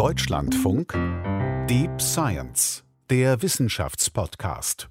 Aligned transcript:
Deutschlandfunk 0.00 0.94
Deep 1.68 2.00
Science, 2.00 2.84
der 3.10 3.42
Wissenschaftspodcast. 3.42 4.88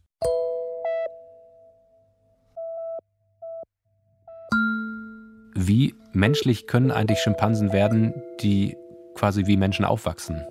Wie 5.56 5.96
menschlich 6.14 6.68
können 6.68 6.92
eigentlich 6.92 7.18
Schimpansen 7.22 7.74
werden, 7.74 8.14
die 8.42 8.78
quasi 9.16 9.48
wie 9.48 9.58
Menschen 9.58 9.84
aufwachsen? 9.84 10.46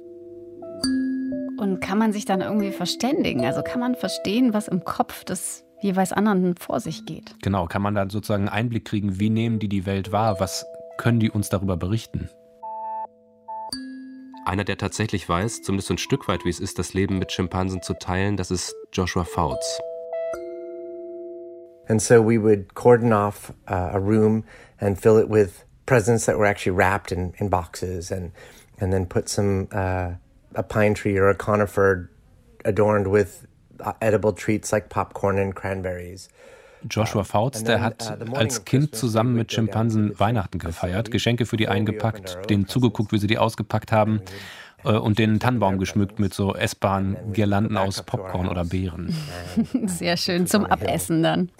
Und 1.61 1.79
kann 1.81 1.99
man 1.99 2.13
sich 2.13 2.25
dann 2.25 2.41
irgendwie 2.41 2.73
verständigen? 2.73 3.45
Also 3.45 3.63
kann 3.63 3.79
man 3.79 3.95
verstehen, 3.95 4.55
was 4.55 4.67
im 4.67 4.83
Kopf 4.83 5.23
des 5.23 5.65
jeweils 5.83 6.13
anderen 6.13 6.57
vor 6.57 6.81
sich 6.81 7.07
geht? 7.07 7.37
Genau, 7.43 7.67
kann 7.67 7.83
man 7.83 7.95
dann 7.95 8.11
sozusagen 8.11 8.49
einen 8.49 8.59
Einblick 8.65 8.87
kriegen, 8.87 9.21
wie 9.21 9.31
nehmen 9.31 9.61
die 9.61 9.69
die 9.69 9.87
Welt 9.87 10.11
wahr? 10.11 10.41
Was 10.41 10.67
können 10.97 11.21
die 11.21 11.31
uns 11.31 11.49
darüber 11.49 11.77
berichten? 11.77 12.29
Einer, 14.49 14.65
der 14.65 14.79
tatsächlich 14.79 15.29
weiß, 15.29 15.61
zumindest 15.61 15.91
ein 15.91 15.99
Stück 15.99 16.27
weit, 16.27 16.47
wie 16.47 16.49
es 16.49 16.59
ist, 16.59 16.79
das 16.79 16.95
Leben 16.95 17.19
mit 17.19 17.31
Schimpansen 17.33 17.83
zu 17.83 17.93
teilen, 17.93 18.39
das 18.39 18.51
ist 18.51 18.75
Joshua 18.95 19.25
Fouts. 19.25 19.79
And 21.87 22.01
so 22.01 22.23
we 22.23 22.43
would 22.43 22.73
cordon 22.75 23.13
off 23.13 23.53
uh, 23.71 23.91
a 23.93 23.99
room 23.99 24.45
and 24.81 24.99
fill 24.99 25.19
it 25.19 25.29
with 25.29 25.67
presents 25.85 26.25
that 26.25 26.39
were 26.39 26.47
actually 26.47 26.75
wrapped 26.75 27.13
in, 27.13 27.35
in 27.37 27.51
boxes 27.51 28.11
and, 28.11 28.33
and 28.81 28.91
then 28.91 29.05
put 29.05 29.29
some, 29.29 29.69
uh, 29.71 30.13
a 30.55 30.63
pine 30.63 30.95
tree 30.95 31.19
or 31.19 31.29
a 31.29 31.35
conifer 31.35 32.11
adorned 32.65 33.09
with 33.09 33.47
uh, 33.81 33.93
edible 34.01 34.33
treats 34.33 34.73
like 34.73 34.89
popcorn 34.89 35.39
and 35.39 35.55
cranberries. 35.55 36.31
Joshua 36.89 37.25
Fouts, 37.25 37.65
der 37.65 37.81
hat 37.81 38.19
uh, 38.29 38.35
als 38.35 38.65
Kind 38.65 38.95
zusammen 38.95 39.35
mit 39.35 39.53
Schimpansen 39.53 40.19
Weihnachten 40.19 40.59
gefeiert, 40.59 41.11
Geschenke 41.11 41.47
für 41.47 41.57
die 41.57 41.69
eingepackt, 41.69 42.51
denen 42.51 42.67
zugeguckt, 42.67 43.13
wie 43.13 43.19
sie 43.19 43.27
die 43.27 43.39
ausgepackt 43.39 43.93
haben 43.93 44.21
äh, 44.85 44.93
und 44.93 45.19
den 45.19 45.41
Tannenbaum 45.41 45.79
geschmückt 45.79 46.19
mit 46.19 46.35
so 46.35 46.55
essbaren 46.55 47.17
Girlanden 47.33 47.77
aus 47.77 48.03
Popcorn 48.03 48.49
oder 48.49 48.65
Beeren. 48.65 49.15
Sehr 49.87 50.17
schön 50.17 50.47
zum 50.47 50.65
Abessen 50.67 51.23
dann. 51.23 51.51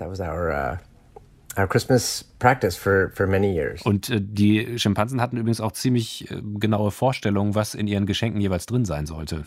Our 1.59 1.67
Christmas 1.67 2.25
practice 2.39 2.77
for, 2.77 3.11
for 3.15 3.27
many 3.27 3.53
years. 3.53 3.83
Und 3.83 4.11
äh, 4.11 4.21
die 4.21 4.79
Schimpansen 4.79 5.21
hatten 5.21 5.37
übrigens 5.37 5.61
auch 5.61 5.73
ziemlich 5.73 6.31
äh, 6.31 6.41
genaue 6.41 6.93
Vorstellungen, 6.93 7.57
was 7.57 7.75
in 7.75 7.89
ihren 7.89 8.07
Geschenken 8.07 8.41
jeweils 8.41 8.67
drin 8.67 8.85
sein 8.85 9.07
sollte. 9.07 9.45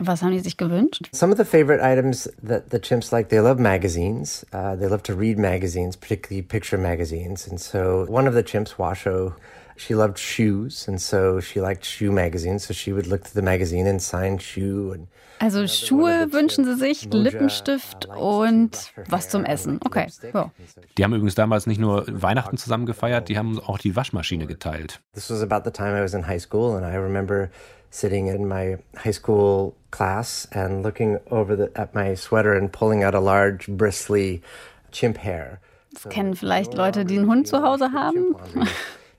Was 0.00 0.22
haben 0.22 0.32
die 0.32 0.40
sich 0.40 0.56
gewünscht? 0.56 1.08
Some 1.12 1.32
of 1.32 1.38
the 1.38 1.44
favorite 1.44 1.80
items 1.82 2.30
that 2.46 2.70
the 2.70 2.78
chimps 2.78 3.12
like, 3.12 3.28
they 3.28 3.38
love 3.38 3.60
magazines. 3.60 4.44
Uh, 4.52 4.76
they 4.76 4.88
love 4.88 5.02
to 5.04 5.14
read 5.14 5.38
magazines, 5.38 5.96
particularly 5.96 6.42
picture 6.42 6.78
magazines. 6.78 7.46
And 7.48 7.60
so 7.60 8.04
one 8.08 8.28
of 8.28 8.34
the 8.34 8.42
chimps, 8.42 8.76
Washo, 8.76 9.34
she 9.76 9.94
loved 9.94 10.18
shoes. 10.18 10.88
And 10.88 11.00
so 11.00 11.40
she 11.40 11.60
liked 11.60 11.84
shoe 11.84 12.10
magazines. 12.10 12.66
So 12.66 12.74
she 12.74 12.92
would 12.92 13.06
look 13.06 13.22
through 13.22 13.40
the 13.40 13.44
magazine 13.44 13.86
and 13.86 14.02
sign 14.02 14.38
shoe. 14.38 14.92
And 14.92 15.06
also 15.40 15.66
Schuhe 15.66 16.32
wünschen 16.32 16.64
sie 16.64 16.76
sich, 16.76 17.08
Lippenstift 17.12 18.06
und 18.06 18.92
was 19.08 19.28
zum 19.28 19.44
Essen. 19.44 19.80
Okay, 19.84 20.06
ja. 20.32 20.50
Die 20.96 21.04
haben 21.04 21.12
übrigens 21.12 21.34
damals 21.34 21.66
nicht 21.66 21.80
nur 21.80 22.04
Weihnachten 22.08 22.56
zusammen 22.56 22.86
gefeiert, 22.86 23.28
die 23.28 23.36
haben 23.36 23.58
auch 23.58 23.78
die 23.78 23.96
Waschmaschine 23.96 24.46
geteilt. 24.46 25.00
This 25.12 25.30
was 25.30 25.42
about 25.42 25.62
the 25.64 25.70
time 25.70 25.98
I 25.98 26.02
was 26.02 26.14
in 26.14 26.26
high 26.26 26.40
school 26.40 26.76
and 26.76 26.86
I 26.86 26.96
remember 26.96 27.50
sitting 27.94 28.26
in 28.26 28.48
my 28.48 28.76
high 28.96 29.12
school 29.12 29.76
class 29.92 30.48
and 30.50 30.82
looking 30.82 31.18
over 31.30 31.54
the, 31.54 31.70
at 31.76 31.94
my 31.94 32.14
sweater 32.16 32.52
and 32.52 32.72
pulling 32.72 33.04
out 33.04 33.14
a 33.14 33.20
large 33.20 33.68
bristly 33.68 34.42
chimp 34.90 35.16
hair. 35.18 35.60
Das 35.92 36.08
kennen 36.10 36.34
vielleicht 36.34 36.74
Leute, 36.74 37.04
die 37.04 37.16
einen 37.16 37.28
Hund 37.28 37.46
zu 37.46 37.62
Hause 37.62 37.92
haben. 37.92 38.34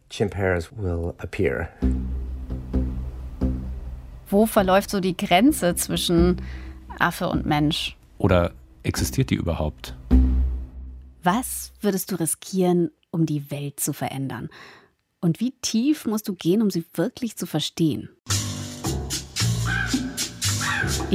Chimp 0.09 0.35
hairs 0.35 0.69
will 0.75 1.13
appear. 1.19 1.69
Wo 4.29 4.45
verläuft 4.45 4.89
so 4.89 4.99
die 4.99 5.15
Grenze 5.15 5.75
zwischen 5.75 6.41
Affe 6.99 7.29
und 7.29 7.45
Mensch? 7.45 7.95
Oder 8.17 8.51
existiert 8.83 9.29
die 9.29 9.35
überhaupt? 9.35 9.95
Was 11.23 11.71
würdest 11.79 12.11
du 12.11 12.17
riskieren, 12.17 12.91
um 13.09 13.25
die 13.25 13.49
Welt 13.51 13.79
zu 13.79 13.93
verändern? 13.93 14.49
Und 15.21 15.39
wie 15.39 15.53
tief 15.61 16.05
musst 16.05 16.27
du 16.27 16.35
gehen, 16.35 16.61
um 16.61 16.69
sie 16.69 16.83
wirklich 16.93 17.37
zu 17.37 17.45
verstehen? 17.45 18.09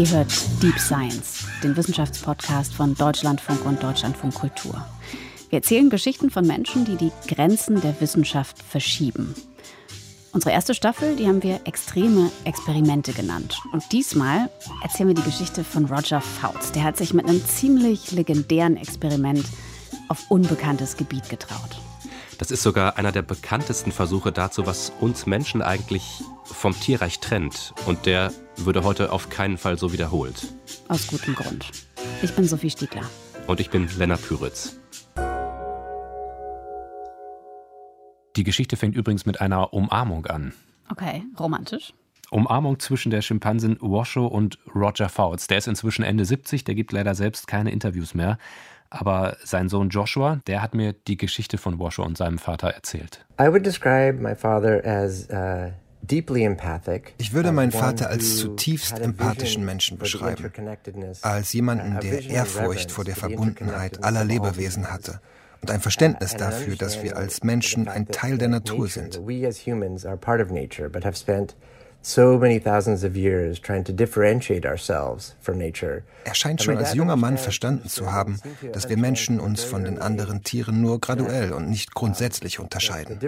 Ihr 0.01 0.11
hört 0.13 0.33
Deep 0.63 0.79
Science, 0.79 1.45
den 1.63 1.77
Wissenschaftspodcast 1.77 2.73
von 2.73 2.95
Deutschlandfunk 2.95 3.67
und 3.67 3.83
Deutschlandfunk 3.83 4.35
Kultur. 4.35 4.83
Wir 5.51 5.59
erzählen 5.59 5.91
Geschichten 5.91 6.31
von 6.31 6.47
Menschen, 6.47 6.87
die 6.87 6.97
die 6.97 7.13
Grenzen 7.29 7.83
der 7.83 8.01
Wissenschaft 8.01 8.63
verschieben. 8.63 9.35
Unsere 10.33 10.55
erste 10.55 10.73
Staffel, 10.73 11.17
die 11.17 11.27
haben 11.27 11.43
wir 11.43 11.61
extreme 11.65 12.33
Experimente 12.45 13.13
genannt. 13.13 13.61
Und 13.75 13.93
diesmal 13.93 14.49
erzählen 14.83 15.09
wir 15.09 15.17
die 15.17 15.31
Geschichte 15.31 15.65
von 15.65 15.85
Roger 15.85 16.23
Fouts. 16.23 16.73
Der 16.73 16.85
hat 16.85 16.97
sich 16.97 17.13
mit 17.13 17.29
einem 17.29 17.45
ziemlich 17.45 18.11
legendären 18.11 18.79
Experiment 18.79 19.45
auf 20.09 20.31
unbekanntes 20.31 20.97
Gebiet 20.97 21.29
getraut. 21.29 21.79
Das 22.39 22.51
ist 22.51 22.63
sogar 22.63 22.97
einer 22.97 23.13
der 23.13 23.21
bekanntesten 23.21 23.93
Versuche 23.93 24.33
dazu, 24.33 24.65
was 24.65 24.93
uns 24.99 25.27
Menschen 25.27 25.61
eigentlich 25.61 26.23
vom 26.45 26.73
Tierreich 26.73 27.21
trennt. 27.21 27.75
Und 27.85 28.07
der 28.07 28.33
würde 28.65 28.85
heute 28.85 29.13
auf 29.13 29.31
keinen 29.31 29.59
Fall 29.59 29.79
so 29.79 29.93
wiederholt. 29.93 30.49
Aus 30.89 31.07
gutem 31.07 31.35
Grund. 31.35 31.71
Ich 32.23 32.33
bin 32.35 32.45
Sophie 32.45 32.71
Stiegler. 32.71 33.03
Und 33.47 33.61
ich 33.61 33.71
bin 33.71 33.89
Lennart 33.99 34.23
Püritz. 34.23 34.77
Die 38.37 38.45
Geschichte 38.45 38.77
fängt 38.77 38.95
übrigens 38.95 39.27
mit 39.27 39.41
einer 39.41 39.73
Umarmung 39.73 40.27
an. 40.27 40.53
Okay, 40.89 41.23
romantisch. 41.39 41.93
Umarmung 42.31 42.79
zwischen 42.79 43.11
der 43.11 43.23
Schimpansin 43.23 43.77
Washo 43.81 44.27
und 44.27 44.59
Roger 44.75 45.09
Fouts. 45.09 45.49
Der 45.49 45.59
ist 45.59 45.67
inzwischen 45.67 46.05
Ende 46.05 46.25
70, 46.25 46.65
der 46.65 46.75
gibt 46.75 46.93
leider 46.93 47.15
selbst 47.15 47.47
keine 47.47 47.71
Interviews 47.71 48.15
mehr. 48.15 48.39
Aber 48.89 49.37
sein 49.45 49.69
Sohn 49.69 49.89
Joshua, 49.89 50.41
der 50.47 50.63
hat 50.63 50.75
mir 50.75 50.93
die 50.93 51.17
Geschichte 51.17 51.59
von 51.59 51.79
Washo 51.79 52.05
und 52.05 52.17
seinem 52.17 52.39
Vater 52.39 52.69
erzählt. 52.69 53.25
I 53.41 53.49
would 53.49 53.65
describe 53.65 54.21
my 54.21 54.35
father 54.35 54.85
as 54.85 55.29
uh 55.31 55.73
ich 57.19 57.33
würde 57.33 57.53
meinen 57.53 57.73
Vater 57.73 58.09
als 58.09 58.37
zutiefst 58.37 58.99
empathischen 58.99 59.65
Menschen 59.65 59.99
beschreiben, 59.99 60.51
als 61.23 61.53
jemanden, 61.53 62.01
der 62.01 62.25
Ehrfurcht 62.25 62.91
vor 62.91 63.05
der 63.05 63.17
Verbundenheit 63.17 64.03
aller 64.03 64.25
Lebewesen 64.25 64.91
hatte 64.91 65.21
und 65.61 65.71
ein 65.71 65.81
Verständnis 65.81 66.35
dafür, 66.35 66.77
dass 66.77 67.03
wir 67.03 67.17
als 67.17 67.43
Menschen 67.43 67.89
ein 67.89 68.09
Teil 68.09 68.39
der 68.39 68.49
Natur 68.49 68.89
sind. 68.89 69.21
Er 76.25 76.35
scheint 76.35 76.63
schon 76.63 76.79
als 76.79 76.95
junger 76.95 77.17
Mann 77.17 77.37
verstanden 77.37 77.89
zu 77.89 78.11
haben, 78.11 78.41
dass 78.73 78.89
wir 78.89 78.97
Menschen 78.97 79.39
uns 79.39 79.63
von 79.63 79.85
den 79.85 79.99
anderen 79.99 80.43
Tieren 80.43 80.81
nur 80.81 80.99
graduell 80.99 81.53
und 81.53 81.69
nicht 81.69 81.95
grundsätzlich 81.95 82.59
unterscheiden. 82.59 83.19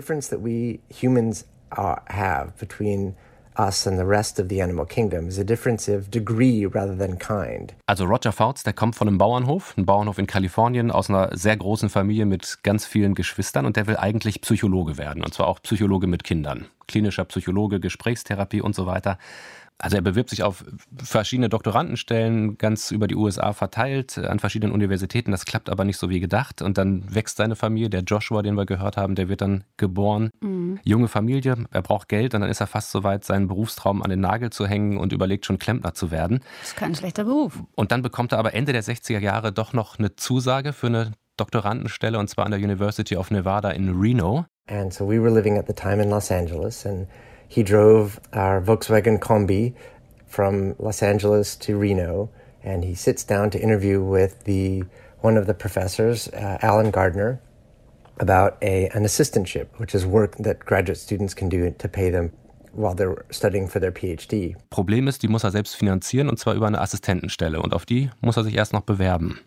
Humans 1.77 2.03
have 2.09 2.53
between 2.59 3.15
us 3.59 3.87
and 3.87 3.99
the 3.99 4.07
rest 4.07 4.39
of 4.39 4.49
the 4.49 4.63
animal 4.63 4.87
kingdom 4.87 5.29
is 5.29 5.39
a 5.39 5.45
difference 5.45 5.89
of 5.89 6.11
degree 6.11 6.65
rather 6.65 6.97
than 6.97 7.19
kind. 7.19 7.75
Also 7.87 8.05
Roger 8.05 8.33
Fouts, 8.33 8.63
der 8.63 8.73
kommt 8.73 8.97
von 8.97 9.09
einem 9.09 9.19
Bauernhof, 9.19 9.77
ein 9.77 9.85
Bauernhof 9.85 10.19
in 10.19 10.27
Kalifornien, 10.27 10.91
aus 10.91 11.11
einer 11.11 11.37
sehr 11.37 11.57
großen 11.57 11.89
Familie 11.89 12.27
mit 12.27 12.59
ganz 12.63 12.87
vielen 12.87 13.15
Geschwistern 13.15 13.67
und 13.67 13.77
der 13.77 13.87
will 13.87 13.97
eigentlich 13.97 14.41
Psychologe 14.41 14.99
werden 14.99 15.23
und 15.23 15.35
zwar 15.35 15.49
auch 15.49 15.61
Psychologe 15.63 16.07
mit 16.07 16.25
Kindern. 16.25 16.67
Klinischer 16.89 17.25
Psychologe, 17.25 17.81
Gesprächstherapie 17.81 18.61
und 18.61 18.75
so 18.75 18.87
weiter. 18.87 19.19
Also 19.83 19.97
er 19.97 20.03
bewirbt 20.03 20.31
sich 20.31 20.45
auf 20.45 20.65
verschiedene 21.03 21.49
Doktorandenstellen 21.49 22.57
ganz 22.57 22.93
über 22.93 23.09
die 23.09 23.17
USA 23.17 23.53
verteilt 23.53 24.17
an 24.17 24.39
verschiedenen 24.39 24.73
Universitäten. 24.73 25.33
Das 25.33 25.45
klappt 25.45 25.69
aber 25.69 25.85
nicht 25.85 25.99
so 25.99 26.09
wie 26.09 26.21
gedacht. 26.21 26.63
Und 26.63 26.79
dann 26.79 27.13
wächst 27.13 27.37
seine 27.37 27.57
Familie. 27.57 27.91
Der 27.91 28.03
Joshua, 28.03 28.43
den 28.43 28.55
wir 28.55 28.65
gehört 28.65 28.97
haben, 28.97 29.17
der 29.17 29.29
wird 29.29 29.41
dann 29.41 29.65
geboren. 29.77 30.31
Mhm. 30.41 30.79
Junge 30.85 31.09
Familie, 31.09 31.67
er 31.73 31.83
braucht 31.83 32.09
Geld 32.09 32.33
und 32.35 32.43
dann 32.43 32.51
ist 32.51 32.61
er 32.61 32.69
fast 32.69 32.93
so 32.93 33.03
weit, 33.03 33.25
seinen 33.25 33.49
Berufstraum 33.49 34.03
an 34.03 34.11
den 34.11 34.21
Nagel 34.21 34.51
zu 34.51 34.69
hängen 34.69 34.99
und 34.99 35.13
überlegt 35.13 35.47
schon 35.47 35.59
Klempner 35.59 35.95
zu 35.95 36.13
werden. 36.13 36.41
Das 36.61 36.69
ist 36.69 36.77
kein 36.77 36.95
schlechter 36.95 37.25
Beruf. 37.25 37.59
Und 37.75 37.91
dann 37.91 38.03
bekommt 38.03 38.31
er 38.31 38.39
aber 38.39 38.55
Ende 38.55 38.73
der 38.73 38.85
60er 38.85 39.19
Jahre 39.19 39.53
doch 39.53 39.73
noch 39.73 39.99
eine 39.99 40.15
Zusage 40.15 40.73
für 40.73 40.87
eine 40.87 41.13
Doktorandenstelle 41.39 42.21
und 42.21 42.29
zwar 42.29 42.45
an 42.45 42.53
der 42.53 42.61
University 42.61 43.17
of 43.17 43.33
Nevada 43.33 43.71
in 43.71 43.99
Reno. 44.01 44.45
And 44.69 44.95
so 44.95 45.09
we 45.09 45.21
were 45.21 45.33
living 45.33 45.59
at 45.59 45.67
the 45.67 45.73
time 45.73 46.01
in 46.01 46.09
Los 46.09 46.31
Angeles 46.31 46.87
and 46.87 47.09
he 47.53 47.63
drove 47.63 48.19
our 48.33 48.63
Volkswagen 48.63 49.19
Kombi 49.19 49.75
from 50.27 50.75
Los 50.79 51.03
Angeles 51.03 51.55
to 51.57 51.77
Reno, 51.77 52.31
and 52.65 52.83
he 52.83 52.95
sits 52.95 53.25
down 53.25 53.51
to 53.51 53.61
interview 53.61 54.01
with 54.01 54.45
the 54.45 54.85
one 55.21 55.37
of 55.37 55.47
the 55.47 55.53
professors, 55.53 56.29
uh, 56.29 56.57
Alan 56.63 56.91
Gardner, 56.91 57.41
about 58.19 58.57
a 58.63 58.89
an 58.95 59.05
assistantship, 59.05 59.67
which 59.77 59.95
is 59.95 60.07
work 60.07 60.37
that 60.39 60.61
graduate 60.61 60.97
students 60.97 61.35
can 61.35 61.51
do 61.51 61.71
to 61.71 61.89
pay 61.89 62.09
them 62.09 62.33
while 62.73 62.95
they're 62.95 63.23
studying 63.31 63.69
for 63.69 63.81
their 63.81 63.93
PhD. 63.93 64.57
Problem 64.71 65.07
ist, 65.07 65.23
die 65.23 65.29
muss 65.29 65.45
er 65.45 65.51
selbst 65.51 65.77
finanzieren 65.77 66.31
und 66.31 66.39
zwar 66.39 66.55
über 66.55 66.67
eine 66.67 66.81
Assistentenstelle 66.81 67.61
und 67.61 67.75
auf 67.75 67.85
die 67.85 68.09
muss 68.23 68.39
er 68.39 68.45
sich 68.45 68.57
erst 68.57 68.73
noch 68.73 68.81
bewerben. 68.81 69.41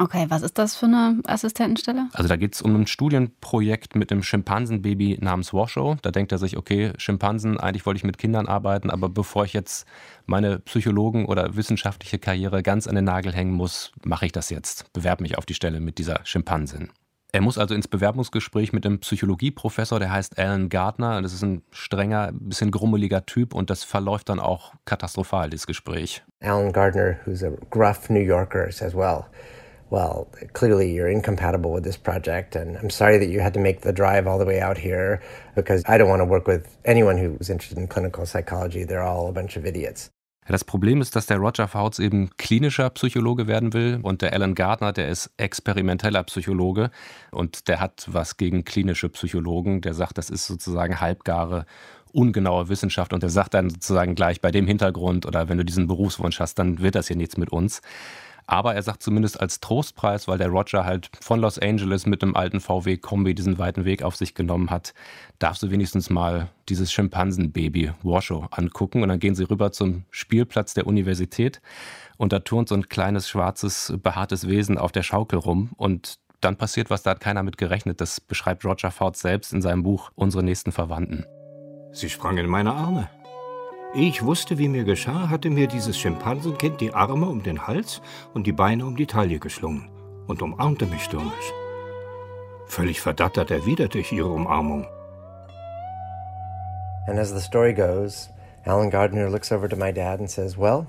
Okay, 0.00 0.26
was 0.28 0.42
ist 0.42 0.58
das 0.58 0.76
für 0.76 0.86
eine 0.86 1.20
Assistentenstelle? 1.26 2.08
Also 2.12 2.28
da 2.28 2.36
geht 2.36 2.54
es 2.54 2.62
um 2.62 2.74
ein 2.76 2.86
Studienprojekt 2.86 3.96
mit 3.96 4.12
einem 4.12 4.22
Schimpansenbaby 4.22 5.18
namens 5.20 5.52
Washoe. 5.52 5.96
Da 6.02 6.12
denkt 6.12 6.30
er 6.30 6.38
sich, 6.38 6.56
okay, 6.56 6.92
Schimpansen, 6.98 7.58
eigentlich 7.58 7.84
wollte 7.84 7.98
ich 7.98 8.04
mit 8.04 8.16
Kindern 8.16 8.46
arbeiten, 8.46 8.90
aber 8.90 9.08
bevor 9.08 9.44
ich 9.44 9.52
jetzt 9.52 9.88
meine 10.24 10.60
Psychologen- 10.60 11.26
oder 11.26 11.56
wissenschaftliche 11.56 12.20
Karriere 12.20 12.62
ganz 12.62 12.86
an 12.86 12.94
den 12.94 13.06
Nagel 13.06 13.32
hängen 13.32 13.52
muss, 13.52 13.90
mache 14.04 14.26
ich 14.26 14.32
das 14.32 14.50
jetzt. 14.50 14.92
Bewerbe 14.92 15.24
mich 15.24 15.36
auf 15.36 15.46
die 15.46 15.54
Stelle 15.54 15.80
mit 15.80 15.98
dieser 15.98 16.20
Schimpansin. 16.22 16.90
Er 17.32 17.40
muss 17.42 17.58
also 17.58 17.74
ins 17.74 17.88
Bewerbungsgespräch 17.88 18.72
mit 18.72 18.86
einem 18.86 19.00
Psychologieprofessor, 19.00 19.98
der 19.98 20.12
heißt 20.12 20.38
Alan 20.38 20.68
Gardner. 20.68 21.20
Das 21.20 21.34
ist 21.34 21.42
ein 21.42 21.62
strenger, 21.72 22.30
bisschen 22.32 22.70
grummeliger 22.70 23.26
Typ 23.26 23.52
und 23.52 23.68
das 23.68 23.84
verläuft 23.84 24.28
dann 24.28 24.38
auch 24.38 24.72
katastrophal, 24.84 25.50
das 25.50 25.66
Gespräch. 25.66 26.22
Alan 26.40 26.72
Gardner, 26.72 27.16
who's 27.26 27.42
a 27.42 27.50
gruff 27.68 28.08
New 28.08 28.20
Yorker, 28.20 28.70
says, 28.70 28.94
well, 28.94 29.24
well, 29.90 30.28
clearly 30.52 30.92
you're 30.92 31.08
incompatible 31.08 31.72
with 31.72 31.84
this 31.84 31.96
project, 31.96 32.56
and 32.56 32.76
I'm 32.76 32.90
sorry 32.90 33.18
that 33.18 33.28
you 33.28 33.40
had 33.40 33.54
to 33.54 33.60
make 33.60 33.80
the 33.80 33.92
drive 33.92 34.26
all 34.26 34.38
the 34.38 34.44
way 34.44 34.60
out 34.60 34.78
here 34.78 35.20
because 35.54 35.82
I 35.86 35.98
don't 35.98 36.08
want 36.08 36.20
to 36.20 36.26
work 36.26 36.46
with 36.46 36.76
anyone 36.84 37.16
who's 37.16 37.50
interested 37.50 37.78
in 37.78 37.88
clinical 37.88 38.26
psychology. 38.26 38.84
They're 38.84 39.02
all 39.02 39.28
a 39.28 39.32
bunch 39.32 39.56
of 39.56 39.64
idiots. 39.64 40.10
Das 40.48 40.64
Problem 40.64 41.02
ist, 41.02 41.14
dass 41.14 41.26
der 41.26 41.36
Roger 41.36 41.68
Fouts 41.68 41.98
eben 41.98 42.30
klinischer 42.38 42.88
Psychologe 42.90 43.46
werden 43.46 43.74
will 43.74 44.00
und 44.02 44.22
der 44.22 44.32
Alan 44.32 44.54
Gardner, 44.54 44.94
der 44.94 45.08
ist 45.08 45.30
experimenteller 45.36 46.22
Psychologe 46.22 46.90
und 47.30 47.68
der 47.68 47.80
hat 47.80 48.08
was 48.10 48.38
gegen 48.38 48.64
klinische 48.64 49.10
Psychologen. 49.10 49.82
Der 49.82 49.92
sagt, 49.92 50.16
das 50.16 50.30
ist 50.30 50.46
sozusagen 50.46 51.02
halbgare, 51.02 51.66
ungenaue 52.12 52.70
Wissenschaft 52.70 53.12
und 53.12 53.22
der 53.22 53.28
sagt 53.28 53.52
dann 53.52 53.68
sozusagen 53.68 54.14
gleich 54.14 54.40
bei 54.40 54.50
dem 54.50 54.66
Hintergrund 54.66 55.26
oder 55.26 55.50
wenn 55.50 55.58
du 55.58 55.66
diesen 55.66 55.86
Berufswunsch 55.86 56.40
hast, 56.40 56.58
dann 56.58 56.78
wird 56.80 56.94
das 56.94 57.08
hier 57.08 57.16
nichts 57.16 57.36
mit 57.36 57.50
uns. 57.50 57.82
Aber 58.50 58.74
er 58.74 58.82
sagt 58.82 59.02
zumindest 59.02 59.38
als 59.38 59.60
Trostpreis, 59.60 60.26
weil 60.26 60.38
der 60.38 60.48
Roger 60.48 60.86
halt 60.86 61.10
von 61.20 61.38
Los 61.38 61.58
Angeles 61.58 62.06
mit 62.06 62.22
einem 62.22 62.34
alten 62.34 62.60
VW-Kombi 62.60 63.34
diesen 63.34 63.58
weiten 63.58 63.84
Weg 63.84 64.02
auf 64.02 64.16
sich 64.16 64.34
genommen 64.34 64.70
hat, 64.70 64.94
darfst 65.38 65.62
du 65.62 65.70
wenigstens 65.70 66.08
mal 66.08 66.48
dieses 66.70 66.90
Schimpansenbaby 66.90 67.92
Washoe 68.02 68.48
angucken. 68.50 69.02
Und 69.02 69.10
dann 69.10 69.20
gehen 69.20 69.34
sie 69.34 69.44
rüber 69.44 69.70
zum 69.70 70.04
Spielplatz 70.10 70.72
der 70.72 70.86
Universität 70.86 71.60
und 72.16 72.32
da 72.32 72.38
turnt 72.38 72.70
so 72.70 72.74
ein 72.74 72.88
kleines, 72.88 73.28
schwarzes, 73.28 73.92
behaartes 74.02 74.48
Wesen 74.48 74.78
auf 74.78 74.92
der 74.92 75.02
Schaukel 75.02 75.38
rum 75.38 75.72
und 75.76 76.18
dann 76.40 76.56
passiert 76.56 76.88
was, 76.88 77.02
da 77.02 77.10
hat 77.10 77.20
keiner 77.20 77.42
mit 77.42 77.58
gerechnet. 77.58 78.00
Das 78.00 78.18
beschreibt 78.18 78.64
Roger 78.64 78.90
Ford 78.90 79.16
selbst 79.16 79.52
in 79.52 79.60
seinem 79.60 79.82
Buch 79.82 80.10
Unsere 80.14 80.42
nächsten 80.42 80.72
Verwandten. 80.72 81.26
Sie 81.92 82.08
sprang 82.08 82.38
in 82.38 82.46
meine 82.46 82.72
Arme. 82.72 83.10
Ich 83.94 84.22
wusste, 84.22 84.58
wie 84.58 84.68
mir 84.68 84.84
geschah, 84.84 85.30
hatte 85.30 85.48
mir 85.48 85.66
dieses 85.66 85.98
Schimpansenkind 85.98 86.78
die 86.80 86.92
Arme 86.92 87.26
um 87.26 87.42
den 87.42 87.66
Hals 87.66 88.02
und 88.34 88.46
die 88.46 88.52
Beine 88.52 88.84
um 88.84 88.96
die 88.96 89.06
Taille 89.06 89.38
geschlungen 89.38 89.88
und 90.26 90.42
umarmte 90.42 90.84
mich 90.84 91.04
stürmisch. 91.04 91.52
Völlig 92.66 93.00
verdattert 93.00 93.50
erwiderte 93.50 93.98
ich 93.98 94.12
ihre 94.12 94.28
Umarmung. 94.28 94.86
And 97.06 97.18
as 97.18 97.30
the 97.30 97.40
story 97.40 97.72
goes, 97.72 98.28
Alan 98.66 98.90
Gardner 98.90 99.30
looks 99.30 99.50
over 99.50 99.66
to 99.66 99.76
my 99.76 99.90
dad 99.90 100.20
and 100.20 100.30
says, 100.30 100.58
Well, 100.58 100.86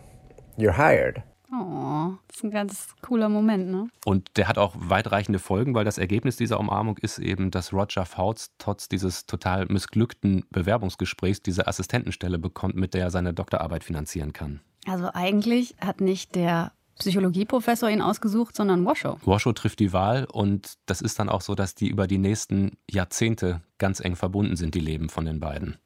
you're 0.58 0.76
hired. 0.76 1.24
Oh, 1.52 2.14
das 2.28 2.38
ist 2.38 2.44
ein 2.44 2.52
ganz 2.52 2.88
cooler 3.02 3.28
Moment, 3.28 3.70
ne? 3.70 3.88
Und 4.06 4.38
der 4.38 4.48
hat 4.48 4.58
auch 4.58 4.76
weitreichende 4.78 5.40
Folgen, 5.40 5.74
weil 5.74 5.86
das 5.86 5.98
Ergebnis 5.98 6.38
dieser 6.38 6.60
Umarmung 6.60 6.98
ist 6.98 7.18
eben, 7.18 7.50
dass 7.50 7.74
Roger 7.74 8.06
Fouts 8.06 8.52
trotz 8.60 8.88
dieses 8.88 9.26
total 9.26 9.66
missglückten 9.66 10.46
Bewerbungsgesprächs 10.52 11.42
diese 11.42 11.68
Assistentenstelle 11.68 12.38
bekommt, 12.38 12.76
mit 12.76 12.94
der 12.94 13.06
er 13.06 13.12
seine 13.12 13.34
Doktorarbeit 13.34 13.84
finanzieren 13.84 14.32
kann. 14.32 14.62
Also 14.86 15.10
eigentlich 15.14 15.76
hat 15.82 16.02
nicht 16.02 16.36
der 16.36 16.72
Psychologieprofessor 17.00 17.90
ihn 17.90 18.02
ausgesucht, 18.02 18.56
sondern 18.56 18.86
Washoe. 18.86 19.18
Washoe 19.26 19.54
trifft 19.54 19.80
die 19.80 19.94
Wahl 19.94 20.28
und 20.32 20.74
das 20.86 21.02
ist 21.02 21.18
dann 21.18 21.30
auch 21.30 21.42
so, 21.42 21.56
dass 21.56 21.74
die 21.74 21.88
über 21.88 22.08
die 22.08 22.18
nächsten 22.18 22.78
Jahrzehnte 22.90 23.62
ganz 23.78 24.02
eng 24.02 24.16
verbunden 24.16 24.56
sind, 24.56 24.76
die 24.76 24.82
Leben 24.82 25.10
von 25.10 25.26
den 25.26 25.40
beiden. 25.40 25.78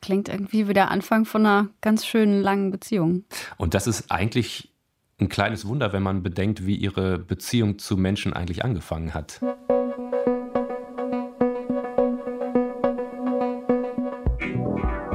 Klingt 0.00 0.28
irgendwie 0.28 0.66
wie 0.66 0.72
der 0.72 0.90
Anfang 0.90 1.26
von 1.26 1.44
einer 1.44 1.68
ganz 1.82 2.06
schönen 2.06 2.40
langen 2.40 2.70
Beziehung. 2.70 3.24
Und 3.58 3.74
das 3.74 3.86
ist 3.86 4.10
eigentlich 4.10 4.69
ein 5.20 5.28
kleines 5.28 5.66
Wunder, 5.66 5.92
wenn 5.92 6.02
man 6.02 6.22
bedenkt, 6.22 6.66
wie 6.66 6.74
ihre 6.74 7.18
Beziehung 7.18 7.78
zu 7.78 7.96
Menschen 7.96 8.32
eigentlich 8.32 8.64
angefangen 8.64 9.14
hat. 9.14 9.40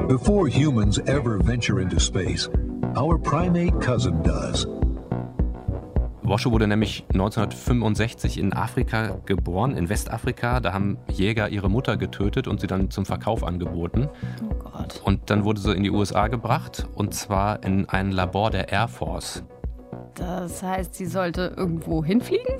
Before 0.08 0.48
humans 0.48 0.98
ever 0.98 1.44
venture 1.44 1.80
into 1.80 1.98
space, 1.98 2.48
our 2.96 3.18
primate 3.18 3.80
cousin 3.80 4.22
does. 4.22 4.66
Washoe 6.28 6.50
wurde 6.50 6.66
nämlich 6.66 7.04
1965 7.12 8.38
in 8.38 8.52
Afrika 8.52 9.18
geboren, 9.26 9.76
in 9.76 9.88
Westafrika. 9.88 10.58
Da 10.58 10.72
haben 10.72 10.98
Jäger 11.08 11.50
ihre 11.50 11.68
Mutter 11.68 11.96
getötet 11.96 12.48
und 12.48 12.60
sie 12.60 12.66
dann 12.66 12.90
zum 12.90 13.06
Verkauf 13.06 13.44
angeboten. 13.44 14.08
Oh 14.42 14.54
Gott. 14.54 15.00
Und 15.04 15.30
dann 15.30 15.44
wurde 15.44 15.60
sie 15.60 15.72
in 15.72 15.84
die 15.84 15.90
USA 15.90 16.26
gebracht 16.26 16.88
und 16.94 17.14
zwar 17.14 17.62
in 17.62 17.88
ein 17.88 18.10
Labor 18.10 18.50
der 18.50 18.70
Air 18.70 18.88
Force. 18.88 19.44
Das 20.16 20.62
heißt, 20.62 20.94
sie 20.94 21.06
sollte 21.06 21.54
irgendwo 21.56 22.02
hinfliegen? 22.02 22.54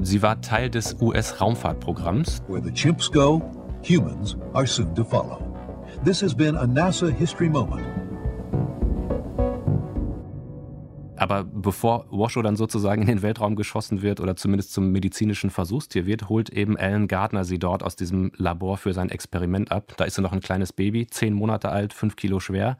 Sie 0.00 0.22
war 0.22 0.40
Teil 0.40 0.70
des 0.70 0.96
US-Raumfahrtprogramms. 1.00 2.42
Where 2.48 2.62
the 2.62 2.72
chimps 2.72 3.10
go, 3.10 3.42
humans 3.82 4.36
are 4.52 4.66
soon 4.66 4.94
to 4.94 5.04
follow. 5.04 5.38
This 6.04 6.22
has 6.22 6.34
been 6.34 6.56
a 6.56 6.66
NASA 6.66 7.08
history 7.08 7.48
moment. 7.48 7.84
Aber 11.16 11.44
bevor 11.44 12.06
Washoe 12.10 12.42
dann 12.42 12.56
sozusagen 12.56 13.02
in 13.02 13.08
den 13.08 13.22
Weltraum 13.22 13.54
geschossen 13.54 14.00
wird 14.00 14.20
oder 14.20 14.36
zumindest 14.36 14.72
zum 14.72 14.90
medizinischen 14.90 15.50
Versuchstier 15.50 16.06
wird, 16.06 16.30
holt 16.30 16.48
eben 16.48 16.78
Alan 16.78 17.08
Gardner 17.08 17.44
sie 17.44 17.58
dort 17.58 17.82
aus 17.82 17.94
diesem 17.94 18.32
Labor 18.36 18.78
für 18.78 18.94
sein 18.94 19.10
Experiment 19.10 19.70
ab. 19.70 19.92
Da 19.98 20.04
ist 20.04 20.14
sie 20.14 20.22
noch 20.22 20.32
ein 20.32 20.40
kleines 20.40 20.72
Baby, 20.72 21.08
zehn 21.08 21.34
Monate 21.34 21.68
alt, 21.68 21.92
fünf 21.92 22.16
Kilo 22.16 22.40
schwer. 22.40 22.78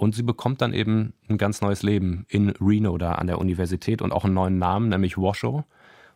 Und 0.00 0.14
sie 0.14 0.22
bekommt 0.22 0.62
dann 0.62 0.72
eben 0.72 1.12
ein 1.28 1.36
ganz 1.36 1.60
neues 1.60 1.82
Leben 1.82 2.24
in 2.30 2.48
Reno 2.58 2.96
da 2.96 3.12
an 3.12 3.26
der 3.26 3.38
Universität 3.38 4.00
und 4.00 4.12
auch 4.12 4.24
einen 4.24 4.32
neuen 4.32 4.56
Namen, 4.56 4.88
nämlich 4.88 5.18
Washoe, 5.18 5.64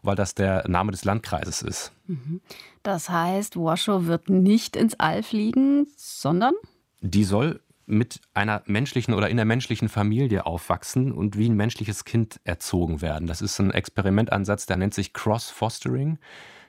weil 0.00 0.16
das 0.16 0.34
der 0.34 0.66
Name 0.66 0.90
des 0.90 1.04
Landkreises 1.04 1.60
ist. 1.60 1.92
Mhm. 2.06 2.40
Das 2.82 3.10
heißt, 3.10 3.58
Washoe 3.58 4.06
wird 4.06 4.30
nicht 4.30 4.74
ins 4.74 4.98
All 4.98 5.22
fliegen, 5.22 5.86
sondern? 5.98 6.54
Die 7.02 7.24
soll 7.24 7.60
mit 7.84 8.22
einer 8.32 8.62
menschlichen 8.64 9.12
oder 9.12 9.28
in 9.28 9.36
der 9.36 9.44
menschlichen 9.44 9.90
Familie 9.90 10.46
aufwachsen 10.46 11.12
und 11.12 11.36
wie 11.36 11.50
ein 11.50 11.54
menschliches 11.54 12.06
Kind 12.06 12.40
erzogen 12.44 13.02
werden. 13.02 13.28
Das 13.28 13.42
ist 13.42 13.58
ein 13.58 13.70
Experimentansatz, 13.70 14.64
der 14.64 14.78
nennt 14.78 14.94
sich 14.94 15.12
Cross-Fostering. 15.12 16.18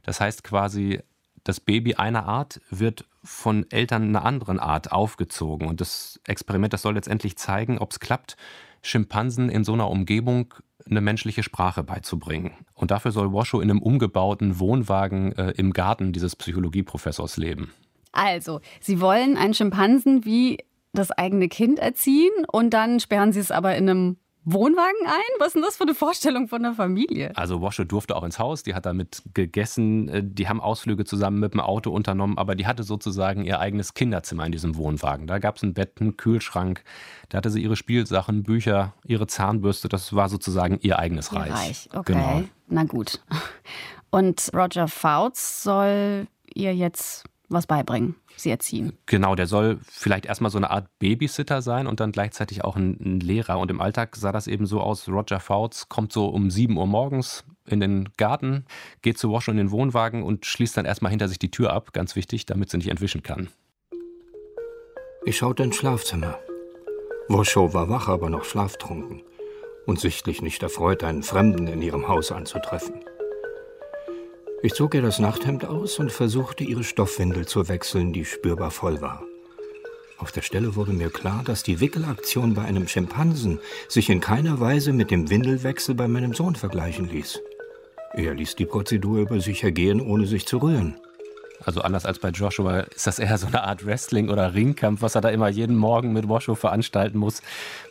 Das 0.04 0.20
heißt 0.20 0.44
quasi, 0.44 1.00
das 1.46 1.60
Baby 1.60 1.94
einer 1.94 2.26
Art 2.26 2.60
wird 2.70 3.06
von 3.24 3.70
Eltern 3.72 4.10
einer 4.10 4.26
anderen 4.26 4.60
Art 4.60 4.92
aufgezogen. 4.92 5.68
Und 5.68 5.80
das 5.80 6.20
Experiment, 6.26 6.74
das 6.74 6.82
soll 6.82 6.96
letztendlich 6.96 7.38
zeigen, 7.38 7.78
ob 7.78 7.92
es 7.92 8.00
klappt, 8.00 8.36
Schimpansen 8.82 9.50
in 9.50 9.64
so 9.64 9.74
einer 9.74 9.90
Umgebung 9.90 10.54
eine 10.90 11.02
menschliche 11.02 11.44
Sprache 11.44 11.84
beizubringen. 11.84 12.52
Und 12.74 12.92
dafür 12.92 13.12
soll 13.12 13.32
Washoe 13.32 13.62
in 13.62 13.70
einem 13.70 13.82
umgebauten 13.82 14.60
Wohnwagen 14.60 15.32
äh, 15.34 15.52
im 15.52 15.72
Garten 15.72 16.14
dieses 16.14 16.36
Psychologieprofessors 16.36 17.38
leben. 17.38 17.72
Also, 18.12 18.62
Sie 18.80 19.00
wollen 19.00 19.38
einen 19.38 19.54
Schimpansen 19.54 20.26
wie 20.26 20.58
das 20.94 21.12
eigene 21.12 21.48
Kind 21.48 21.80
erziehen 21.80 22.32
und 22.52 22.74
dann 22.74 23.00
sperren 23.00 23.34
Sie 23.34 23.40
es 23.40 23.52
aber 23.52 23.76
in 23.76 23.90
einem 23.90 24.18
Wohnwagen 24.46 25.08
ein? 25.08 25.40
Was 25.40 25.48
ist 25.48 25.54
denn 25.56 25.64
das 25.64 25.76
für 25.78 25.84
eine 25.84 25.96
Vorstellung 25.96 26.48
von 26.48 26.62
der 26.62 26.74
Familie? 26.74 27.36
Also 27.36 27.62
Wasche 27.64 27.86
durfte 27.86 28.16
auch 28.16 28.24
ins 28.24 28.38
Haus, 28.38 28.62
die 28.62 28.76
hat 28.76 28.86
damit 28.86 29.24
gegessen, 29.34 30.08
äh, 30.08 30.24
die 30.24 30.48
haben 30.48 30.62
Ausflüge 30.62 31.04
zusammen 31.04 31.40
mit 31.40 31.54
dem 31.54 31.60
Auto 31.60 31.92
unternommen, 31.92 32.38
aber 32.38 32.56
die 32.56 32.68
hatte 32.68 32.84
sozusagen 32.84 33.44
ihr 33.44 33.60
eigenes 33.60 33.96
Kinderzimmer 33.96 34.46
in 34.46 34.52
diesem 34.52 34.76
Wohnwagen. 34.76 35.26
Da 35.26 35.40
gab 35.40 35.58
es 35.58 35.64
ein 35.64 35.74
Bett, 35.74 36.00
einen 36.00 36.16
Kühlschrank, 36.16 36.84
da 37.30 37.40
hatte 37.40 37.50
sie 37.50 37.62
ihre 37.62 37.76
Spielsachen, 37.76 38.44
Bücher, 38.44 38.94
ihre 39.04 39.26
Zahnbürste, 39.26 39.90
das 39.90 40.14
war 40.14 40.30
sozusagen 40.30 40.80
ihr 40.82 41.00
eigenes 41.00 41.34
Reich. 41.34 41.52
Reich, 41.52 41.90
okay. 41.94 42.14
Genau. 42.14 42.44
Na 42.68 42.84
gut. 42.84 43.22
Und 44.12 44.52
Roger 44.54 44.88
Fouts 44.88 45.64
soll 45.64 46.28
ihr 46.54 46.74
jetzt 46.74 47.26
was 47.50 47.68
beibringen 47.68 48.16
sie 48.36 48.50
erziehen. 48.50 48.94
Genau, 49.06 49.36
der 49.36 49.48
soll 49.48 49.80
vielleicht 49.84 50.26
erstmal 50.26 50.52
so 50.52 50.58
eine 50.58 50.70
Art 50.70 50.88
Babysitter 51.00 51.62
sein 51.62 51.88
und 51.88 52.00
dann 52.00 52.12
gleichzeitig 52.12 52.64
auch 52.64 52.76
ein, 52.76 52.98
ein 53.00 53.20
Lehrer. 53.20 53.60
Und 53.60 53.72
im 53.72 53.82
Alltag 53.82 54.16
sah 54.16 54.32
das 54.32 54.48
eben 54.48 54.66
so 54.66 54.82
aus, 54.82 55.08
Roger 55.08 55.40
Fouts 55.40 55.90
kommt 55.90 56.12
so 56.12 56.28
um 56.28 56.50
7 56.50 56.78
Uhr 56.78 56.88
morgens 56.88 57.46
in 57.68 57.80
den 57.80 58.10
Garten, 58.18 58.66
geht 59.02 59.18
zu 59.18 59.32
Wash 59.32 59.48
in 59.48 59.58
den 59.58 59.72
Wohnwagen 59.72 60.24
und 60.24 60.46
schließt 60.46 60.78
dann 60.78 60.86
erstmal 60.86 61.12
hinter 61.12 61.28
sich 61.28 61.40
die 61.40 61.52
Tür 61.52 61.74
ab, 61.74 61.94
ganz 61.94 62.16
wichtig, 62.16 62.46
damit 62.46 62.70
sie 62.70 62.78
nicht 62.78 62.90
entwischen 62.90 63.24
kann. 63.24 63.50
Ich 65.26 65.38
schaute 65.38 65.64
ins 65.64 65.78
Schlafzimmer. 65.78 66.38
Washoe 67.28 67.74
war 67.74 67.90
wach, 67.90 68.08
aber 68.08 68.30
noch 68.30 68.44
schlaftrunken 68.44 69.24
und 69.88 70.00
sichtlich 70.00 70.42
nicht 70.42 70.62
erfreut, 70.62 71.04
einen 71.04 71.24
Fremden 71.24 71.68
in 71.68 71.82
ihrem 71.82 72.08
Haus 72.08 72.32
anzutreffen. 72.32 73.04
Ich 74.64 74.74
zog 74.74 74.96
ihr 74.96 75.02
das 75.02 75.20
Nachthemd 75.20 75.66
aus 75.66 76.00
und 76.00 76.12
versuchte, 76.12 76.64
ihre 76.64 76.84
Stoffwindel 76.84 77.46
zu 77.46 77.68
wechseln, 77.68 78.14
die 78.14 78.26
spürbar 78.26 78.72
voll 78.72 79.02
war. 79.02 79.24
Auf 80.18 80.32
der 80.32 80.42
Stelle 80.42 80.76
wurde 80.76 80.94
mir 80.94 81.10
klar, 81.10 81.44
dass 81.46 81.62
die 81.62 81.82
Wickelaktion 81.82 82.54
bei 82.54 82.64
einem 82.64 82.88
Schimpansen 82.88 83.60
sich 83.90 84.10
in 84.10 84.22
keiner 84.22 84.60
Weise 84.60 84.94
mit 84.94 85.12
dem 85.12 85.30
Windelwechsel 85.30 85.94
bei 85.94 86.08
meinem 86.08 86.34
Sohn 86.34 86.56
vergleichen 86.56 87.10
ließ. 87.10 87.42
Er 88.14 88.34
ließ 88.34 88.56
die 88.56 88.66
Prozedur 88.66 89.20
über 89.20 89.42
sich 89.42 89.64
ergehen, 89.64 90.00
ohne 90.00 90.26
sich 90.26 90.48
zu 90.48 90.58
rühren. 90.58 90.98
Also 91.64 91.82
anders 91.82 92.06
als 92.06 92.20
bei 92.20 92.30
Joshua 92.30 92.82
ist 92.82 93.08
das 93.08 93.20
eher 93.20 93.38
so 93.38 93.48
eine 93.48 93.64
Art 93.64 93.86
Wrestling 93.86 94.30
oder 94.30 94.54
Ringkampf, 94.54 95.02
was 95.02 95.16
er 95.16 95.22
da 95.22 95.30
immer 95.30 95.50
jeden 95.50 95.76
Morgen 95.76 96.14
mit 96.14 96.30
Washoe 96.30 96.56
veranstalten 96.56 97.18
muss, 97.18 97.42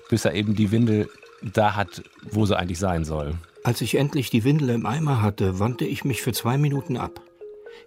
bis 0.09 0.25
er 0.25 0.35
eben 0.35 0.55
die 0.55 0.71
Windel 0.71 1.09
da 1.43 1.77
hat, 1.77 2.03
wo 2.23 2.47
sie 2.47 2.57
eigentlich 2.57 2.79
sein 2.79 3.05
soll. 3.05 3.35
Als 3.67 3.81
ich 3.81 3.95
endlich 3.95 4.29
die 4.29 4.45
Windel 4.45 4.69
im 4.69 4.85
Eimer 4.85 5.23
hatte, 5.23 5.59
wandte 5.59 5.87
ich 5.87 6.05
mich 6.05 6.21
für 6.21 6.35
zwei 6.35 6.59
Minuten 6.59 6.99
ab. 6.99 7.23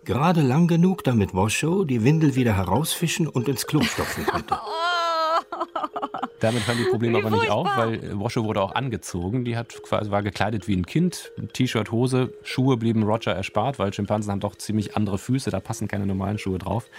Gerade 0.06 0.42
lang 0.42 0.66
genug, 0.66 1.04
damit 1.04 1.36
Washoe 1.36 1.86
die 1.86 2.04
Windel 2.04 2.34
wieder 2.34 2.58
herausfischen 2.58 3.28
und 3.28 3.48
ins 3.48 3.68
Klo 3.68 3.84
stopfen 3.84 4.26
konnte. 4.26 4.58
Damit 6.40 6.68
hören 6.68 6.78
die 6.78 6.90
Probleme 6.90 7.18
aber 7.18 7.32
nicht 7.32 7.50
auf, 7.50 7.68
weil 7.76 8.20
Washoe 8.20 8.44
wurde 8.44 8.62
auch 8.62 8.76
angezogen. 8.76 9.44
Die 9.44 9.58
hat 9.58 9.82
quasi, 9.84 10.12
war 10.12 10.22
gekleidet 10.22 10.68
wie 10.68 10.76
ein 10.76 10.86
Kind. 10.86 11.32
T-Shirt, 11.54 11.92
Hose, 11.92 12.34
Schuhe 12.44 12.78
blieben 12.78 13.04
Roger 13.04 13.34
erspart, 13.34 13.80
weil 13.80 13.92
Schimpansen 13.92 14.32
haben 14.32 14.40
doch 14.40 14.56
ziemlich 14.56 14.96
andere 14.96 15.18
Füße, 15.18 15.50
da 15.50 15.60
passen 15.60 15.88
keine 15.88 16.06
normalen 16.06 16.38
Schuhe 16.38 16.60
drauf. 16.60 16.90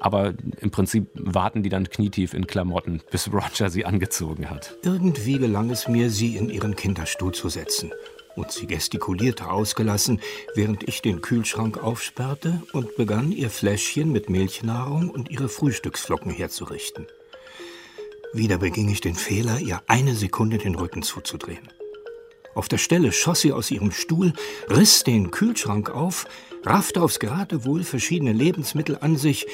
Aber 0.00 0.32
im 0.60 0.70
Prinzip 0.70 1.06
warten 1.14 1.62
die 1.62 1.68
dann 1.68 1.88
knietief 1.88 2.32
in 2.32 2.46
Klamotten, 2.46 3.02
bis 3.10 3.30
Roger 3.32 3.68
sie 3.68 3.84
angezogen 3.84 4.48
hat. 4.48 4.76
Irgendwie 4.82 5.38
gelang 5.38 5.70
es 5.70 5.88
mir, 5.88 6.08
sie 6.08 6.36
in 6.36 6.48
ihren 6.48 6.74
Kinderstuhl 6.76 7.32
zu 7.32 7.48
setzen. 7.48 7.90
Und 8.38 8.52
sie 8.52 8.68
gestikulierte 8.68 9.50
ausgelassen, 9.50 10.20
während 10.54 10.88
ich 10.88 11.02
den 11.02 11.22
Kühlschrank 11.22 11.82
aufsperrte 11.82 12.62
und 12.72 12.94
begann, 12.94 13.32
ihr 13.32 13.50
Fläschchen 13.50 14.12
mit 14.12 14.30
Milchnahrung 14.30 15.10
und 15.10 15.28
ihre 15.28 15.48
Frühstücksflocken 15.48 16.30
herzurichten. 16.30 17.08
Wieder 18.32 18.58
beging 18.58 18.88
ich 18.90 19.00
den 19.00 19.16
Fehler, 19.16 19.58
ihr 19.58 19.82
eine 19.88 20.14
Sekunde 20.14 20.58
den 20.58 20.76
Rücken 20.76 21.02
zuzudrehen. 21.02 21.68
Auf 22.54 22.68
der 22.68 22.78
Stelle 22.78 23.10
schoss 23.10 23.40
sie 23.40 23.50
aus 23.50 23.72
ihrem 23.72 23.90
Stuhl, 23.90 24.32
riss 24.70 25.02
den 25.02 25.32
Kühlschrank 25.32 25.90
auf, 25.90 26.24
raffte 26.64 27.02
aufs 27.02 27.18
Geratewohl 27.18 27.82
verschiedene 27.82 28.32
Lebensmittel 28.32 28.98
an 29.00 29.16
sich, 29.16 29.48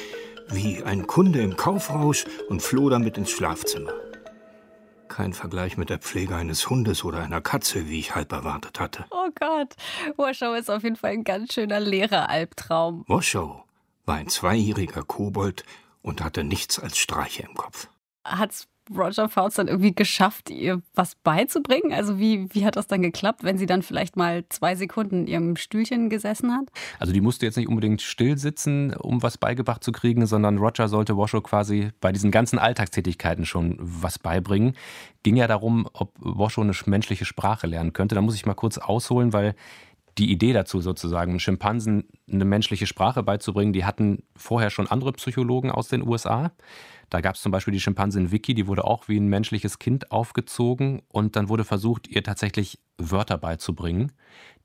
wie 0.50 0.82
ein 0.82 1.06
Kunde 1.06 1.40
im 1.40 1.56
Kaufrausch 1.56 2.26
und 2.50 2.60
floh 2.60 2.90
damit 2.90 3.16
ins 3.16 3.30
Schlafzimmer. 3.30 3.94
Kein 5.08 5.32
Vergleich 5.32 5.76
mit 5.76 5.90
der 5.90 5.98
Pflege 5.98 6.34
eines 6.34 6.68
Hundes 6.70 7.04
oder 7.04 7.22
einer 7.22 7.40
Katze, 7.40 7.88
wie 7.88 7.98
ich 7.98 8.14
halb 8.14 8.32
erwartet 8.32 8.80
hatte. 8.80 9.04
Oh 9.10 9.28
Gott, 9.38 9.74
Washoe 10.16 10.58
ist 10.58 10.70
auf 10.70 10.82
jeden 10.82 10.96
Fall 10.96 11.12
ein 11.12 11.24
ganz 11.24 11.54
schöner 11.54 11.80
Lehreralbtraum. 11.80 13.04
Washoe 13.06 13.62
war 14.06 14.16
ein 14.16 14.28
zweijähriger 14.28 15.02
Kobold 15.02 15.64
und 16.02 16.22
hatte 16.22 16.44
nichts 16.44 16.78
als 16.78 16.98
Streiche 16.98 17.42
im 17.42 17.54
Kopf. 17.54 17.88
Hat's 18.24 18.66
Roger 18.94 19.28
Fouts 19.28 19.56
dann 19.56 19.68
irgendwie 19.68 19.94
geschafft, 19.94 20.50
ihr 20.50 20.82
was 20.94 21.14
beizubringen? 21.14 21.92
Also 21.92 22.18
wie, 22.18 22.52
wie 22.52 22.64
hat 22.64 22.76
das 22.76 22.86
dann 22.86 23.02
geklappt, 23.02 23.44
wenn 23.44 23.58
sie 23.58 23.66
dann 23.66 23.82
vielleicht 23.82 24.16
mal 24.16 24.44
zwei 24.48 24.74
Sekunden 24.74 25.22
in 25.22 25.26
ihrem 25.26 25.56
Stühlchen 25.56 26.10
gesessen 26.10 26.52
hat? 26.52 26.68
Also 26.98 27.12
die 27.12 27.20
musste 27.20 27.46
jetzt 27.46 27.56
nicht 27.56 27.68
unbedingt 27.68 28.02
still 28.02 28.38
sitzen, 28.38 28.94
um 28.94 29.22
was 29.22 29.38
beigebracht 29.38 29.82
zu 29.82 29.92
kriegen, 29.92 30.26
sondern 30.26 30.58
Roger 30.58 30.88
sollte 30.88 31.16
Washoe 31.16 31.42
quasi 31.42 31.90
bei 32.00 32.12
diesen 32.12 32.30
ganzen 32.30 32.58
Alltagstätigkeiten 32.58 33.46
schon 33.46 33.76
was 33.80 34.18
beibringen. 34.18 34.74
Ging 35.22 35.36
ja 35.36 35.46
darum, 35.46 35.88
ob 35.92 36.12
Washoe 36.18 36.62
eine 36.62 36.74
menschliche 36.86 37.24
Sprache 37.24 37.66
lernen 37.66 37.92
könnte. 37.92 38.14
Da 38.14 38.20
muss 38.20 38.34
ich 38.34 38.46
mal 38.46 38.54
kurz 38.54 38.78
ausholen, 38.78 39.32
weil 39.32 39.54
die 40.18 40.30
Idee 40.30 40.52
dazu 40.52 40.80
sozusagen, 40.80 41.40
Schimpansen 41.40 42.04
eine 42.30 42.44
menschliche 42.44 42.86
Sprache 42.86 43.22
beizubringen, 43.22 43.72
die 43.72 43.84
hatten 43.84 44.22
vorher 44.36 44.70
schon 44.70 44.86
andere 44.86 45.12
Psychologen 45.12 45.70
aus 45.70 45.88
den 45.88 46.06
USA. 46.06 46.52
Da 47.14 47.20
gab 47.20 47.36
es 47.36 47.42
zum 47.42 47.52
Beispiel 47.52 47.70
die 47.70 47.78
Schimpansin 47.78 48.32
Vicky, 48.32 48.54
die 48.54 48.66
wurde 48.66 48.82
auch 48.82 49.06
wie 49.06 49.20
ein 49.20 49.28
menschliches 49.28 49.78
Kind 49.78 50.10
aufgezogen 50.10 51.00
und 51.06 51.36
dann 51.36 51.48
wurde 51.48 51.62
versucht, 51.62 52.08
ihr 52.08 52.24
tatsächlich 52.24 52.80
Wörter 52.98 53.38
beizubringen. 53.38 54.10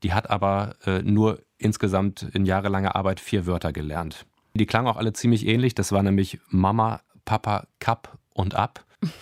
Die 0.01 0.13
hat 0.13 0.31
aber 0.31 0.73
äh, 0.83 1.03
nur 1.03 1.43
insgesamt 1.59 2.23
in 2.23 2.47
jahrelanger 2.47 2.95
Arbeit 2.95 3.19
vier 3.19 3.45
Wörter 3.45 3.71
gelernt. 3.71 4.25
Die 4.55 4.65
klangen 4.65 4.87
auch 4.87 4.97
alle 4.97 5.13
ziemlich 5.13 5.45
ähnlich. 5.45 5.75
Das 5.75 5.91
war 5.91 6.01
nämlich 6.01 6.39
Mama, 6.47 7.01
Papa, 7.23 7.67
Cup 7.79 8.17
und 8.33 8.55
Ab. 8.55 8.83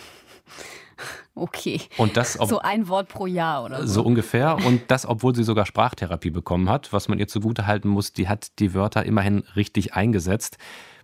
Okay. 1.36 1.81
Und 1.98 2.17
das, 2.17 2.39
ob, 2.39 2.50
so 2.50 2.57
ein 2.57 2.88
Wort 2.88 3.10
pro 3.10 3.27
Jahr 3.27 3.63
oder 3.63 3.86
so. 3.86 4.01
So 4.01 4.01
ungefähr. 4.01 4.57
Und 4.65 4.81
das, 4.88 5.05
obwohl 5.05 5.36
sie 5.36 5.43
sogar 5.43 5.67
Sprachtherapie 5.67 6.31
bekommen 6.31 6.67
hat, 6.67 6.91
was 6.91 7.10
man 7.10 7.19
ihr 7.19 7.27
zugutehalten 7.27 7.91
muss, 7.91 8.12
die 8.12 8.27
hat 8.27 8.57
die 8.57 8.74
Wörter 8.74 9.05
immerhin 9.05 9.43
richtig 9.55 9.93
eingesetzt. 9.93 10.57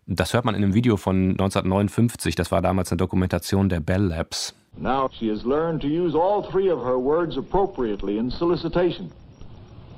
Das 0.06 0.34
hört 0.34 0.44
man 0.44 0.54
in 0.54 0.64
einem 0.64 0.74
Video 0.74 0.98
von 0.98 1.32
1959. 1.32 2.36
Das 2.36 2.52
war 2.52 2.62
damals 2.62 2.92
eine 2.92 2.98
Dokumentation 2.98 3.70
der 3.70 3.80
Bell 3.80 4.02
Labs. 4.02 4.54
Now 4.78 5.10
she 5.18 5.30
has 5.30 5.44
learned 5.46 5.82
to 5.82 5.88
use 5.88 6.18
all 6.18 6.44
three 6.52 6.70
of 6.72 6.84
her 6.84 6.98
words 6.98 7.38
appropriately 7.38 8.18
in 8.18 8.30
solicitation. 8.30 9.12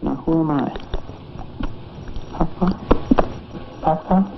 Now 0.02 0.22
who 0.26 0.42
am 0.42 0.52
I? 0.52 0.72
Papa? 2.38 2.80
Papa? 3.82 4.32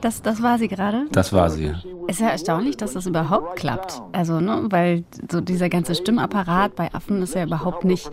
Das, 0.00 0.22
das 0.22 0.42
war 0.42 0.58
sie 0.58 0.68
gerade? 0.68 1.06
Das 1.12 1.32
war 1.32 1.50
sie. 1.50 1.72
Ist 2.06 2.20
ja 2.20 2.28
erstaunlich, 2.28 2.76
dass 2.76 2.94
das 2.94 3.06
überhaupt 3.06 3.56
klappt. 3.56 4.00
Also, 4.12 4.40
ne, 4.40 4.66
weil 4.70 5.04
so 5.30 5.40
dieser 5.40 5.68
ganze 5.68 5.94
Stimmapparat 5.94 6.74
bei 6.74 6.92
Affen 6.92 7.22
ist 7.22 7.34
ja 7.34 7.44
überhaupt 7.44 7.84
nicht 7.84 8.10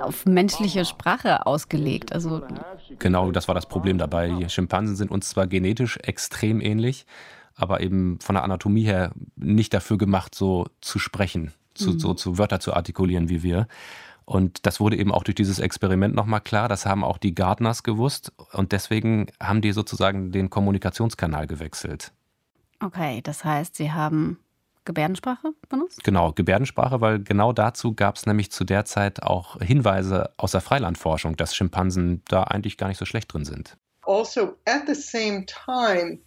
auf 0.00 0.26
menschliche 0.26 0.84
Sprache 0.84 1.46
ausgelegt. 1.46 2.12
Also 2.12 2.42
genau, 2.98 3.30
das 3.30 3.48
war 3.48 3.54
das 3.54 3.66
Problem 3.66 3.98
dabei. 3.98 4.28
Die 4.28 4.48
Schimpansen 4.48 4.96
sind 4.96 5.10
uns 5.10 5.28
zwar 5.28 5.46
genetisch 5.46 5.98
extrem 6.02 6.60
ähnlich, 6.60 7.06
aber 7.54 7.80
eben 7.80 8.18
von 8.20 8.34
der 8.34 8.44
Anatomie 8.44 8.84
her 8.84 9.12
nicht 9.36 9.74
dafür 9.74 9.98
gemacht, 9.98 10.34
so 10.34 10.66
zu 10.80 10.98
sprechen, 10.98 11.52
zu, 11.74 11.92
mhm. 11.92 11.98
so 11.98 12.14
zu 12.14 12.38
Wörter 12.38 12.60
zu 12.60 12.74
artikulieren 12.74 13.28
wie 13.28 13.42
wir. 13.42 13.68
Und 14.24 14.66
das 14.66 14.80
wurde 14.80 14.96
eben 14.96 15.12
auch 15.12 15.22
durch 15.22 15.34
dieses 15.34 15.58
Experiment 15.58 16.14
nochmal 16.14 16.40
klar. 16.40 16.68
Das 16.68 16.86
haben 16.86 17.04
auch 17.04 17.18
die 17.18 17.34
Gardners 17.34 17.82
gewusst. 17.82 18.32
Und 18.52 18.72
deswegen 18.72 19.26
haben 19.40 19.60
die 19.60 19.72
sozusagen 19.72 20.32
den 20.32 20.48
Kommunikationskanal 20.48 21.46
gewechselt. 21.46 22.12
Okay, 22.80 23.20
das 23.22 23.44
heißt, 23.44 23.76
sie 23.76 23.92
haben 23.92 24.38
Gebärdensprache 24.84 25.54
benutzt? 25.68 26.04
Genau, 26.04 26.32
Gebärdensprache, 26.32 27.00
weil 27.00 27.22
genau 27.22 27.52
dazu 27.52 27.94
gab 27.94 28.16
es 28.16 28.26
nämlich 28.26 28.50
zu 28.52 28.64
der 28.64 28.84
Zeit 28.84 29.22
auch 29.22 29.60
Hinweise 29.60 30.32
aus 30.36 30.52
der 30.52 30.60
Freilandforschung, 30.60 31.36
dass 31.36 31.54
Schimpansen 31.54 32.22
da 32.28 32.44
eigentlich 32.44 32.76
gar 32.76 32.88
nicht 32.88 32.98
so 32.98 33.04
schlecht 33.04 33.32
drin 33.32 33.44
sind. 33.44 33.76
Also, 34.02 34.56
at 34.66 34.82
the 34.86 34.94
same 34.94 35.46
time, 35.46 36.18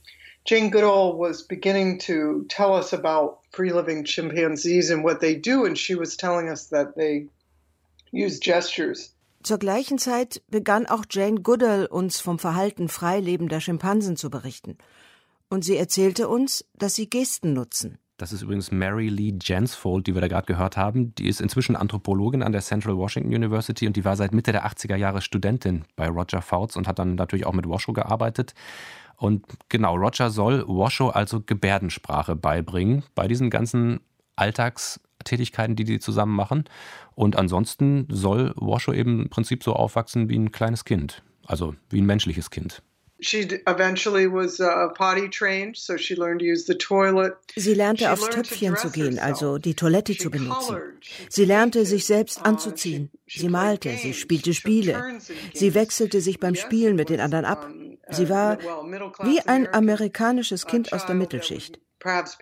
Jane 0.46 0.72
Goodall 0.72 1.18
was 1.18 1.46
beginning 1.46 2.00
to 2.00 2.46
tell 2.48 2.72
us 2.72 2.94
about 2.94 3.40
free 3.52 3.72
living 3.72 4.04
chimpanzees 4.04 4.90
and 4.90 5.04
what 5.04 5.20
they 5.20 5.40
do, 5.40 5.66
and 5.66 5.78
she 5.78 5.96
was 5.96 6.18
telling 6.18 6.50
us 6.50 6.70
that 6.70 6.96
they 6.96 7.30
use 8.12 8.40
gestures. 8.40 9.14
Zur 9.44 9.60
gleichen 9.60 9.98
Zeit 9.98 10.42
begann 10.50 10.88
auch 10.88 11.06
Jane 11.10 11.42
Goodall 11.42 11.86
uns 11.86 12.20
vom 12.20 12.40
Verhalten 12.40 12.90
freilebender 12.90 13.62
Schimpansen 13.62 14.18
zu 14.18 14.30
berichten. 14.30 14.78
Und 15.50 15.64
sie 15.64 15.78
erzählte 15.78 16.28
uns, 16.28 16.66
dass 16.74 16.96
sie 16.96 17.10
Gesten 17.10 17.54
nutzen. 17.54 18.00
Das 18.17 18.33
ist 18.33 18.41
übrigens 18.41 18.71
Mary 18.71 19.09
Lee 19.09 19.36
Jansfold, 19.39 20.07
die 20.07 20.15
wir 20.15 20.21
da 20.21 20.27
gerade 20.27 20.47
gehört 20.47 20.75
haben. 20.75 21.13
Die 21.15 21.27
ist 21.27 21.39
inzwischen 21.39 21.75
Anthropologin 21.75 22.41
an 22.41 22.51
der 22.51 22.62
Central 22.62 22.97
Washington 22.97 23.33
University 23.33 23.86
und 23.86 23.95
die 23.95 24.05
war 24.05 24.15
seit 24.15 24.33
Mitte 24.33 24.51
der 24.51 24.65
80er 24.65 24.95
Jahre 24.95 25.21
Studentin 25.21 25.86
bei 25.95 26.07
Roger 26.07 26.41
Fouts 26.41 26.75
und 26.75 26.88
hat 26.88 26.97
dann 26.97 27.13
natürlich 27.13 27.45
auch 27.45 27.53
mit 27.53 27.69
Washoe 27.69 27.93
gearbeitet. 27.93 28.55
Und 29.17 29.45
genau, 29.69 29.95
Roger 29.95 30.31
soll 30.31 30.63
Washoe 30.67 31.13
also 31.13 31.41
Gebärdensprache 31.41 32.36
beibringen 32.36 33.03
bei 33.13 33.27
diesen 33.27 33.51
ganzen 33.51 34.00
Alltagstätigkeiten, 34.36 35.75
die 35.75 35.83
die 35.83 36.00
zusammen 36.00 36.36
machen. 36.36 36.65
Und 37.13 37.36
ansonsten 37.36 38.07
soll 38.09 38.53
Washoe 38.55 38.95
eben 38.95 39.24
im 39.24 39.29
Prinzip 39.29 39.63
so 39.63 39.74
aufwachsen 39.74 40.27
wie 40.29 40.38
ein 40.38 40.51
kleines 40.51 40.86
Kind, 40.86 41.24
also 41.45 41.75
wie 41.89 42.01
ein 42.01 42.05
menschliches 42.05 42.50
Kind. 42.50 42.81
Sie 43.19 43.47
lernte 47.74 48.12
aufs 48.12 48.29
Töpfchen 48.29 48.75
zu 48.75 48.91
gehen, 48.91 49.17
also 49.19 49.57
die 49.57 49.74
Toilette 49.74 50.15
zu 50.17 50.29
benutzen. 50.29 50.77
Sie 51.29 51.45
lernte, 51.45 51.86
sich 51.86 52.05
selbst 52.05 52.39
uh, 52.39 52.43
anzuziehen. 52.43 53.09
Sie 53.25 53.50
malte, 53.50 53.89
sie 53.97 54.13
spielte 54.13 54.53
Spiele. 54.53 55.17
Sie 55.53 55.74
wechselte 55.74 56.21
sich 56.21 56.39
beim 56.39 56.53
Spielen 56.55 56.95
mit 56.95 57.09
den 57.09 57.19
anderen 57.19 57.45
ab. 57.45 57.67
Sie 58.09 58.25
uh, 58.25 58.29
war 58.29 58.59
wie 59.24 59.41
ein 59.41 59.67
amerikanisches 59.74 60.67
Kind 60.67 60.93
aus 60.93 61.07
der 61.07 61.15
Mittelschicht. 61.15 61.79
Vielleicht 62.00 62.39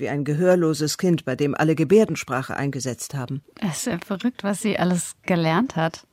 wie 0.00 0.08
ein 0.08 0.24
gehörloses 0.24 0.96
Kind, 0.96 1.24
bei 1.24 1.34
dem 1.34 1.56
alle 1.56 1.74
Gebärdensprache 1.74 2.56
eingesetzt 2.56 3.14
haben. 3.14 3.42
Es 3.60 3.78
ist 3.78 3.86
ja 3.86 3.98
verrückt, 3.98 4.44
was 4.44 4.62
sie 4.62 4.78
alles 4.78 5.16
gelernt 5.26 5.74
hat. 5.74 6.06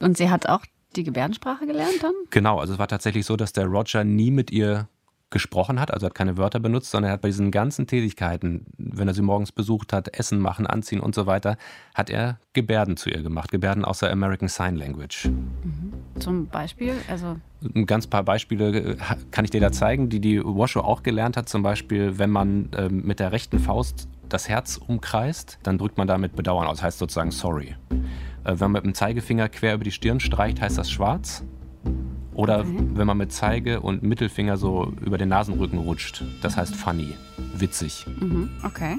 Und 0.00 0.16
sie 0.16 0.30
hat 0.30 0.48
auch 0.48 0.64
die 0.96 1.04
Gebärdensprache 1.04 1.66
gelernt 1.66 2.02
dann? 2.02 2.12
Genau, 2.30 2.58
also 2.58 2.74
es 2.74 2.78
war 2.78 2.88
tatsächlich 2.88 3.26
so, 3.26 3.36
dass 3.36 3.52
der 3.52 3.66
Roger 3.66 4.04
nie 4.04 4.30
mit 4.30 4.50
ihr 4.50 4.88
gesprochen 5.34 5.80
hat, 5.80 5.92
also 5.92 6.06
hat 6.06 6.14
keine 6.14 6.36
Wörter 6.36 6.60
benutzt, 6.60 6.92
sondern 6.92 7.10
er 7.10 7.14
hat 7.14 7.22
bei 7.22 7.28
diesen 7.28 7.50
ganzen 7.50 7.88
Tätigkeiten, 7.88 8.66
wenn 8.78 9.08
er 9.08 9.14
sie 9.14 9.22
morgens 9.22 9.50
besucht 9.50 9.92
hat, 9.92 10.16
Essen 10.16 10.38
machen, 10.38 10.64
anziehen 10.64 11.00
und 11.00 11.12
so 11.14 11.26
weiter, 11.26 11.56
hat 11.92 12.08
er 12.08 12.38
Gebärden 12.52 12.96
zu 12.96 13.10
ihr 13.10 13.20
gemacht, 13.20 13.50
Gebärden 13.50 13.84
aus 13.84 13.98
der 13.98 14.12
American 14.12 14.46
Sign 14.46 14.76
Language. 14.76 15.26
Mhm. 15.26 15.92
Zum 16.20 16.46
Beispiel, 16.46 16.94
also 17.10 17.36
ein 17.74 17.86
ganz 17.86 18.06
paar 18.06 18.22
Beispiele 18.22 18.92
äh, 18.92 18.96
kann 19.32 19.44
ich 19.44 19.50
dir 19.50 19.60
da 19.60 19.72
zeigen, 19.72 20.08
die 20.08 20.20
die 20.20 20.40
Washoe 20.40 20.84
auch 20.84 21.02
gelernt 21.02 21.36
hat. 21.36 21.48
Zum 21.48 21.64
Beispiel, 21.64 22.16
wenn 22.16 22.30
man 22.30 22.72
äh, 22.72 22.88
mit 22.88 23.18
der 23.18 23.32
rechten 23.32 23.58
Faust 23.58 24.06
das 24.34 24.48
Herz 24.48 24.76
umkreist, 24.76 25.58
dann 25.62 25.78
drückt 25.78 25.96
man 25.96 26.06
damit 26.06 26.36
Bedauern 26.36 26.66
aus, 26.66 26.82
heißt 26.82 26.98
sozusagen 26.98 27.30
sorry. 27.30 27.76
Äh, 28.44 28.54
wenn 28.58 28.58
man 28.58 28.72
mit 28.72 28.84
dem 28.84 28.94
Zeigefinger 28.94 29.48
quer 29.48 29.74
über 29.74 29.84
die 29.84 29.92
Stirn 29.92 30.20
streicht, 30.20 30.60
heißt 30.60 30.76
das 30.76 30.90
schwarz. 30.90 31.44
Oder 32.34 32.60
okay. 32.60 32.88
wenn 32.94 33.06
man 33.06 33.16
mit 33.16 33.32
Zeige 33.32 33.80
und 33.80 34.02
Mittelfinger 34.02 34.56
so 34.56 34.92
über 35.00 35.18
den 35.18 35.28
Nasenrücken 35.28 35.78
rutscht, 35.78 36.24
das 36.42 36.56
heißt 36.56 36.74
funny, 36.74 37.14
witzig. 37.54 38.06
Mhm, 38.20 38.50
okay. 38.64 38.96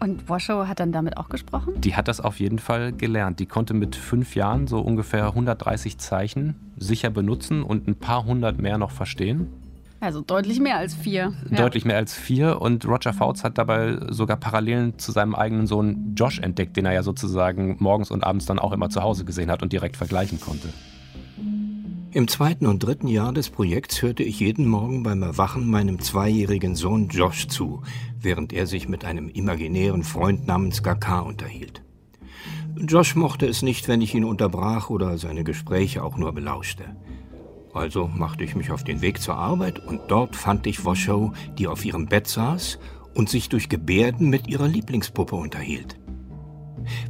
Und 0.00 0.28
Washoe 0.28 0.68
hat 0.68 0.80
dann 0.80 0.90
damit 0.90 1.16
auch 1.16 1.28
gesprochen? 1.28 1.80
Die 1.80 1.94
hat 1.94 2.08
das 2.08 2.20
auf 2.20 2.40
jeden 2.40 2.58
Fall 2.58 2.92
gelernt. 2.92 3.38
Die 3.38 3.46
konnte 3.46 3.72
mit 3.72 3.94
fünf 3.94 4.34
Jahren 4.34 4.66
so 4.66 4.80
ungefähr 4.80 5.28
130 5.28 5.96
Zeichen 5.98 6.56
sicher 6.76 7.08
benutzen 7.08 7.62
und 7.62 7.86
ein 7.86 7.94
paar 7.94 8.24
hundert 8.24 8.60
mehr 8.60 8.78
noch 8.78 8.90
verstehen. 8.90 9.46
Also 10.04 10.20
deutlich 10.20 10.60
mehr 10.60 10.76
als 10.76 10.94
vier. 10.94 11.32
Ja. 11.50 11.56
Deutlich 11.56 11.86
mehr 11.86 11.96
als 11.96 12.12
vier. 12.12 12.60
Und 12.60 12.84
Roger 12.84 13.14
Fouts 13.14 13.42
hat 13.42 13.56
dabei 13.56 13.96
sogar 14.10 14.36
Parallelen 14.36 14.98
zu 14.98 15.12
seinem 15.12 15.34
eigenen 15.34 15.66
Sohn 15.66 16.14
Josh 16.14 16.40
entdeckt, 16.40 16.76
den 16.76 16.84
er 16.84 16.92
ja 16.92 17.02
sozusagen 17.02 17.76
morgens 17.78 18.10
und 18.10 18.22
abends 18.22 18.44
dann 18.44 18.58
auch 18.58 18.72
immer 18.72 18.90
zu 18.90 19.02
Hause 19.02 19.24
gesehen 19.24 19.50
hat 19.50 19.62
und 19.62 19.72
direkt 19.72 19.96
vergleichen 19.96 20.38
konnte. 20.40 20.68
Im 22.10 22.28
zweiten 22.28 22.66
und 22.66 22.80
dritten 22.80 23.08
Jahr 23.08 23.32
des 23.32 23.48
Projekts 23.48 24.02
hörte 24.02 24.22
ich 24.22 24.40
jeden 24.40 24.66
Morgen 24.66 25.02
beim 25.04 25.22
Erwachen 25.22 25.70
meinem 25.70 25.98
zweijährigen 25.98 26.76
Sohn 26.76 27.08
Josh 27.08 27.48
zu, 27.48 27.82
während 28.20 28.52
er 28.52 28.66
sich 28.66 28.86
mit 28.86 29.06
einem 29.06 29.30
imaginären 29.30 30.04
Freund 30.04 30.46
namens 30.46 30.82
Gaka 30.82 31.20
unterhielt. 31.20 31.82
Josh 32.76 33.16
mochte 33.16 33.46
es 33.46 33.62
nicht, 33.62 33.88
wenn 33.88 34.02
ich 34.02 34.14
ihn 34.14 34.24
unterbrach 34.24 34.90
oder 34.90 35.16
seine 35.16 35.44
Gespräche 35.44 36.04
auch 36.04 36.18
nur 36.18 36.32
belauschte. 36.32 36.84
Also 37.74 38.08
machte 38.08 38.44
ich 38.44 38.54
mich 38.54 38.70
auf 38.70 38.84
den 38.84 39.02
Weg 39.02 39.20
zur 39.20 39.34
Arbeit 39.34 39.80
und 39.80 40.02
dort 40.08 40.36
fand 40.36 40.66
ich 40.66 40.84
Washoe, 40.84 41.32
die 41.58 41.66
auf 41.66 41.84
ihrem 41.84 42.06
Bett 42.06 42.28
saß 42.28 42.78
und 43.14 43.28
sich 43.28 43.48
durch 43.48 43.68
Gebärden 43.68 44.30
mit 44.30 44.46
ihrer 44.46 44.68
Lieblingspuppe 44.68 45.34
unterhielt. 45.34 45.98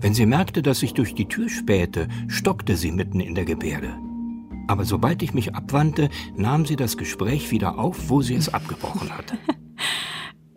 Wenn 0.01 0.15
sie 0.15 0.25
merkte, 0.25 0.63
dass 0.63 0.83
ich 0.83 0.95
durch 0.95 1.15
die 1.15 1.29
Tür 1.29 1.51
spähte, 1.51 2.09
stockte 2.29 2.77
sie 2.77 2.93
mitten 2.93 3.21
in 3.21 3.35
der 3.35 3.45
Gebärde. 3.45 3.95
Aber 4.67 4.85
sobald 4.85 5.23
ich 5.23 5.35
mich 5.35 5.55
abwandte, 5.55 6.09
nahm 6.37 6.65
sie 6.65 6.77
das 6.77 6.97
Gespräch 6.97 7.51
wieder 7.51 7.79
auf, 7.79 8.09
wo 8.09 8.23
sie 8.23 8.35
es 8.35 8.53
abgebrochen 8.53 9.11
hatte. 9.11 9.37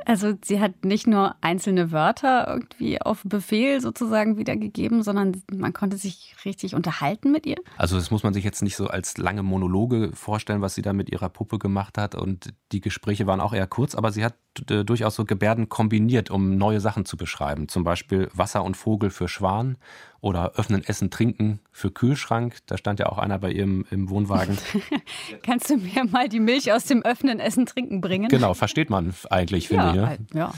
Also 0.07 0.35
sie 0.41 0.61
hat 0.61 0.85
nicht 0.85 1.05
nur 1.05 1.35
einzelne 1.41 1.91
Wörter 1.91 2.47
irgendwie 2.47 3.01
auf 3.01 3.23
Befehl 3.25 3.81
sozusagen 3.81 4.37
wiedergegeben, 4.37 5.03
sondern 5.03 5.43
man 5.51 5.73
konnte 5.73 5.97
sich 5.97 6.33
richtig 6.45 6.75
unterhalten 6.75 7.33
mit 7.33 7.45
ihr. 7.45 7.57
Also 7.75 7.97
das 7.97 8.09
muss 8.09 8.23
man 8.23 8.33
sich 8.33 8.45
jetzt 8.45 8.63
nicht 8.63 8.77
so 8.77 8.87
als 8.87 9.17
lange 9.17 9.43
Monologe 9.43 10.11
vorstellen, 10.13 10.61
was 10.61 10.75
sie 10.75 10.81
da 10.81 10.93
mit 10.93 11.11
ihrer 11.11 11.27
Puppe 11.27 11.59
gemacht 11.59 11.97
hat. 11.97 12.15
Und 12.15 12.53
die 12.71 12.79
Gespräche 12.79 13.27
waren 13.27 13.41
auch 13.41 13.51
eher 13.51 13.67
kurz, 13.67 13.95
aber 13.95 14.13
sie 14.13 14.23
hat 14.23 14.35
äh, 14.69 14.85
durchaus 14.85 15.15
so 15.15 15.25
Gebärden 15.25 15.67
kombiniert, 15.67 16.31
um 16.31 16.55
neue 16.55 16.79
Sachen 16.79 17.03
zu 17.03 17.17
beschreiben. 17.17 17.67
Zum 17.67 17.83
Beispiel 17.83 18.29
Wasser 18.33 18.63
und 18.63 18.77
Vogel 18.77 19.09
für 19.09 19.27
Schwan 19.27 19.75
oder 20.21 20.53
Öffnen, 20.55 20.83
Essen, 20.83 21.09
Trinken 21.09 21.59
für 21.71 21.91
Kühlschrank. 21.91 22.57
Da 22.65 22.77
stand 22.77 22.99
ja 22.99 23.07
auch 23.07 23.17
einer 23.17 23.37
bei 23.39 23.51
ihrem 23.51 23.85
im 23.91 24.09
Wohnwagen. 24.09 24.57
Kannst 25.43 25.69
du 25.69 25.77
mir 25.77 26.05
mal 26.05 26.27
die 26.29 26.39
Milch 26.39 26.71
aus 26.71 26.85
dem 26.85 27.03
Öffnen, 27.03 27.39
Essen, 27.39 27.65
Trinken 27.65 28.01
bringen? 28.01 28.29
Genau, 28.29 28.53
versteht 28.53 28.89
man 28.89 29.13
eigentlich, 29.29 29.67
finde 29.67 29.83
ja, 29.83 30.13
ich. 30.13 30.19
Ne? 30.19 30.27
Ja. 30.33 30.53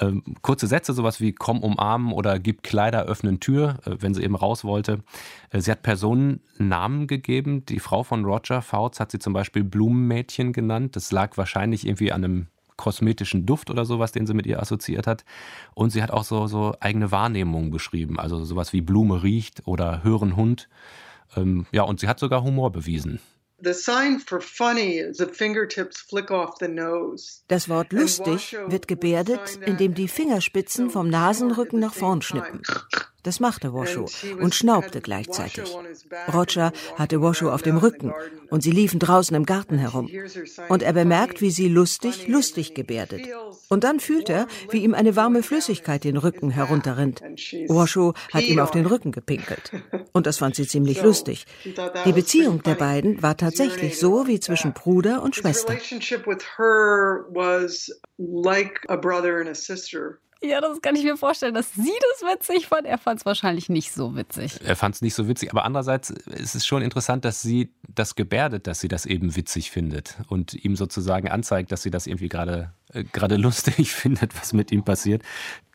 Ähm, 0.00 0.22
kurze 0.42 0.66
Sätze, 0.66 0.92
sowas 0.92 1.20
wie 1.20 1.32
komm 1.32 1.62
umarmen 1.62 2.12
oder 2.12 2.38
gib 2.38 2.62
Kleider, 2.62 3.04
öffnen 3.04 3.40
Tür, 3.40 3.78
äh, 3.84 3.96
wenn 3.98 4.14
sie 4.14 4.22
eben 4.22 4.36
raus 4.36 4.64
wollte. 4.64 5.00
Äh, 5.50 5.60
sie 5.60 5.70
hat 5.70 5.82
Personen 5.82 6.40
Namen 6.58 7.06
gegeben. 7.06 7.64
Die 7.66 7.80
Frau 7.80 8.04
von 8.04 8.24
Roger 8.24 8.62
Fouts 8.62 9.00
hat 9.00 9.10
sie 9.10 9.18
zum 9.18 9.32
Beispiel 9.32 9.64
Blumenmädchen 9.64 10.52
genannt. 10.52 10.94
Das 10.94 11.10
lag 11.10 11.36
wahrscheinlich 11.36 11.86
irgendwie 11.86 12.12
an 12.12 12.24
einem 12.24 12.46
kosmetischen 12.78 13.44
Duft 13.44 13.68
oder 13.68 13.84
sowas, 13.84 14.12
den 14.12 14.26
sie 14.26 14.32
mit 14.32 14.46
ihr 14.46 14.62
assoziiert 14.62 15.06
hat. 15.06 15.26
Und 15.74 15.90
sie 15.90 16.02
hat 16.02 16.10
auch 16.10 16.24
so, 16.24 16.46
so 16.46 16.74
eigene 16.80 17.10
Wahrnehmungen 17.10 17.70
beschrieben, 17.70 18.18
also 18.18 18.42
sowas 18.44 18.72
wie 18.72 18.80
Blume 18.80 19.22
riecht 19.22 19.66
oder 19.66 20.02
hören 20.02 20.36
Hund. 20.36 20.70
Ähm, 21.36 21.66
ja, 21.72 21.82
und 21.82 22.00
sie 22.00 22.08
hat 22.08 22.18
sogar 22.18 22.42
Humor 22.42 22.72
bewiesen. 22.72 23.20
Das 27.48 27.68
Wort 27.68 27.92
lustig 27.92 28.56
wird 28.68 28.86
gebärdet, 28.86 29.58
indem 29.66 29.94
die 29.94 30.06
Fingerspitzen 30.06 30.90
vom 30.90 31.10
Nasenrücken 31.10 31.80
nach 31.80 31.92
vorn 31.92 32.22
schnippen. 32.22 32.62
Das 33.28 33.40
machte 33.40 33.74
Washoe 33.74 34.06
und 34.40 34.54
schnaubte 34.54 35.02
gleichzeitig. 35.02 35.76
Roger 36.32 36.72
hatte 36.96 37.20
Washoe 37.20 37.52
auf 37.52 37.60
dem 37.60 37.76
Rücken 37.76 38.10
und 38.48 38.62
sie 38.62 38.70
liefen 38.70 38.98
draußen 38.98 39.36
im 39.36 39.44
Garten 39.44 39.76
herum. 39.76 40.08
Und 40.70 40.82
er 40.82 40.94
bemerkt, 40.94 41.42
wie 41.42 41.50
sie 41.50 41.68
lustig, 41.68 42.26
lustig 42.26 42.72
gebärdet. 42.72 43.20
Und 43.68 43.84
dann 43.84 44.00
fühlt 44.00 44.30
er, 44.30 44.46
wie 44.70 44.78
ihm 44.78 44.94
eine 44.94 45.14
warme 45.14 45.42
Flüssigkeit 45.42 46.04
den 46.04 46.16
Rücken 46.16 46.50
herunterrinnt. 46.50 47.20
Washoe 47.68 48.14
hat 48.32 48.44
ihm 48.44 48.60
auf 48.60 48.70
den 48.70 48.86
Rücken 48.86 49.12
gepinkelt. 49.12 49.72
Und 50.12 50.26
das 50.26 50.38
fand 50.38 50.56
sie 50.56 50.66
ziemlich 50.74 51.02
lustig. 51.02 51.44
Die 52.06 52.12
Beziehung 52.12 52.62
der 52.62 52.76
beiden 52.76 53.22
war 53.22 53.36
tatsächlich 53.36 53.98
so 53.98 54.26
wie 54.26 54.40
zwischen 54.40 54.72
Bruder 54.72 55.22
und 55.22 55.36
Schwester. 55.36 55.76
Ja, 60.40 60.60
das 60.60 60.80
kann 60.80 60.94
ich 60.94 61.02
mir 61.02 61.16
vorstellen, 61.16 61.54
dass 61.54 61.72
sie 61.74 61.92
das 62.12 62.30
witzig 62.30 62.68
fand. 62.68 62.86
Er 62.86 62.98
fand 62.98 63.20
es 63.20 63.26
wahrscheinlich 63.26 63.68
nicht 63.68 63.92
so 63.92 64.14
witzig. 64.14 64.60
Er 64.64 64.76
fand 64.76 64.94
es 64.94 65.02
nicht 65.02 65.14
so 65.14 65.26
witzig. 65.26 65.50
Aber 65.50 65.64
andererseits 65.64 66.10
ist 66.10 66.54
es 66.54 66.64
schon 66.64 66.82
interessant, 66.82 67.24
dass 67.24 67.42
sie 67.42 67.72
das 67.88 68.14
gebärdet, 68.14 68.68
dass 68.68 68.78
sie 68.78 68.88
das 68.88 69.04
eben 69.04 69.34
witzig 69.34 69.72
findet 69.72 70.16
und 70.28 70.54
ihm 70.54 70.76
sozusagen 70.76 71.28
anzeigt, 71.28 71.72
dass 71.72 71.82
sie 71.82 71.90
das 71.90 72.06
irgendwie 72.06 72.28
gerade 72.28 72.72
äh, 72.92 73.02
gerade 73.04 73.36
lustig 73.38 73.92
findet, 73.92 74.38
was 74.38 74.52
mit 74.52 74.70
ihm 74.70 74.84
passiert. 74.84 75.22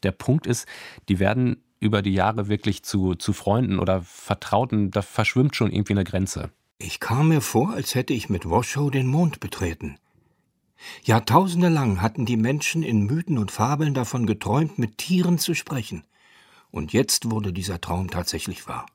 Der 0.03 0.11
Punkt 0.11 0.47
ist, 0.47 0.65
die 1.09 1.19
werden 1.19 1.63
über 1.79 2.01
die 2.01 2.13
Jahre 2.13 2.47
wirklich 2.47 2.83
zu, 2.83 3.15
zu 3.15 3.33
Freunden 3.33 3.79
oder 3.79 4.01
Vertrauten. 4.01 4.91
Da 4.91 5.01
verschwimmt 5.01 5.57
schon 5.57 5.71
irgendwie 5.71 5.93
eine 5.93 6.05
Grenze. 6.05 6.51
Ich 6.77 7.01
kam 7.01 7.29
mir 7.29 7.41
vor, 7.41 7.71
als 7.71 7.95
hätte 7.95 8.13
ich 8.13 8.29
mit 8.29 8.49
Washoe 8.49 8.89
den 8.89 9.07
Mond 9.07 9.41
betreten. 9.41 9.97
Jahrtausende 11.03 11.69
lang 11.69 12.01
hatten 12.01 12.25
die 12.25 12.37
Menschen 12.37 12.83
in 12.83 13.05
Mythen 13.05 13.37
und 13.37 13.51
Fabeln 13.51 13.93
davon 13.93 14.25
geträumt, 14.25 14.79
mit 14.79 14.97
Tieren 14.97 15.37
zu 15.37 15.53
sprechen. 15.53 16.03
Und 16.71 16.93
jetzt 16.93 17.29
wurde 17.29 17.53
dieser 17.53 17.81
Traum 17.81 18.09
tatsächlich 18.09 18.67
wahr. 18.67 18.85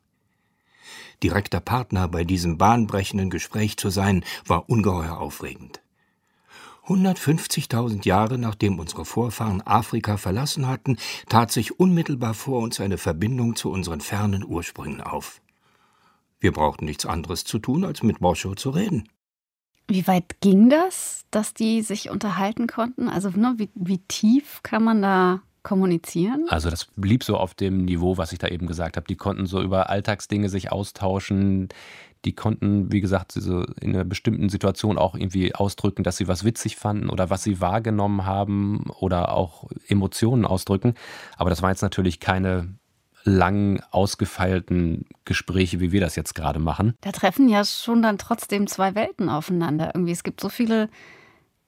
Direkter 1.22 1.60
Partner 1.60 2.08
bei 2.08 2.24
diesem 2.24 2.58
bahnbrechenden 2.58 3.30
Gespräch 3.30 3.76
zu 3.76 3.90
sein, 3.90 4.24
war 4.46 4.68
ungeheuer 4.68 5.18
aufregend. 5.18 5.80
150.000 6.86 8.06
Jahre 8.06 8.38
nachdem 8.38 8.78
unsere 8.78 9.04
Vorfahren 9.04 9.60
Afrika 9.60 10.16
verlassen 10.16 10.66
hatten, 10.66 10.96
tat 11.28 11.52
sich 11.52 11.78
unmittelbar 11.78 12.34
vor 12.34 12.60
uns 12.60 12.80
eine 12.80 12.96
Verbindung 12.96 13.56
zu 13.56 13.70
unseren 13.70 14.00
fernen 14.00 14.44
Ursprüngen 14.44 15.02
auf. 15.02 15.42
Wir 16.40 16.52
brauchten 16.52 16.86
nichts 16.86 17.04
anderes 17.04 17.44
zu 17.44 17.58
tun, 17.58 17.84
als 17.84 18.02
mit 18.02 18.20
Boscho 18.20 18.54
zu 18.54 18.70
reden. 18.70 19.08
Wie 19.88 20.06
weit 20.06 20.40
ging 20.40 20.68
das, 20.68 21.24
dass 21.30 21.54
die 21.54 21.80
sich 21.80 22.10
unterhalten 22.10 22.66
konnten? 22.66 23.08
Also 23.08 23.30
ne, 23.30 23.54
wie, 23.56 23.70
wie 23.74 23.98
tief 23.98 24.60
kann 24.62 24.84
man 24.84 25.00
da 25.00 25.40
kommunizieren? 25.62 26.46
Also 26.48 26.70
das 26.70 26.86
blieb 26.96 27.24
so 27.24 27.36
auf 27.36 27.54
dem 27.54 27.84
Niveau, 27.84 28.18
was 28.18 28.32
ich 28.32 28.38
da 28.38 28.48
eben 28.48 28.66
gesagt 28.66 28.96
habe. 28.96 29.06
Die 29.06 29.16
konnten 29.16 29.46
so 29.46 29.62
über 29.62 29.88
Alltagsdinge 29.88 30.50
sich 30.50 30.70
austauschen. 30.70 31.68
Die 32.24 32.34
konnten, 32.34 32.92
wie 32.92 33.00
gesagt, 33.00 33.32
so 33.32 33.64
in 33.80 33.94
einer 33.94 34.04
bestimmten 34.04 34.50
Situation 34.50 34.98
auch 34.98 35.14
irgendwie 35.14 35.54
ausdrücken, 35.54 36.02
dass 36.02 36.16
sie 36.16 36.28
was 36.28 36.44
witzig 36.44 36.76
fanden 36.76 37.08
oder 37.08 37.30
was 37.30 37.42
sie 37.42 37.60
wahrgenommen 37.60 38.26
haben 38.26 38.90
oder 38.98 39.32
auch 39.32 39.68
Emotionen 39.86 40.44
ausdrücken. 40.44 40.94
Aber 41.36 41.50
das 41.50 41.62
war 41.62 41.70
jetzt 41.70 41.82
natürlich 41.82 42.20
keine 42.20 42.77
langen, 43.28 43.80
ausgefeilten 43.90 45.06
Gespräche, 45.24 45.80
wie 45.80 45.92
wir 45.92 46.00
das 46.00 46.16
jetzt 46.16 46.34
gerade 46.34 46.58
machen. 46.58 46.94
Da 47.00 47.12
treffen 47.12 47.48
ja 47.48 47.64
schon 47.64 48.02
dann 48.02 48.18
trotzdem 48.18 48.66
zwei 48.66 48.94
Welten 48.94 49.28
aufeinander. 49.28 49.92
Irgendwie, 49.94 50.12
es 50.12 50.22
gibt 50.22 50.40
so 50.40 50.48
viele 50.48 50.88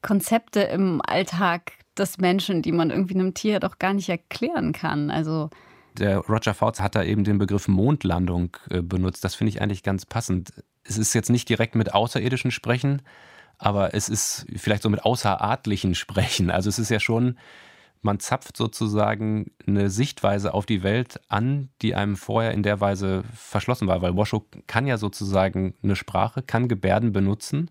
Konzepte 0.02 0.60
im 0.60 1.00
Alltag 1.04 1.72
des 1.96 2.18
Menschen, 2.18 2.62
die 2.62 2.72
man 2.72 2.90
irgendwie 2.90 3.14
einem 3.14 3.34
Tier 3.34 3.60
doch 3.60 3.78
gar 3.78 3.92
nicht 3.92 4.08
erklären 4.08 4.72
kann. 4.72 5.10
Also 5.10 5.50
der 5.98 6.18
Roger 6.18 6.54
Fouts 6.54 6.80
hat 6.80 6.94
da 6.94 7.02
eben 7.02 7.24
den 7.24 7.38
Begriff 7.38 7.68
Mondlandung 7.68 8.56
äh, 8.70 8.82
benutzt. 8.82 9.24
Das 9.24 9.34
finde 9.34 9.50
ich 9.50 9.60
eigentlich 9.60 9.82
ganz 9.82 10.06
passend. 10.06 10.52
Es 10.84 10.98
ist 10.98 11.14
jetzt 11.14 11.30
nicht 11.30 11.48
direkt 11.48 11.74
mit 11.74 11.94
Außerirdischen 11.94 12.50
sprechen, 12.50 13.02
aber 13.58 13.94
es 13.94 14.08
ist 14.08 14.46
vielleicht 14.56 14.82
so 14.82 14.88
mit 14.88 15.04
außerartlichen 15.04 15.94
Sprechen. 15.94 16.50
Also 16.50 16.68
es 16.68 16.78
ist 16.78 16.90
ja 16.90 17.00
schon 17.00 17.36
man 18.02 18.18
zapft 18.18 18.56
sozusagen 18.56 19.50
eine 19.66 19.90
Sichtweise 19.90 20.54
auf 20.54 20.64
die 20.66 20.82
Welt 20.82 21.20
an, 21.28 21.68
die 21.82 21.94
einem 21.94 22.16
vorher 22.16 22.52
in 22.52 22.62
der 22.62 22.80
Weise 22.80 23.24
verschlossen 23.34 23.88
war, 23.88 24.00
weil 24.00 24.16
Washoe 24.16 24.44
kann 24.66 24.86
ja 24.86 24.96
sozusagen 24.96 25.74
eine 25.82 25.96
Sprache, 25.96 26.42
kann 26.42 26.68
Gebärden 26.68 27.12
benutzen, 27.12 27.70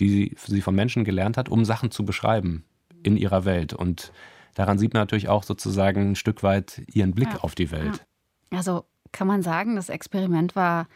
die 0.00 0.36
sie 0.46 0.60
von 0.60 0.74
Menschen 0.74 1.04
gelernt 1.04 1.36
hat, 1.36 1.48
um 1.48 1.64
Sachen 1.64 1.90
zu 1.90 2.04
beschreiben 2.04 2.64
in 3.02 3.16
ihrer 3.16 3.44
Welt. 3.44 3.72
Und 3.72 4.12
daran 4.54 4.78
sieht 4.78 4.94
man 4.94 5.02
natürlich 5.02 5.28
auch 5.28 5.42
sozusagen 5.42 6.10
ein 6.10 6.16
Stück 6.16 6.42
weit 6.42 6.82
ihren 6.92 7.12
Blick 7.12 7.32
ja. 7.32 7.40
auf 7.40 7.54
die 7.54 7.72
Welt. 7.72 8.06
Also 8.50 8.84
kann 9.10 9.26
man 9.26 9.42
sagen, 9.42 9.76
das 9.76 9.88
Experiment 9.88 10.54
war 10.54 10.86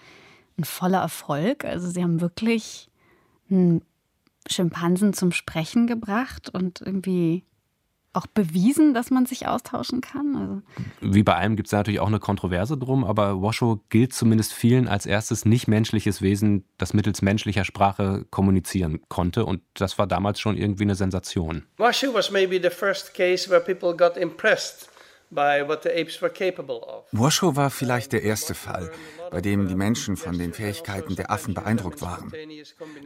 ein 0.57 0.65
voller 0.65 1.01
Erfolg. 1.01 1.65
Also 1.65 1.91
sie 1.91 2.03
haben 2.03 2.21
wirklich 2.21 2.91
einen 3.51 3.83
Schimpansen 4.49 5.13
zum 5.13 5.33
Sprechen 5.33 5.87
gebracht 5.87 6.51
und 6.53 6.81
irgendwie 6.81 7.45
auch 8.13 8.27
bewiesen, 8.27 8.95
dass 8.95 9.11
man 9.11 9.27
sich 9.27 9.47
austauschen 9.47 10.01
kann? 10.01 10.37
Also 10.37 10.63
Wie 11.01 11.23
bei 11.23 11.35
allem 11.35 11.57
gibt 11.57 11.69
es 11.69 11.73
natürlich 11.73 12.01
auch 12.01 12.09
eine 12.09 12.19
Kontroverse 12.19 12.77
drum, 12.77 13.05
aber 13.05 13.41
Washoe 13.41 13.81
gilt 13.89 14.13
zumindest 14.13 14.53
vielen 14.53 14.89
als 14.89 15.07
erstes 15.07 15.45
nicht-menschliches 15.45 16.21
Wesen, 16.21 16.65
das 16.79 16.93
mittels 16.93 17.23
menschlicher 17.23 17.65
Sprache 17.65 18.27
kommunizieren 18.31 19.01
konnte. 19.09 19.47
Und 19.47 19.63
das 19.75 19.99
war 19.99 20.07
damals 20.07 20.41
schon 20.41 20.57
irgendwie 20.57 20.85
eine 20.85 20.95
Sensation. 20.95 21.65
Washoe 21.79 22.13
was 22.13 22.31
maybe 22.31 22.61
the 22.63 22.75
first 22.75 23.15
case 23.15 23.49
where 23.49 23.61
people 23.61 23.97
got 23.97 24.17
impressed 24.17 24.92
Washoe 27.13 27.57
war 27.57 27.71
vielleicht 27.71 28.13
der 28.13 28.23
erste 28.23 28.55
Fall, 28.55 28.91
bei 29.31 29.41
dem 29.41 29.67
die 29.67 29.75
Menschen 29.75 30.19
von 30.19 30.39
den 30.39 30.53
Fähigkeiten 30.53 31.17
der 31.17 31.31
Affen 31.31 31.55
beeindruckt 31.55 32.03
waren. 32.03 32.31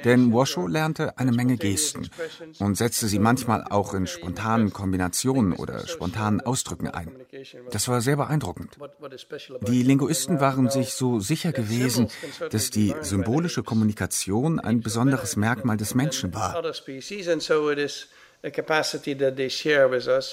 Denn 0.04 0.32
Washoe 0.32 0.68
lernte 0.68 1.18
eine 1.18 1.30
Menge 1.30 1.56
Gesten 1.56 2.10
und 2.58 2.76
setzte 2.76 3.06
sie 3.06 3.20
manchmal 3.20 3.62
auch 3.70 3.94
in 3.94 4.08
spontanen 4.08 4.72
Kombinationen 4.72 5.52
oder 5.52 5.86
spontanen 5.86 6.40
Ausdrücken 6.40 6.88
ein. 6.88 7.12
Das 7.70 7.86
war 7.86 8.00
sehr 8.00 8.16
beeindruckend. 8.16 8.76
Die 9.68 9.84
Linguisten 9.84 10.40
waren 10.40 10.68
sich 10.68 10.94
so 10.94 11.20
sicher 11.20 11.52
gewesen, 11.52 12.08
dass 12.50 12.70
die 12.70 12.92
symbolische 13.02 13.62
Kommunikation 13.62 14.58
ein 14.58 14.80
besonderes 14.80 15.36
Merkmal 15.36 15.76
des 15.76 15.94
Menschen 15.94 16.34
war. 16.34 16.60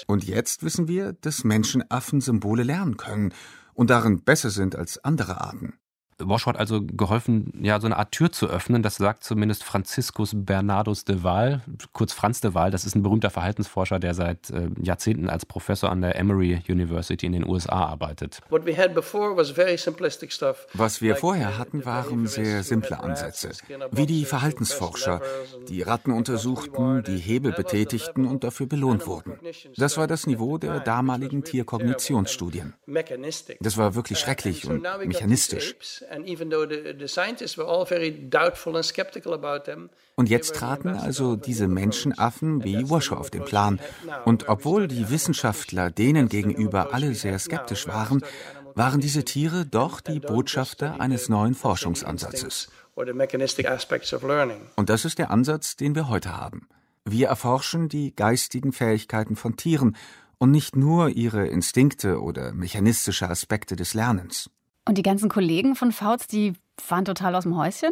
Und 0.06 0.24
jetzt 0.24 0.62
wissen 0.62 0.88
wir, 0.88 1.12
dass 1.12 1.44
Menschenaffen 1.44 2.20
Symbole 2.20 2.62
lernen 2.62 2.96
können 2.96 3.34
und 3.74 3.90
darin 3.90 4.22
besser 4.22 4.50
sind 4.50 4.76
als 4.76 5.02
andere 5.04 5.40
Arten. 5.40 5.78
Washoe 6.18 6.50
hat 6.50 6.58
also 6.58 6.80
geholfen, 6.82 7.52
ja, 7.62 7.80
so 7.80 7.86
eine 7.86 7.96
Art 7.96 8.12
Tür 8.12 8.32
zu 8.32 8.46
öffnen. 8.46 8.82
Das 8.82 8.96
sagt 8.96 9.24
zumindest 9.24 9.64
Franziskus 9.64 10.32
Bernardus 10.34 11.04
de 11.04 11.22
Waal, 11.22 11.62
kurz 11.92 12.12
Franz 12.12 12.40
de 12.40 12.54
Waal. 12.54 12.70
Das 12.70 12.84
ist 12.84 12.94
ein 12.94 13.02
berühmter 13.02 13.30
Verhaltensforscher, 13.30 13.98
der 13.98 14.14
seit 14.14 14.50
äh, 14.50 14.68
Jahrzehnten 14.80 15.28
als 15.28 15.46
Professor 15.46 15.90
an 15.90 16.00
der 16.00 16.16
Emory 16.16 16.62
University 16.68 17.26
in 17.26 17.32
den 17.32 17.48
USA 17.48 17.86
arbeitet. 17.86 18.40
Was 20.74 21.00
wir 21.02 21.16
vorher 21.16 21.58
hatten, 21.58 21.84
waren 21.84 22.26
sehr 22.26 22.62
simple 22.62 23.00
Ansätze, 23.00 23.50
wie 23.90 24.06
die 24.06 24.24
Verhaltensforscher, 24.24 25.20
die 25.68 25.82
Ratten 25.82 26.12
untersuchten, 26.12 27.02
die 27.04 27.18
Hebel 27.18 27.52
betätigten 27.52 28.26
und 28.26 28.44
dafür 28.44 28.66
belohnt 28.66 29.06
wurden. 29.06 29.38
Das 29.76 29.96
war 29.96 30.06
das 30.06 30.26
Niveau 30.26 30.58
der 30.58 30.80
damaligen 30.80 31.44
Tierkognitionsstudien. 31.44 32.74
Das 33.60 33.76
war 33.76 33.94
wirklich 33.94 34.18
schrecklich 34.18 34.66
und 34.66 34.82
mechanistisch. 35.04 35.74
Und 40.16 40.28
jetzt 40.28 40.54
traten 40.54 40.88
also 40.88 41.36
diese 41.36 41.68
Menschenaffen 41.68 42.64
wie 42.64 42.90
Washoe 42.90 43.16
auf 43.16 43.30
den 43.30 43.44
Plan. 43.44 43.80
Und 44.24 44.48
obwohl 44.48 44.88
die 44.88 45.10
Wissenschaftler 45.10 45.90
denen 45.90 46.28
gegenüber 46.28 46.94
alle 46.94 47.14
sehr 47.14 47.38
skeptisch 47.38 47.86
waren, 47.86 48.22
waren 48.74 49.00
diese 49.00 49.24
Tiere 49.24 49.64
doch 49.66 50.00
die 50.00 50.20
Botschafter 50.20 51.00
eines 51.00 51.28
neuen 51.28 51.54
Forschungsansatzes. 51.54 52.68
Und 52.96 54.90
das 54.90 55.04
ist 55.04 55.18
der 55.18 55.30
Ansatz, 55.30 55.76
den 55.76 55.94
wir 55.94 56.08
heute 56.08 56.36
haben. 56.36 56.68
Wir 57.04 57.28
erforschen 57.28 57.88
die 57.88 58.14
geistigen 58.14 58.72
Fähigkeiten 58.72 59.36
von 59.36 59.56
Tieren 59.56 59.96
und 60.38 60.50
nicht 60.50 60.74
nur 60.76 61.10
ihre 61.10 61.46
Instinkte 61.46 62.20
oder 62.20 62.52
mechanistische 62.52 63.28
Aspekte 63.28 63.76
des 63.76 63.94
Lernens. 63.94 64.50
Und 64.86 64.98
die 64.98 65.02
ganzen 65.02 65.28
Kollegen 65.28 65.76
von 65.76 65.92
Fouts, 65.92 66.26
die 66.26 66.54
waren 66.88 67.04
total 67.04 67.34
aus 67.34 67.44
dem 67.44 67.56
Häuschen? 67.56 67.90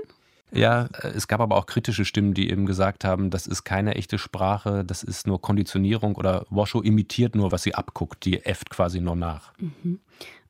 Ja, 0.54 0.88
es 1.02 1.28
gab 1.28 1.40
aber 1.40 1.56
auch 1.56 1.64
kritische 1.64 2.04
Stimmen, 2.04 2.34
die 2.34 2.50
eben 2.50 2.66
gesagt 2.66 3.04
haben, 3.04 3.30
das 3.30 3.46
ist 3.46 3.64
keine 3.64 3.94
echte 3.94 4.18
Sprache, 4.18 4.84
das 4.84 5.02
ist 5.02 5.26
nur 5.26 5.40
Konditionierung 5.40 6.14
oder 6.14 6.44
Washoe 6.50 6.84
imitiert 6.84 7.34
nur, 7.34 7.52
was 7.52 7.62
sie 7.62 7.74
abguckt, 7.74 8.26
die 8.26 8.44
äfft 8.44 8.68
quasi 8.68 9.00
nur 9.00 9.16
nach. 9.16 9.52
Mhm. 9.58 10.00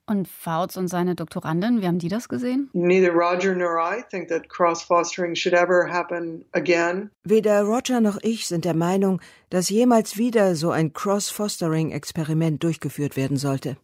Und 0.04 0.26
Fouts 0.26 0.76
und 0.76 0.88
seine 0.88 1.14
Doktorandin, 1.14 1.80
wie 1.80 1.86
haben 1.86 2.00
die 2.00 2.08
das 2.08 2.28
gesehen? 2.28 2.68
Neither 2.72 3.12
Roger 3.12 3.54
nor 3.54 3.78
I 3.78 4.02
think 4.10 4.28
that 4.28 4.48
cross-fostering 4.48 5.36
should 5.36 5.54
ever 5.54 5.88
happen 5.88 6.44
again. 6.50 7.10
Weder 7.22 7.62
Roger 7.62 8.00
noch 8.00 8.18
ich 8.22 8.48
sind 8.48 8.64
der 8.64 8.74
Meinung, 8.74 9.20
dass 9.50 9.70
jemals 9.70 10.18
wieder 10.18 10.56
so 10.56 10.72
ein 10.72 10.92
Cross-Fostering-Experiment 10.92 12.64
durchgeführt 12.64 13.16
werden 13.16 13.36
sollte. 13.36 13.76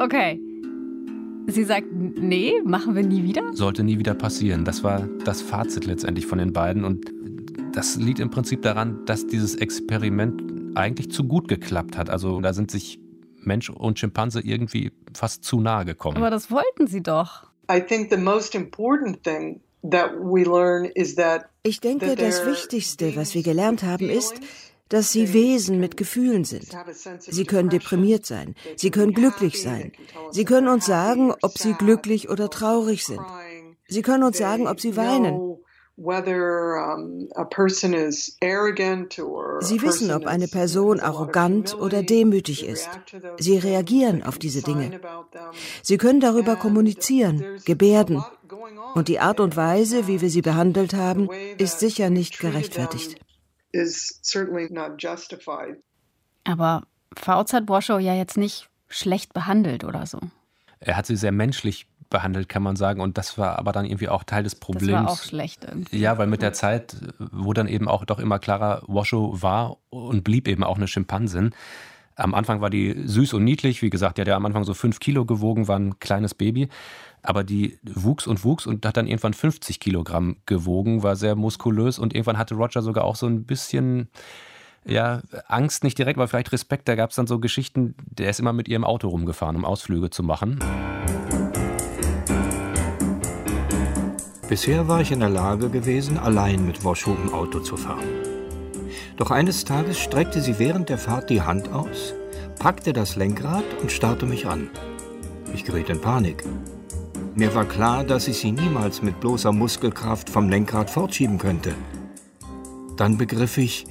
Okay. 0.00 0.40
Sie 1.46 1.64
sagt, 1.64 1.88
nee, 1.92 2.54
machen 2.64 2.94
wir 2.94 3.02
nie 3.02 3.22
wieder? 3.22 3.52
Sollte 3.52 3.82
nie 3.82 3.98
wieder 3.98 4.14
passieren. 4.14 4.64
Das 4.64 4.82
war 4.82 5.06
das 5.24 5.42
Fazit 5.42 5.84
letztendlich 5.84 6.26
von 6.26 6.38
den 6.38 6.54
beiden. 6.54 6.84
Und 6.84 7.12
das 7.72 7.96
liegt 7.96 8.18
im 8.18 8.30
Prinzip 8.30 8.62
daran, 8.62 9.04
dass 9.04 9.26
dieses 9.26 9.56
Experiment 9.56 10.42
eigentlich 10.74 11.10
zu 11.10 11.24
gut 11.24 11.48
geklappt 11.48 11.98
hat. 11.98 12.08
Also 12.08 12.40
da 12.40 12.54
sind 12.54 12.70
sich 12.70 12.98
Mensch 13.42 13.68
und 13.68 13.98
Schimpanse 13.98 14.40
irgendwie 14.40 14.90
fast 15.12 15.44
zu 15.44 15.60
nahe 15.60 15.84
gekommen. 15.84 16.16
Aber 16.16 16.30
das 16.30 16.50
wollten 16.50 16.86
sie 16.86 17.02
doch. 17.02 17.50
I 17.70 17.80
think 17.80 18.10
the 18.10 18.16
most 18.16 18.54
important 18.54 19.22
thing 19.22 19.60
that 19.82 20.12
we 20.18 20.44
learn 20.44 20.86
is 20.94 21.14
that 21.16 21.46
ich 21.62 21.80
denke, 21.80 22.16
das 22.16 22.46
Wichtigste, 22.46 23.16
was 23.16 23.34
wir 23.34 23.42
gelernt 23.42 23.82
haben, 23.82 24.08
ist, 24.08 24.40
dass 24.90 25.12
sie 25.12 25.32
Wesen 25.32 25.80
mit 25.80 25.96
Gefühlen 25.96 26.44
sind. 26.44 26.68
Sie 27.20 27.44
können 27.44 27.70
deprimiert 27.70 28.26
sein, 28.26 28.54
sie 28.76 28.90
können 28.90 29.14
glücklich 29.14 29.62
sein, 29.62 29.92
sie 30.30 30.44
können 30.44 30.68
uns 30.68 30.84
sagen, 30.84 31.32
ob 31.42 31.56
sie 31.56 31.72
glücklich 31.72 32.28
oder 32.28 32.50
traurig 32.50 33.06
sind. 33.06 33.22
Sie 33.88 34.02
können 34.02 34.24
uns 34.24 34.36
sagen, 34.36 34.68
ob 34.68 34.80
sie 34.80 34.96
weinen. 34.96 35.56
Sie 39.60 39.82
wissen, 39.82 40.10
ob 40.12 40.26
eine 40.26 40.48
Person 40.48 41.00
arrogant 41.00 41.78
oder 41.78 42.02
demütig 42.02 42.66
ist. 42.66 42.88
Sie 43.38 43.58
reagieren 43.58 44.22
auf 44.22 44.38
diese 44.38 44.62
Dinge. 44.62 45.00
Sie 45.82 45.98
können 45.98 46.20
darüber 46.20 46.56
kommunizieren, 46.56 47.44
gebärden. 47.66 48.24
Und 48.94 49.08
die 49.08 49.20
Art 49.20 49.40
und 49.40 49.56
Weise, 49.56 50.06
wie 50.08 50.20
wir 50.20 50.30
sie 50.30 50.42
behandelt 50.42 50.94
haben, 50.94 51.28
ist 51.58 51.80
sicher 51.80 52.08
nicht 52.08 52.40
gerechtfertigt 52.40 53.20
is 53.72 54.20
certainly 54.22 54.68
not 54.70 54.92
justified. 54.98 55.76
Aber 56.44 56.82
Fouts 57.16 57.52
hat 57.52 57.68
Washoe 57.68 58.00
ja 58.00 58.14
jetzt 58.14 58.36
nicht 58.36 58.68
schlecht 58.88 59.32
behandelt 59.32 59.84
oder 59.84 60.06
so. 60.06 60.20
Er 60.80 60.96
hat 60.96 61.06
sie 61.06 61.16
sehr 61.16 61.32
menschlich 61.32 61.86
behandelt, 62.10 62.48
kann 62.48 62.62
man 62.62 62.76
sagen. 62.76 63.00
Und 63.00 63.16
das 63.16 63.38
war 63.38 63.58
aber 63.58 63.72
dann 63.72 63.84
irgendwie 63.86 64.08
auch 64.08 64.24
Teil 64.24 64.42
des 64.42 64.56
Problems. 64.56 64.92
Das 64.92 65.04
war 65.04 65.10
auch 65.10 65.22
schlecht 65.22 65.64
irgendwie. 65.64 65.98
Ja, 65.98 66.18
weil 66.18 66.26
mit 66.26 66.42
der 66.42 66.52
Zeit 66.52 66.96
wurde 67.18 67.60
dann 67.60 67.68
eben 67.68 67.88
auch 67.88 68.04
doch 68.04 68.18
immer 68.18 68.38
klarer, 68.38 68.82
Washoe 68.86 69.40
war 69.42 69.78
und 69.90 70.24
blieb 70.24 70.48
eben 70.48 70.64
auch 70.64 70.76
eine 70.76 70.88
Schimpansin. 70.88 71.54
Am 72.20 72.34
Anfang 72.34 72.60
war 72.60 72.68
die 72.68 72.94
süß 73.06 73.32
und 73.32 73.44
niedlich. 73.44 73.80
Wie 73.80 73.88
gesagt, 73.88 74.18
die 74.18 74.20
hat 74.20 74.28
ja 74.28 74.36
am 74.36 74.44
Anfang 74.44 74.64
so 74.64 74.74
fünf 74.74 75.00
Kilo 75.00 75.24
gewogen, 75.24 75.68
war 75.68 75.78
ein 75.78 75.98
kleines 76.00 76.34
Baby. 76.34 76.68
Aber 77.22 77.44
die 77.44 77.78
wuchs 77.82 78.26
und 78.26 78.44
wuchs 78.44 78.66
und 78.66 78.84
hat 78.84 78.96
dann 78.96 79.06
irgendwann 79.06 79.32
50 79.32 79.80
Kilogramm 79.80 80.36
gewogen, 80.46 81.02
war 81.02 81.16
sehr 81.16 81.34
muskulös 81.34 81.98
und 81.98 82.14
irgendwann 82.14 82.38
hatte 82.38 82.54
Roger 82.54 82.82
sogar 82.82 83.04
auch 83.04 83.16
so 83.16 83.26
ein 83.26 83.44
bisschen 83.44 84.08
ja, 84.86 85.20
Angst 85.46 85.84
nicht 85.84 85.98
direkt, 85.98 86.18
aber 86.18 86.28
vielleicht 86.28 86.52
Respekt. 86.52 86.88
Da 86.88 86.94
gab 86.94 87.10
es 87.10 87.16
dann 87.16 87.26
so 87.26 87.38
Geschichten, 87.38 87.94
der 88.06 88.30
ist 88.30 88.40
immer 88.40 88.52
mit 88.52 88.68
ihrem 88.68 88.84
Auto 88.84 89.08
rumgefahren, 89.08 89.56
um 89.56 89.64
Ausflüge 89.64 90.10
zu 90.10 90.22
machen. 90.22 90.58
Bisher 94.48 94.88
war 94.88 95.00
ich 95.00 95.12
in 95.12 95.20
der 95.20 95.30
Lage 95.30 95.70
gewesen, 95.70 96.18
allein 96.18 96.66
mit 96.66 96.84
Washoe 96.84 97.16
im 97.22 97.32
Auto 97.32 97.60
zu 97.60 97.76
fahren. 97.76 98.29
Doch 99.20 99.30
eines 99.30 99.66
Tages 99.66 99.98
streckte 99.98 100.40
sie 100.40 100.58
während 100.58 100.88
der 100.88 100.96
Fahrt 100.96 101.28
die 101.28 101.42
Hand 101.42 101.70
aus, 101.74 102.14
packte 102.58 102.94
das 102.94 103.16
Lenkrad 103.16 103.64
und 103.82 103.92
starrte 103.92 104.24
mich 104.24 104.46
an. 104.46 104.70
Ich 105.52 105.66
geriet 105.66 105.90
in 105.90 106.00
Panik. 106.00 106.42
Mir 107.34 107.54
war 107.54 107.66
klar, 107.66 108.02
dass 108.02 108.28
ich 108.28 108.38
sie 108.38 108.50
niemals 108.50 109.02
mit 109.02 109.20
bloßer 109.20 109.52
Muskelkraft 109.52 110.30
vom 110.30 110.48
Lenkrad 110.48 110.88
fortschieben 110.88 111.36
könnte. 111.36 111.74
Dann 112.96 113.18
begriff 113.18 113.58
ich, 113.58 113.84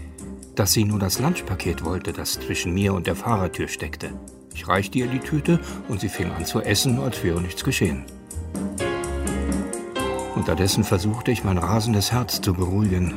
dass 0.56 0.74
sie 0.74 0.84
nur 0.84 0.98
das 0.98 1.20
Lunchpaket 1.20 1.86
wollte, 1.86 2.12
das 2.12 2.34
zwischen 2.34 2.74
mir 2.74 2.96
und 2.96 3.06
der 3.06 3.16
Fahrertür 3.16 3.68
steckte. 3.68 4.10
Ich 4.56 4.68
reichte 4.68 4.98
ihr 4.98 5.08
die 5.08 5.20
Tüte 5.20 5.60
und 5.90 6.02
sie 6.02 6.10
fing 6.10 6.32
an 6.32 6.48
zu 6.48 6.60
essen, 6.62 7.00
als 7.00 7.24
wäre 7.24 7.40
nichts 7.40 7.64
geschehen. 7.64 8.04
Unterdessen 10.36 10.84
versuchte 10.84 11.30
ich 11.30 11.44
mein 11.44 11.60
rasendes 11.60 12.12
Herz 12.12 12.42
zu 12.42 12.56
beruhigen. 12.56 13.14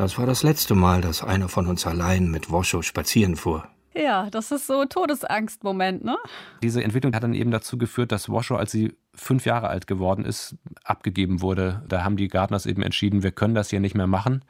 Das 0.00 0.16
war 0.16 0.24
das 0.24 0.42
letzte 0.42 0.74
Mal, 0.74 1.02
dass 1.02 1.22
einer 1.22 1.50
von 1.50 1.66
uns 1.66 1.86
allein 1.86 2.30
mit 2.30 2.50
Washoe 2.50 2.82
spazieren 2.82 3.36
fuhr. 3.36 3.68
Ja, 3.94 4.30
das 4.30 4.50
ist 4.50 4.66
so 4.66 4.86
Todesangstmoment, 4.86 6.02
ne? 6.02 6.16
Diese 6.62 6.82
Entwicklung 6.82 7.14
hat 7.14 7.22
dann 7.22 7.34
eben 7.34 7.50
dazu 7.50 7.76
geführt, 7.76 8.10
dass 8.10 8.30
Washoe, 8.30 8.56
als 8.56 8.70
sie 8.70 8.94
fünf 9.14 9.44
Jahre 9.44 9.68
alt 9.68 9.86
geworden 9.86 10.24
ist, 10.24 10.56
abgegeben 10.84 11.42
wurde. 11.42 11.84
Da 11.86 12.02
haben 12.02 12.16
die 12.16 12.28
Gardners 12.28 12.64
eben 12.64 12.80
entschieden, 12.80 13.22
wir 13.22 13.30
können 13.30 13.54
das 13.54 13.68
hier 13.68 13.80
nicht 13.80 13.94
mehr 13.94 14.06
machen. 14.06 14.42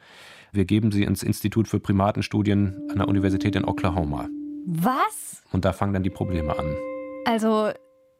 Wir 0.53 0.63
geben 0.63 0.93
sie 0.93 1.03
ins 1.03 1.21
Institut 1.21 1.67
für 1.67 1.81
Primatenstudien 1.81 2.87
an 2.89 2.99
der 2.99 3.09
Universität 3.09 3.57
in 3.57 3.65
Oklahoma. 3.65 4.29
Was? 4.67 5.43
Und 5.51 5.65
da 5.65 5.73
fangen 5.73 5.91
dann 5.91 6.03
die 6.03 6.09
Probleme 6.09 6.57
an. 6.57 6.77
Also, 7.25 7.71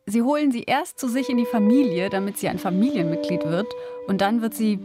sie 0.05 0.21
holen 0.21 0.51
sie 0.51 0.63
erst 0.63 0.99
zu 0.99 1.07
sich 1.07 1.29
in 1.29 1.37
die 1.37 1.45
Familie, 1.45 2.09
damit 2.09 2.37
sie 2.37 2.47
ein 2.47 2.59
Familienmitglied 2.59 3.45
wird. 3.45 3.67
Und 4.07 4.21
dann 4.21 4.41
wird 4.41 4.53
sie 4.53 4.79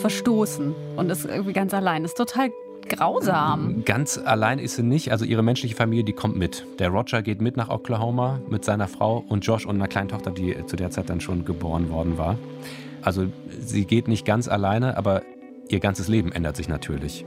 verstoßen 0.00 0.74
und 0.96 1.10
ist 1.10 1.24
irgendwie 1.24 1.52
ganz 1.52 1.72
allein. 1.74 2.04
Ist 2.04 2.16
total 2.16 2.50
grausam. 2.88 3.82
Ganz 3.84 4.18
allein 4.18 4.58
ist 4.58 4.76
sie 4.76 4.82
nicht. 4.82 5.10
Also 5.12 5.24
ihre 5.24 5.42
menschliche 5.42 5.74
Familie, 5.74 6.04
die 6.04 6.12
kommt 6.12 6.36
mit. 6.36 6.64
Der 6.78 6.90
Roger 6.90 7.22
geht 7.22 7.40
mit 7.40 7.56
nach 7.56 7.68
Oklahoma 7.68 8.40
mit 8.48 8.64
seiner 8.64 8.88
Frau 8.88 9.24
und 9.28 9.44
Josh 9.46 9.66
und 9.66 9.76
einer 9.76 9.88
kleinen 9.88 10.08
Tochter, 10.08 10.30
die 10.30 10.54
zu 10.66 10.76
der 10.76 10.90
Zeit 10.90 11.10
dann 11.10 11.20
schon 11.20 11.44
geboren 11.44 11.90
worden 11.90 12.18
war. 12.18 12.38
Also 13.02 13.26
sie 13.60 13.84
geht 13.84 14.08
nicht 14.08 14.24
ganz 14.24 14.48
alleine, 14.48 14.96
aber 14.96 15.22
ihr 15.68 15.80
ganzes 15.80 16.08
Leben 16.08 16.32
ändert 16.32 16.56
sich 16.56 16.68
natürlich. 16.68 17.24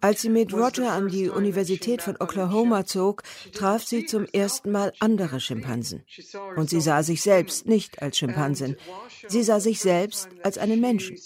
Als 0.00 0.22
sie 0.22 0.28
mit 0.28 0.52
Roger 0.52 0.92
an 0.92 1.08
die 1.08 1.28
Universität 1.28 2.02
von 2.02 2.16
Oklahoma 2.18 2.84
zog, 2.84 3.22
traf 3.52 3.82
sie 3.82 4.06
zum 4.06 4.26
ersten 4.26 4.72
Mal 4.72 4.92
andere 5.00 5.40
Schimpansen. 5.40 6.04
Und 6.56 6.70
sie 6.70 6.80
sah 6.80 7.02
sich 7.02 7.22
selbst 7.22 7.66
nicht 7.66 8.02
als 8.02 8.18
Schimpansin. 8.18 8.76
Sie 9.28 9.42
sah 9.42 9.60
sich 9.60 9.80
selbst 9.80 10.28
als 10.42 10.58
einen 10.58 10.80
Menschen. 10.80 11.16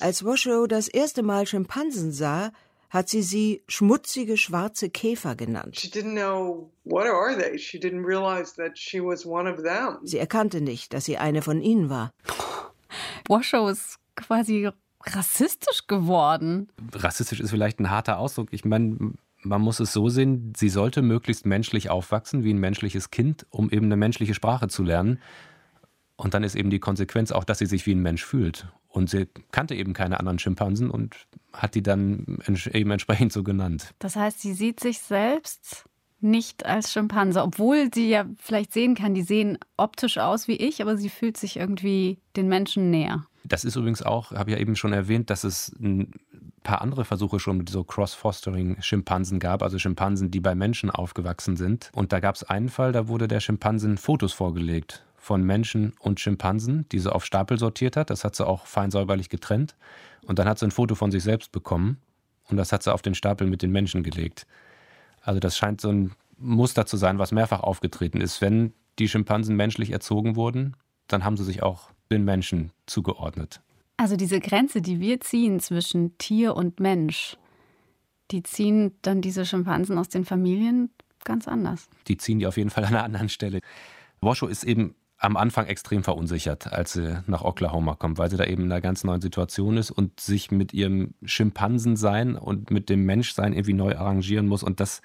Als 0.00 0.24
Washoe 0.24 0.68
das 0.68 0.88
erste 0.88 1.22
Mal 1.22 1.46
Schimpansen 1.46 2.12
sah, 2.12 2.52
hat 2.92 3.08
sie 3.08 3.22
sie 3.22 3.62
schmutzige 3.68 4.36
schwarze 4.36 4.90
Käfer 4.90 5.34
genannt. 5.34 5.76
Sie 10.02 10.18
erkannte 10.18 10.60
nicht, 10.60 10.92
dass 10.92 11.06
sie 11.06 11.16
eine 11.16 11.40
von 11.40 11.62
ihnen 11.62 11.88
war. 11.88 12.12
Washoe 13.28 13.70
ist 13.70 13.98
quasi 14.14 14.68
rassistisch 15.04 15.86
geworden. 15.86 16.68
Rassistisch 16.92 17.40
ist 17.40 17.48
vielleicht 17.48 17.80
ein 17.80 17.88
harter 17.88 18.18
Ausdruck. 18.18 18.48
Ich 18.50 18.66
meine, 18.66 19.14
man 19.38 19.62
muss 19.62 19.80
es 19.80 19.94
so 19.94 20.10
sehen, 20.10 20.52
sie 20.54 20.68
sollte 20.68 21.00
möglichst 21.00 21.46
menschlich 21.46 21.88
aufwachsen, 21.88 22.44
wie 22.44 22.52
ein 22.52 22.58
menschliches 22.58 23.10
Kind, 23.10 23.46
um 23.48 23.70
eben 23.70 23.86
eine 23.86 23.96
menschliche 23.96 24.34
Sprache 24.34 24.68
zu 24.68 24.82
lernen. 24.82 25.18
Und 26.16 26.34
dann 26.34 26.44
ist 26.44 26.54
eben 26.54 26.68
die 26.68 26.78
Konsequenz 26.78 27.32
auch, 27.32 27.44
dass 27.44 27.58
sie 27.58 27.66
sich 27.66 27.86
wie 27.86 27.94
ein 27.94 28.02
Mensch 28.02 28.22
fühlt. 28.22 28.66
Und 28.92 29.08
sie 29.08 29.26
kannte 29.50 29.74
eben 29.74 29.94
keine 29.94 30.20
anderen 30.20 30.38
Schimpansen 30.38 30.90
und 30.90 31.26
hat 31.52 31.74
die 31.74 31.82
dann 31.82 32.38
eben 32.72 32.90
entsprechend 32.90 33.32
so 33.32 33.42
genannt. 33.42 33.94
Das 33.98 34.16
heißt, 34.16 34.40
sie 34.40 34.52
sieht 34.52 34.80
sich 34.80 34.98
selbst 34.98 35.86
nicht 36.20 36.66
als 36.66 36.92
Schimpanse, 36.92 37.42
obwohl 37.42 37.88
sie 37.92 38.08
ja 38.10 38.26
vielleicht 38.38 38.72
sehen 38.72 38.94
kann, 38.94 39.14
die 39.14 39.22
sehen 39.22 39.58
optisch 39.76 40.18
aus 40.18 40.46
wie 40.46 40.56
ich, 40.56 40.80
aber 40.80 40.96
sie 40.96 41.08
fühlt 41.08 41.36
sich 41.36 41.56
irgendwie 41.56 42.18
den 42.36 42.48
Menschen 42.48 42.90
näher. 42.90 43.24
Das 43.44 43.64
ist 43.64 43.74
übrigens 43.74 44.02
auch, 44.02 44.30
habe 44.30 44.50
ich 44.50 44.56
ja 44.56 44.60
eben 44.60 44.76
schon 44.76 44.92
erwähnt, 44.92 45.30
dass 45.30 45.42
es 45.42 45.74
ein 45.80 46.12
paar 46.62 46.80
andere 46.80 47.04
Versuche 47.04 47.40
schon 47.40 47.58
mit 47.58 47.70
so 47.70 47.82
Cross-Fostering-Schimpansen 47.82 49.40
gab, 49.40 49.64
also 49.64 49.80
Schimpansen, 49.80 50.30
die 50.30 50.38
bei 50.38 50.54
Menschen 50.54 50.90
aufgewachsen 50.90 51.56
sind. 51.56 51.90
Und 51.92 52.12
da 52.12 52.20
gab 52.20 52.36
es 52.36 52.44
einen 52.44 52.68
Fall, 52.68 52.92
da 52.92 53.08
wurde 53.08 53.26
der 53.26 53.40
Schimpansen 53.40 53.98
Fotos 53.98 54.32
vorgelegt 54.32 55.04
von 55.22 55.44
Menschen 55.44 55.92
und 56.00 56.18
Schimpansen, 56.18 56.84
die 56.90 56.98
sie 56.98 57.10
auf 57.10 57.24
Stapel 57.24 57.56
sortiert 57.56 57.96
hat. 57.96 58.10
Das 58.10 58.24
hat 58.24 58.34
sie 58.34 58.44
auch 58.44 58.66
fein 58.66 58.90
säuberlich 58.90 59.28
getrennt. 59.28 59.76
Und 60.26 60.40
dann 60.40 60.48
hat 60.48 60.58
sie 60.58 60.66
ein 60.66 60.72
Foto 60.72 60.96
von 60.96 61.12
sich 61.12 61.22
selbst 61.22 61.52
bekommen 61.52 61.98
und 62.48 62.56
das 62.56 62.72
hat 62.72 62.82
sie 62.82 62.92
auf 62.92 63.02
den 63.02 63.14
Stapel 63.14 63.46
mit 63.46 63.62
den 63.62 63.70
Menschen 63.70 64.02
gelegt. 64.02 64.48
Also 65.22 65.38
das 65.38 65.56
scheint 65.56 65.80
so 65.80 65.90
ein 65.90 66.10
Muster 66.38 66.86
zu 66.86 66.96
sein, 66.96 67.20
was 67.20 67.30
mehrfach 67.30 67.60
aufgetreten 67.60 68.20
ist. 68.20 68.40
Wenn 68.40 68.72
die 68.98 69.08
Schimpansen 69.08 69.54
menschlich 69.54 69.92
erzogen 69.92 70.34
wurden, 70.34 70.76
dann 71.06 71.24
haben 71.24 71.36
sie 71.36 71.44
sich 71.44 71.62
auch 71.62 71.90
den 72.10 72.24
Menschen 72.24 72.72
zugeordnet. 72.86 73.60
Also 73.98 74.16
diese 74.16 74.40
Grenze, 74.40 74.82
die 74.82 74.98
wir 74.98 75.20
ziehen 75.20 75.60
zwischen 75.60 76.18
Tier 76.18 76.56
und 76.56 76.80
Mensch, 76.80 77.36
die 78.32 78.42
ziehen 78.42 78.96
dann 79.02 79.20
diese 79.20 79.46
Schimpansen 79.46 79.98
aus 79.98 80.08
den 80.08 80.24
Familien 80.24 80.90
ganz 81.22 81.46
anders. 81.46 81.88
Die 82.08 82.16
ziehen 82.16 82.40
die 82.40 82.48
auf 82.48 82.56
jeden 82.56 82.70
Fall 82.70 82.84
an 82.84 82.94
einer 82.94 83.04
anderen 83.04 83.28
Stelle. 83.28 83.60
Washoe 84.20 84.50
ist 84.50 84.64
eben 84.64 84.96
am 85.22 85.36
Anfang 85.36 85.66
extrem 85.66 86.02
verunsichert, 86.02 86.72
als 86.72 86.94
sie 86.94 87.22
nach 87.26 87.42
Oklahoma 87.42 87.94
kommt, 87.94 88.18
weil 88.18 88.28
sie 88.28 88.36
da 88.36 88.44
eben 88.44 88.64
in 88.64 88.72
einer 88.72 88.80
ganz 88.80 89.04
neuen 89.04 89.20
Situation 89.20 89.76
ist 89.76 89.92
und 89.92 90.18
sich 90.18 90.50
mit 90.50 90.74
ihrem 90.74 91.14
Schimpansensein 91.24 92.34
und 92.34 92.72
mit 92.72 92.88
dem 92.88 93.04
Menschsein 93.04 93.52
irgendwie 93.52 93.72
neu 93.72 93.96
arrangieren 93.96 94.48
muss. 94.48 94.64
Und 94.64 94.80
das 94.80 95.00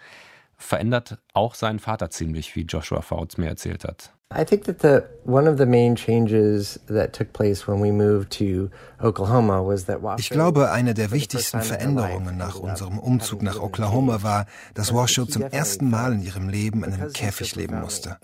verändert 0.57 1.19
auch 1.33 1.53
seinen 1.53 1.77
Vater 1.77 2.09
ziemlich, 2.09 2.55
wie 2.55 2.63
Joshua 2.63 3.01
Fouts 3.01 3.37
mir 3.37 3.47
erzählt 3.47 3.83
hat. 3.83 4.11
I 4.35 4.43
think 4.43 4.65
that 4.65 4.81
the 4.81 5.03
one 5.25 5.49
of 5.49 5.57
the 5.57 5.65
main 5.65 5.95
changes 5.95 6.81
that 6.87 7.13
took 7.13 7.31
place 7.31 7.65
when 7.65 7.81
we 7.81 7.93
moved 7.93 8.29
to 8.39 8.69
Oklahoma 9.01 9.65
was 9.65 9.85
that 9.85 9.99
Ich 10.17 10.29
glaube, 10.31 10.71
eine 10.71 10.93
der 10.93 11.11
wichtigsten 11.11 11.61
Veränderungen 11.61 12.35
nach 12.35 12.55
unserem 12.55 12.99
Umzug 12.99 13.41
nach 13.43 13.59
Oklahoma 13.59 14.23
war, 14.23 14.47
dass 14.73 14.93
Washoe 14.93 15.27
zum 15.27 15.43
ersten 15.43 15.89
Mal 15.89 16.11
in 16.13 16.21
ihrem 16.23 16.49
Leben 16.49 16.83
in 16.83 16.93
einem 16.93 17.13
Käfig 17.13 17.55
leben 17.55 17.79
musste. 17.79 18.17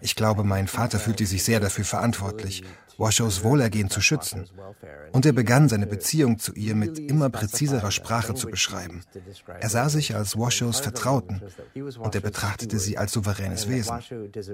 Ich 0.00 0.14
glaube, 0.14 0.44
mein 0.44 0.68
Vater 0.68 0.98
fühlte 0.98 1.26
sich 1.26 1.42
sehr 1.44 1.60
dafür 1.60 1.84
verantwortlich, 1.84 2.62
Washoes 2.98 3.44
Wohlergehen 3.44 3.90
zu 3.90 4.00
schützen. 4.00 4.46
Und 5.12 5.26
er 5.26 5.32
begann 5.32 5.68
seine 5.68 5.86
Beziehung 5.86 6.38
zu 6.38 6.52
ihr 6.54 6.74
mit 6.74 6.98
immer 6.98 7.30
präziserer 7.30 7.90
Sprache 7.90 8.34
zu 8.34 8.48
beschreiben. 8.48 9.02
Er 9.60 9.68
sah 9.68 9.88
sich 9.88 10.14
als 10.14 10.38
Washoes 10.38 10.80
Vertrauten 10.80 11.42
und 11.98 12.14
er 12.14 12.20
betrachtete 12.20 12.78
sie 12.78 12.98
als 12.98 13.12
souveränes 13.12 13.68
Wesen. 13.68 13.98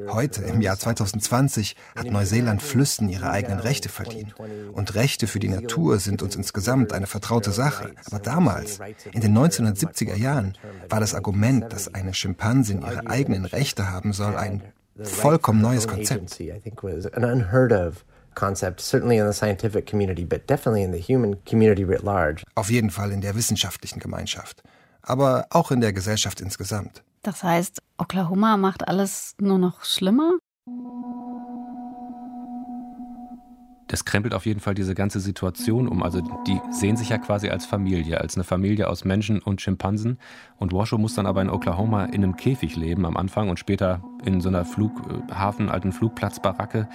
Heute, 0.08 0.42
im 0.42 0.60
Jahr 0.60 0.78
2020, 0.78 1.76
hat 1.96 2.06
Neuseeland 2.10 2.62
Flüssen 2.62 3.08
ihre 3.08 3.30
eigenen 3.30 3.60
Rechte 3.60 3.88
verdient. 3.88 4.34
Und 4.72 4.94
Rechte 4.94 5.26
für 5.26 5.38
die 5.38 5.48
Natur 5.48 5.98
sind 5.98 6.22
uns 6.22 6.36
insgesamt 6.36 6.92
eine 6.92 7.06
vertraute 7.06 7.52
Sache. 7.52 7.94
Aber 8.06 8.18
damals, 8.18 8.80
in 9.12 9.20
den 9.20 9.36
1970er 9.36 10.16
Jahren, 10.16 10.56
war 10.88 11.00
das 11.00 11.14
Argument, 11.14 11.72
dass 11.72 11.92
eine 11.94 12.14
Schimpansin 12.14 12.82
ihre 12.82 13.06
eigenen 13.06 13.44
Rechte 13.44 13.90
haben 13.90 14.12
soll, 14.12 14.36
ein 14.36 14.62
vollkommen 15.00 15.60
neues 15.60 15.86
Konzept. 15.86 16.38
Concept, 18.34 18.80
certainly 18.80 19.18
in 19.18 19.26
the 19.26 19.32
scientific 19.32 19.86
community, 19.86 20.24
but 20.24 20.48
definitely 20.48 20.82
in 20.82 20.90
the 20.90 20.98
human 20.98 21.36
community 21.44 21.84
writ 21.86 22.02
large. 22.02 22.44
Auf 22.54 22.70
jeden 22.70 22.90
Fall 22.90 23.12
in 23.12 23.20
der 23.20 23.34
wissenschaftlichen 23.34 24.00
Gemeinschaft, 24.00 24.62
aber 25.02 25.46
auch 25.50 25.70
in 25.70 25.82
der 25.82 25.92
Gesellschaft 25.92 26.40
insgesamt. 26.40 27.02
Das 27.22 27.42
heißt, 27.42 27.82
Oklahoma 27.98 28.56
macht 28.56 28.88
alles 28.88 29.34
nur 29.38 29.58
noch 29.58 29.84
schlimmer? 29.84 30.38
Das 33.92 34.06
krempelt 34.06 34.32
auf 34.32 34.46
jeden 34.46 34.60
Fall 34.60 34.72
diese 34.74 34.94
ganze 34.94 35.20
Situation 35.20 35.86
um. 35.86 36.02
Also 36.02 36.22
die 36.46 36.58
sehen 36.70 36.96
sich 36.96 37.10
ja 37.10 37.18
quasi 37.18 37.50
als 37.50 37.66
Familie, 37.66 38.22
als 38.22 38.36
eine 38.36 38.44
Familie 38.44 38.88
aus 38.88 39.04
Menschen 39.04 39.38
und 39.38 39.60
Schimpansen. 39.60 40.18
Und 40.56 40.72
Washoe 40.72 40.96
muss 40.98 41.14
dann 41.14 41.26
aber 41.26 41.42
in 41.42 41.50
Oklahoma 41.50 42.06
in 42.06 42.24
einem 42.24 42.36
Käfig 42.36 42.74
leben 42.74 43.04
am 43.04 43.18
Anfang 43.18 43.50
und 43.50 43.58
später 43.58 44.02
in 44.24 44.40
so 44.40 44.48
einer 44.48 44.64
Flughafen, 44.64 45.68
alten 45.68 45.92
Flugplatzbaracke. 45.92 46.88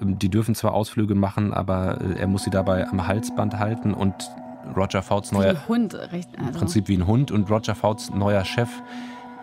Die 0.00 0.28
dürfen 0.28 0.54
zwar 0.54 0.74
Ausflüge 0.74 1.14
machen, 1.14 1.54
aber 1.54 2.02
äh, 2.02 2.20
er 2.20 2.26
muss 2.26 2.44
sie 2.44 2.50
dabei 2.50 2.86
am 2.86 3.06
Halsband 3.06 3.58
halten 3.58 3.94
und 3.94 4.14
Roger 4.76 5.00
Fouts 5.00 5.32
neuer 5.32 5.56
Hund, 5.68 5.94
also. 5.94 6.18
im 6.38 6.52
Prinzip 6.52 6.88
wie 6.88 6.98
ein 6.98 7.06
Hund 7.06 7.30
und 7.30 7.50
Roger 7.50 7.74
Fouts 7.74 8.10
neuer 8.10 8.44
Chef, 8.44 8.68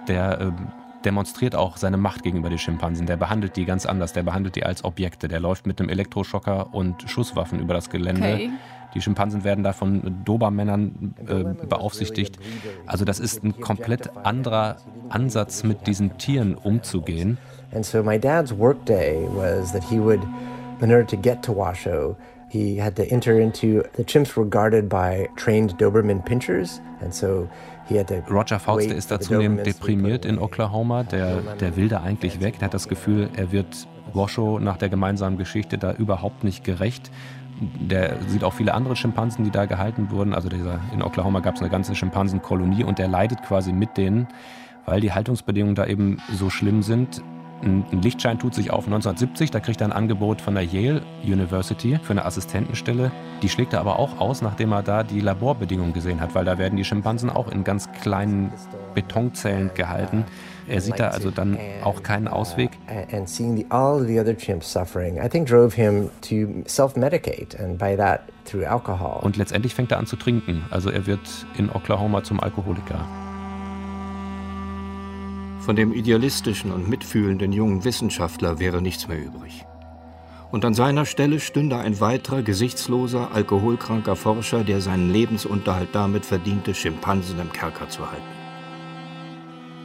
der 0.07 0.39
ähm, 0.41 0.67
demonstriert 1.05 1.55
auch 1.55 1.77
seine 1.77 1.97
Macht 1.97 2.23
gegenüber 2.23 2.49
den 2.49 2.57
Schimpansen. 2.57 3.05
Der 3.05 3.17
behandelt 3.17 3.55
die 3.55 3.65
ganz 3.65 3.85
anders. 3.85 4.13
Der 4.13 4.23
behandelt 4.23 4.55
die 4.55 4.65
als 4.65 4.83
Objekte. 4.83 5.27
Der 5.27 5.39
läuft 5.39 5.65
mit 5.65 5.79
einem 5.79 5.89
Elektroschocker 5.89 6.73
und 6.73 7.09
Schusswaffen 7.09 7.59
über 7.59 7.73
das 7.73 7.89
Gelände. 7.89 8.33
Okay. 8.33 8.49
Die 8.95 9.01
Schimpansen 9.01 9.43
werden 9.43 9.63
da 9.63 9.71
von 9.71 10.23
Dobermännern 10.25 11.13
äh, 11.27 11.65
beaufsichtigt. 11.67 12.39
Also 12.87 13.05
das 13.05 13.19
ist 13.19 13.43
ein 13.43 13.59
komplett 13.59 14.15
anderer 14.17 14.77
Ansatz, 15.09 15.63
mit 15.63 15.85
diesen 15.85 16.17
Tieren 16.17 16.55
umzugehen. 16.55 17.37
And 17.71 17.85
so 17.85 18.01
my 18.01 18.17
dad's 18.17 18.51
workday 18.51 19.27
was 19.35 19.71
that 19.73 19.83
he 19.83 19.99
would, 19.99 20.21
in 20.81 20.91
order 20.91 21.05
to 21.05 21.15
get 21.15 21.43
to 21.43 21.55
Washoe, 21.55 22.15
he 22.49 22.81
had 22.81 22.95
to 22.95 23.03
enter 23.03 23.39
into 23.39 23.83
the 23.95 24.03
chimps 24.03 24.35
were 24.35 24.45
guarded 24.45 24.89
by 24.89 25.29
trained 25.35 25.77
Doberman 25.77 26.25
pinchers, 26.25 26.81
and 26.99 27.13
so 27.13 27.47
Roger 28.29 28.59
Faust 28.59 28.89
der 28.89 28.97
ist 28.97 29.11
da 29.11 29.19
zunehmend 29.19 29.65
deprimiert 29.65 30.25
in 30.25 30.39
Oklahoma. 30.39 31.03
Der, 31.03 31.41
der 31.59 31.75
will 31.75 31.89
da 31.89 32.01
eigentlich 32.01 32.41
weg. 32.41 32.59
Der 32.59 32.65
hat 32.67 32.73
das 32.73 32.87
Gefühl, 32.87 33.29
er 33.35 33.51
wird 33.51 33.87
Washoe 34.13 34.59
nach 34.61 34.77
der 34.77 34.89
gemeinsamen 34.89 35.37
Geschichte 35.37 35.77
da 35.77 35.93
überhaupt 35.93 36.43
nicht 36.43 36.63
gerecht. 36.63 37.11
Der 37.61 38.17
sieht 38.27 38.43
auch 38.43 38.53
viele 38.53 38.73
andere 38.73 38.95
Schimpansen, 38.95 39.43
die 39.43 39.51
da 39.51 39.65
gehalten 39.65 40.11
wurden. 40.11 40.33
Also 40.33 40.49
dieser, 40.49 40.79
in 40.93 41.01
Oklahoma 41.01 41.39
gab 41.39 41.55
es 41.55 41.61
eine 41.61 41.69
ganze 41.69 41.95
Schimpansenkolonie 41.95 42.83
und 42.83 42.99
der 42.99 43.07
leidet 43.07 43.43
quasi 43.43 43.73
mit 43.73 43.97
denen, 43.97 44.27
weil 44.85 45.01
die 45.01 45.11
Haltungsbedingungen 45.11 45.75
da 45.75 45.85
eben 45.85 46.21
so 46.31 46.49
schlimm 46.49 46.83
sind. 46.83 47.21
Ein 47.61 48.01
Lichtschein 48.01 48.39
tut 48.39 48.53
sich 48.53 48.71
auf 48.71 48.85
1970, 48.85 49.51
da 49.51 49.59
kriegt 49.59 49.81
er 49.81 49.87
ein 49.87 49.91
Angebot 49.91 50.41
von 50.41 50.55
der 50.55 50.63
Yale 50.63 51.01
University 51.23 51.99
für 52.01 52.11
eine 52.11 52.23
Assistentenstelle. 52.23 53.11
Die 53.41 53.49
schlägt 53.49 53.73
er 53.73 53.81
aber 53.81 53.99
auch 53.99 54.19
aus, 54.19 54.41
nachdem 54.41 54.71
er 54.71 54.81
da 54.81 55.03
die 55.03 55.19
Laborbedingungen 55.19 55.93
gesehen 55.93 56.21
hat, 56.21 56.35
weil 56.35 56.45
da 56.45 56.57
werden 56.57 56.77
die 56.77 56.85
Schimpansen 56.85 57.29
auch 57.29 57.49
in 57.49 57.63
ganz 57.63 57.91
kleinen 58.01 58.51
Betonzellen 58.93 59.71
gehalten. 59.73 60.23
Er 60.67 60.81
sieht 60.81 60.99
da 60.99 61.09
also 61.09 61.31
dann 61.31 61.57
auch 61.83 62.03
keinen 62.03 62.27
Ausweg. 62.27 62.71
And 63.11 63.27
seeing 63.27 63.65
all 63.69 64.05
the 64.05 64.19
other 64.19 64.37
chimps 64.37 64.71
suffering, 64.71 65.17
I 65.17 65.27
think 65.27 65.47
drove 65.47 65.75
him 65.75 66.09
to 66.21 66.63
self-medicate 66.67 67.59
and 67.61 67.77
by 67.77 67.97
that 67.97 68.21
through 68.45 68.65
alcohol. 68.65 69.19
Und 69.21 69.35
letztendlich 69.35 69.75
fängt 69.75 69.91
er 69.91 69.97
an 69.97 70.05
zu 70.05 70.15
trinken. 70.15 70.63
Also 70.69 70.91
er 70.91 71.07
wird 71.07 71.45
in 71.57 71.69
Oklahoma 71.69 72.23
zum 72.23 72.39
Alkoholiker. 72.39 73.05
Von 75.69 75.75
dem 75.75 75.93
idealistischen 75.93 76.71
und 76.71 76.89
mitfühlenden 76.89 77.53
jungen 77.53 77.83
Wissenschaftler 77.83 78.57
wäre 78.57 78.81
nichts 78.81 79.07
mehr 79.07 79.23
übrig. 79.23 79.67
Und 80.49 80.65
an 80.65 80.73
seiner 80.73 81.05
Stelle 81.05 81.39
stünde 81.39 81.77
ein 81.77 81.99
weiterer, 81.99 82.41
gesichtsloser, 82.41 83.31
alkoholkranker 83.35 84.15
Forscher, 84.15 84.63
der 84.63 84.81
seinen 84.81 85.11
Lebensunterhalt 85.11 85.89
damit 85.93 86.25
verdiente, 86.25 86.73
Schimpansen 86.73 87.39
im 87.39 87.53
Kerker 87.53 87.87
zu 87.87 88.09
halten. 88.09 88.23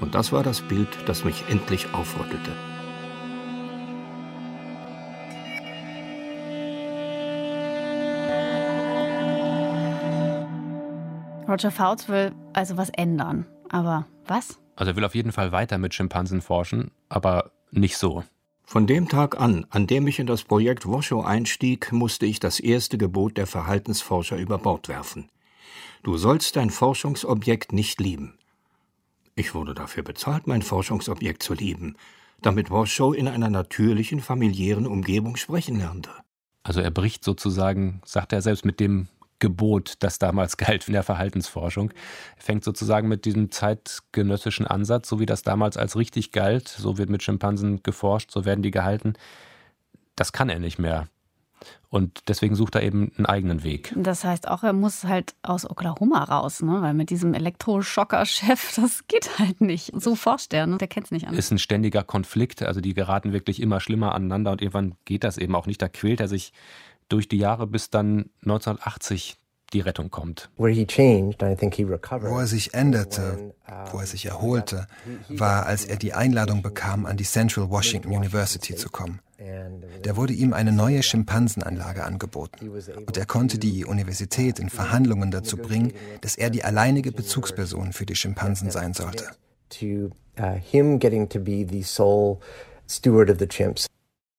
Und 0.01 0.14
das 0.14 0.33
war 0.33 0.42
das 0.42 0.62
Bild, 0.62 0.88
das 1.05 1.23
mich 1.23 1.44
endlich 1.51 1.92
aufrüttelte. 1.92 2.53
Roger 11.47 11.70
Fouts 11.70 12.09
will 12.09 12.33
also 12.55 12.79
was 12.79 12.88
ändern. 12.88 13.44
Aber 13.68 14.07
was? 14.27 14.63
Also 14.76 14.92
er 14.92 14.96
will 14.96 15.04
auf 15.04 15.14
jeden 15.14 15.32
Fall 15.32 15.52
weiter 15.52 15.78
mit 15.78 15.94
Schimpansen 15.94 16.40
forschen, 16.40 16.90
aber 17.08 17.52
nicht 17.70 17.96
so. 17.96 18.24
Von 18.64 18.87
dem 18.87 19.08
Tag 19.08 19.38
an, 19.38 19.66
an 19.70 19.87
dem 19.87 20.06
ich 20.06 20.18
in 20.18 20.26
das 20.26 20.42
Projekt 20.42 20.87
Washoe 20.87 21.24
einstieg, 21.24 21.92
musste 21.92 22.26
ich 22.26 22.40
das 22.40 22.60
erste 22.60 22.96
Gebot 22.96 23.37
der 23.37 23.46
Verhaltensforscher 23.46 24.37
über 24.37 24.58
Bord 24.58 24.88
werfen. 24.88 25.28
Du 26.02 26.16
sollst 26.16 26.56
dein 26.56 26.70
Forschungsobjekt 26.70 27.72
nicht 27.72 28.00
lieben. 28.00 28.38
Ich 29.37 29.54
wurde 29.54 29.74
dafür 29.74 30.02
bezahlt, 30.02 30.46
mein 30.46 30.62
Forschungsobjekt 30.62 31.42
zu 31.42 31.54
lieben, 31.54 31.96
damit 32.40 32.70
Washoe 32.70 33.16
in 33.16 33.28
einer 33.28 33.50
natürlichen, 33.50 34.20
familiären 34.20 34.87
Umgebung 34.87 35.37
sprechen 35.37 35.76
lernte. 35.76 36.10
Also 36.62 36.80
er 36.80 36.90
bricht 36.90 37.24
sozusagen, 37.24 38.00
sagt 38.04 38.32
er 38.32 38.42
selbst, 38.42 38.64
mit 38.64 38.80
dem 38.80 39.08
Gebot, 39.44 39.96
das 39.98 40.18
damals 40.18 40.57
galt 40.57 40.88
in 40.88 40.94
der 40.94 41.02
Verhaltensforschung. 41.02 41.90
Er 42.37 42.42
fängt 42.42 42.64
sozusagen 42.64 43.09
mit 43.09 43.26
diesem 43.26 43.50
zeitgenössischen 43.50 44.66
Ansatz, 44.66 45.07
so 45.07 45.20
wie 45.20 45.26
das 45.26 45.42
damals 45.42 45.76
als 45.76 45.96
richtig 45.96 46.33
galt, 46.33 46.66
so 46.66 46.96
wird 46.96 47.11
mit 47.11 47.22
Schimpansen 47.22 47.83
geforscht, 47.83 48.30
so 48.30 48.46
werden 48.46 48.62
die 48.62 48.70
gehalten. 48.70 49.12
Das 50.16 50.33
kann 50.33 50.48
er 50.48 50.61
nicht 50.61 50.78
mehr. 50.78 51.09
Und 51.90 52.22
deswegen 52.28 52.54
sucht 52.54 52.74
er 52.74 52.83
eben 52.83 53.12
einen 53.16 53.26
eigenen 53.26 53.62
Weg. 53.64 53.92
Das 53.96 54.24
heißt 54.24 54.48
auch, 54.48 54.62
er 54.62 54.72
muss 54.72 55.04
halt 55.04 55.35
aus 55.42 55.68
Oklahoma 55.68 56.24
raus, 56.24 56.62
ne? 56.62 56.80
weil 56.80 56.94
mit 56.94 57.11
diesem 57.11 57.35
Elektroschocker-Chef, 57.35 58.74
das 58.76 59.07
geht 59.07 59.38
halt 59.38 59.61
nicht. 59.61 59.92
So 60.00 60.14
forscht 60.14 60.54
er, 60.54 60.66
ne? 60.66 60.78
der 60.78 60.88
kennt 60.88 61.07
es 61.07 61.12
nicht 61.12 61.26
anders. 61.26 61.38
Ist 61.38 61.52
ein 61.52 61.59
ständiger 61.59 62.02
Konflikt, 62.02 62.62
also 62.62 62.80
die 62.80 62.94
geraten 62.94 63.33
wirklich 63.33 63.61
immer 63.61 63.78
schlimmer 63.78 64.14
aneinander 64.14 64.52
und 64.52 64.62
irgendwann 64.62 64.94
geht 65.04 65.22
das 65.22 65.38
eben 65.38 65.54
auch 65.54 65.66
nicht. 65.66 65.83
Da 65.83 65.88
quält 65.88 66.20
er 66.20 66.28
sich 66.28 66.52
durch 67.08 67.28
die 67.28 67.38
Jahre, 67.38 67.66
bis 67.66 67.90
dann 67.90 68.30
1980 68.42 69.36
die 69.72 69.80
Rettung 69.80 70.10
kommt. 70.10 70.50
Wo 72.30 72.38
er 72.38 72.46
sich 72.46 72.74
änderte, 72.74 73.54
wo 73.90 73.98
er 73.98 74.06
sich 74.06 74.26
erholte, 74.26 74.86
war, 75.28 75.66
als 75.66 75.84
er 75.84 75.96
die 75.96 76.14
Einladung 76.14 76.62
bekam, 76.62 77.06
an 77.06 77.16
die 77.16 77.24
Central 77.24 77.70
Washington 77.70 78.08
University 78.12 78.74
zu 78.76 78.88
kommen. 78.88 79.20
Da 80.02 80.16
wurde 80.16 80.32
ihm 80.32 80.52
eine 80.52 80.72
neue 80.72 81.02
Schimpansenanlage 81.02 82.04
angeboten 82.04 82.70
und 82.70 83.16
er 83.16 83.26
konnte 83.26 83.58
die 83.58 83.84
Universität 83.84 84.58
in 84.58 84.70
Verhandlungen 84.70 85.30
dazu 85.30 85.56
bringen, 85.56 85.92
dass 86.20 86.36
er 86.36 86.50
die 86.50 86.64
alleinige 86.64 87.12
Bezugsperson 87.12 87.92
für 87.92 88.06
die 88.06 88.14
Schimpansen 88.14 88.70
sein 88.70 88.94
sollte. 88.94 89.26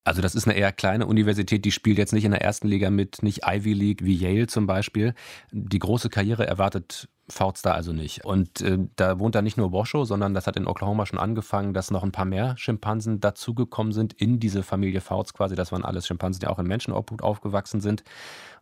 Also 0.06 0.22
das 0.22 0.36
ist 0.36 0.46
eine 0.46 0.56
eher 0.56 0.70
kleine 0.70 1.06
Universität, 1.06 1.64
die 1.64 1.72
spielt 1.72 1.98
jetzt 1.98 2.12
nicht 2.12 2.24
in 2.24 2.30
der 2.30 2.40
ersten 2.40 2.68
Liga 2.68 2.90
mit, 2.90 3.24
nicht 3.24 3.40
Ivy 3.44 3.72
League 3.72 4.04
wie 4.04 4.14
Yale 4.14 4.46
zum 4.46 4.68
Beispiel. 4.68 5.14
Die 5.50 5.80
große 5.80 6.10
Karriere 6.10 6.46
erwartet 6.46 7.08
Fouts 7.28 7.62
da 7.62 7.72
also 7.72 7.92
nicht. 7.92 8.24
Und 8.24 8.60
äh, 8.60 8.78
da 8.94 9.18
wohnt 9.18 9.34
da 9.34 9.42
nicht 9.42 9.56
nur 9.56 9.72
Washoe, 9.72 10.06
sondern 10.06 10.32
das 10.32 10.46
hat 10.46 10.56
in 10.56 10.68
Oklahoma 10.68 11.06
schon 11.06 11.18
angefangen, 11.18 11.74
dass 11.74 11.90
noch 11.90 12.04
ein 12.04 12.12
paar 12.12 12.24
mehr 12.24 12.56
Schimpansen 12.56 13.18
dazugekommen 13.18 13.92
sind 13.92 14.12
in 14.12 14.38
diese 14.38 14.62
Familie 14.62 15.00
Fouts 15.00 15.34
quasi. 15.34 15.56
Das 15.56 15.72
waren 15.72 15.84
alles 15.84 16.06
Schimpansen, 16.06 16.38
die 16.38 16.46
auch 16.46 16.60
in 16.60 16.68
Menschenobhut 16.68 17.22
aufgewachsen 17.22 17.80
sind. 17.80 18.04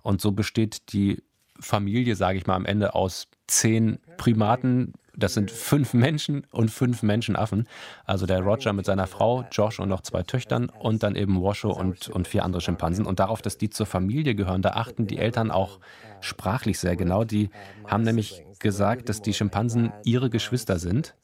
Und 0.01 0.23
so 0.23 0.33
besteht 0.33 0.95
die 0.95 1.23
Familie, 1.61 2.17
sage 2.17 2.39
ich 2.39 2.47
mal, 2.47 2.57
am 2.57 2.65
Ende 2.65 2.95
aus 2.95 3.29
zehn 3.49 3.99
Primaten, 4.17 4.95
das 5.17 5.35
sind 5.35 5.51
fünf 5.51 5.95
Menschen 5.95 6.47
und 6.51 6.71
fünf 6.71 7.03
Menschenaffen. 7.03 7.69
Also 8.05 8.27
der 8.27 8.41
Roger 8.41 8.73
mit 8.73 8.87
seiner 8.87 9.07
Frau, 9.07 9.45
Josh 9.51 9.81
und 9.81 9.89
noch 9.89 10.03
zwei 10.03 10.23
Töchtern 10.23 10.71
und 10.79 11.03
dann 11.03 11.17
eben 11.17 11.43
Washoe 11.43 11.73
und, 11.73 12.09
und 12.09 12.29
vier 12.29 12.45
andere 12.45 12.61
Schimpansen. 12.61 13.07
Und 13.07 13.21
darauf, 13.21 13.43
dass 13.43 13.59
die 13.59 13.71
zur 13.71 13.87
Familie 13.87 14.35
gehören, 14.35 14.63
da 14.63 14.71
achten 14.71 15.07
die 15.07 15.19
Eltern 15.19 15.51
auch 15.51 15.79
sprachlich 16.21 16.79
sehr 16.79 16.97
genau. 16.97 17.25
Die 17.25 17.51
haben 17.87 18.03
nämlich 18.03 18.45
gesagt, 18.59 19.09
dass 19.09 19.23
die 19.23 19.35
Schimpansen 19.35 19.93
ihre 20.05 20.31
Geschwister 20.31 20.79
sind. 20.79 21.15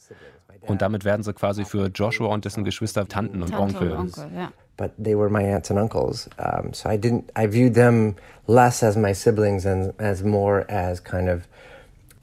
Und 0.61 0.83
damit 0.83 1.05
werden 1.05 1.23
sie 1.23 1.33
quasi 1.33 1.65
für 1.65 1.87
Joshua 1.87 2.29
und 2.29 2.45
dessen 2.45 2.65
Geschwister 2.65 3.09
Tanten 3.09 3.43
und 3.43 3.51
Tante 3.51 3.79
Onkel. 3.79 3.93
Und 3.93 4.19
Onkel 4.19 4.37
ja. 4.37 4.53
But 4.77 4.93
they 5.03 5.15
were 5.15 5.29
my 5.29 5.43
aunts 5.55 5.71
and 5.71 5.79
uncles, 5.79 6.31
um, 6.39 6.73
so 6.73 6.89
I 6.89 6.97
didn't. 6.97 7.25
I 7.37 7.47
viewed 7.47 7.75
them 7.75 8.17
less 8.47 8.83
as 8.83 8.97
my 8.97 9.13
siblings 9.13 9.67
and 9.67 9.93
as 10.01 10.23
more 10.23 10.65
as 10.71 11.05
kind 11.05 11.29
of 11.29 11.43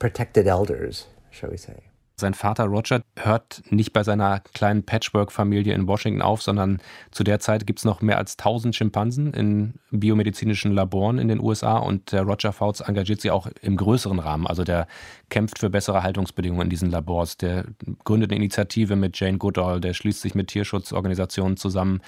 protected 0.00 0.48
elders 0.48 1.06
shall 1.38 1.50
we 1.50 1.58
say. 1.58 1.82
Sein 2.20 2.34
Vater 2.34 2.64
Roger 2.64 3.02
hört 3.16 3.62
nicht 3.70 3.92
bei 3.92 4.02
seiner 4.02 4.40
kleinen 4.40 4.82
Patchwork-Familie 4.82 5.72
in 5.72 5.86
Washington 5.86 6.20
auf, 6.20 6.42
sondern 6.42 6.82
zu 7.12 7.22
der 7.22 7.38
Zeit 7.38 7.64
gibt 7.64 7.78
es 7.78 7.84
noch 7.84 8.02
mehr 8.02 8.18
als 8.18 8.36
1000 8.36 8.74
Schimpansen 8.74 9.32
in 9.32 9.74
biomedizinischen 9.92 10.72
Laboren 10.72 11.18
in 11.18 11.28
den 11.28 11.38
USA 11.38 11.78
und 11.78 12.10
der 12.10 12.22
Roger 12.22 12.52
Fouts 12.52 12.80
engagiert 12.80 13.20
sie 13.20 13.30
auch 13.30 13.46
im 13.62 13.76
größeren 13.76 14.18
Rahmen. 14.18 14.48
Also 14.48 14.64
der 14.64 14.88
kämpft 15.28 15.60
für 15.60 15.70
bessere 15.70 16.02
Haltungsbedingungen 16.02 16.64
in 16.64 16.70
diesen 16.70 16.90
Labors. 16.90 17.36
Der 17.36 17.66
gründet 18.02 18.32
eine 18.32 18.38
Initiative 18.38 18.96
mit 18.96 19.18
Jane 19.20 19.38
Goodall, 19.38 19.80
der 19.80 19.94
schließt 19.94 20.20
sich 20.20 20.34
mit 20.34 20.48
Tierschutzorganisationen 20.48 21.56
zusammen. 21.56 22.00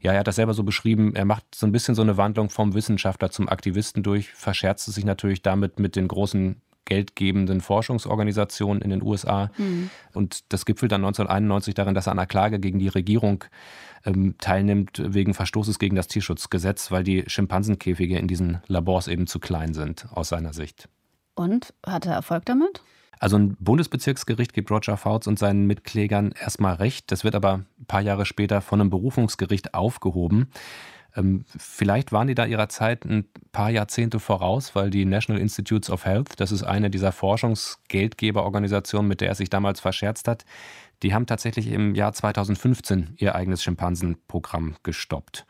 Ja, 0.00 0.12
er 0.14 0.20
hat 0.20 0.28
das 0.28 0.36
selber 0.36 0.54
so 0.54 0.62
beschrieben. 0.62 1.14
Er 1.14 1.26
macht 1.26 1.44
so 1.54 1.66
ein 1.66 1.72
bisschen 1.72 1.94
so 1.94 2.00
eine 2.00 2.16
Wandlung 2.16 2.48
vom 2.48 2.72
Wissenschaftler 2.72 3.30
zum 3.30 3.50
Aktivisten 3.50 4.02
durch, 4.02 4.30
verscherzt 4.30 4.88
es 4.88 4.94
sich 4.94 5.04
natürlich 5.04 5.42
damit 5.42 5.78
mit 5.78 5.94
den 5.94 6.08
großen 6.08 6.62
geldgebenden 6.88 7.60
Forschungsorganisationen 7.60 8.82
in 8.82 8.90
den 8.90 9.02
USA. 9.02 9.50
Mhm. 9.58 9.90
Und 10.14 10.52
das 10.52 10.64
gipfelt 10.64 10.90
dann 10.90 11.02
1991 11.02 11.74
darin, 11.74 11.94
dass 11.94 12.08
er 12.08 12.12
an 12.12 12.18
einer 12.18 12.26
Klage 12.26 12.58
gegen 12.58 12.78
die 12.78 12.88
Regierung 12.88 13.44
ähm, 14.04 14.34
teilnimmt 14.40 15.02
wegen 15.04 15.34
Verstoßes 15.34 15.78
gegen 15.78 15.96
das 15.96 16.08
Tierschutzgesetz, 16.08 16.90
weil 16.90 17.04
die 17.04 17.24
Schimpansenkäfige 17.26 18.18
in 18.18 18.26
diesen 18.26 18.62
Labors 18.66 19.06
eben 19.06 19.26
zu 19.26 19.38
klein 19.38 19.74
sind, 19.74 20.06
aus 20.12 20.30
seiner 20.30 20.52
Sicht. 20.52 20.88
Und 21.34 21.74
hat 21.86 22.06
er 22.06 22.14
Erfolg 22.14 22.46
damit? 22.46 22.82
Also 23.20 23.36
ein 23.36 23.56
Bundesbezirksgericht 23.58 24.52
gibt 24.52 24.70
Roger 24.70 24.96
Fouts 24.96 25.26
und 25.26 25.38
seinen 25.38 25.66
Mitklägern 25.66 26.32
erstmal 26.40 26.74
recht. 26.74 27.10
Das 27.10 27.24
wird 27.24 27.34
aber 27.34 27.54
ein 27.78 27.86
paar 27.86 28.00
Jahre 28.00 28.24
später 28.24 28.60
von 28.60 28.80
einem 28.80 28.90
Berufungsgericht 28.90 29.74
aufgehoben. 29.74 30.50
Ähm, 31.18 31.44
vielleicht 31.46 32.12
waren 32.12 32.28
die 32.28 32.34
da 32.34 32.46
ihrer 32.46 32.68
Zeit 32.68 33.04
ein 33.04 33.26
paar 33.52 33.70
Jahrzehnte 33.70 34.20
voraus, 34.20 34.74
weil 34.74 34.90
die 34.90 35.04
National 35.04 35.42
Institutes 35.42 35.90
of 35.90 36.04
Health, 36.04 36.40
das 36.40 36.52
ist 36.52 36.62
eine 36.62 36.90
dieser 36.90 37.12
Forschungsgeldgeberorganisationen, 37.12 39.08
mit 39.08 39.20
der 39.20 39.28
er 39.28 39.34
sich 39.34 39.50
damals 39.50 39.80
verscherzt 39.80 40.28
hat, 40.28 40.44
die 41.02 41.14
haben 41.14 41.26
tatsächlich 41.26 41.68
im 41.68 41.94
Jahr 41.94 42.12
2015 42.12 43.14
ihr 43.16 43.34
eigenes 43.34 43.62
Schimpansenprogramm 43.62 44.76
gestoppt. 44.82 45.46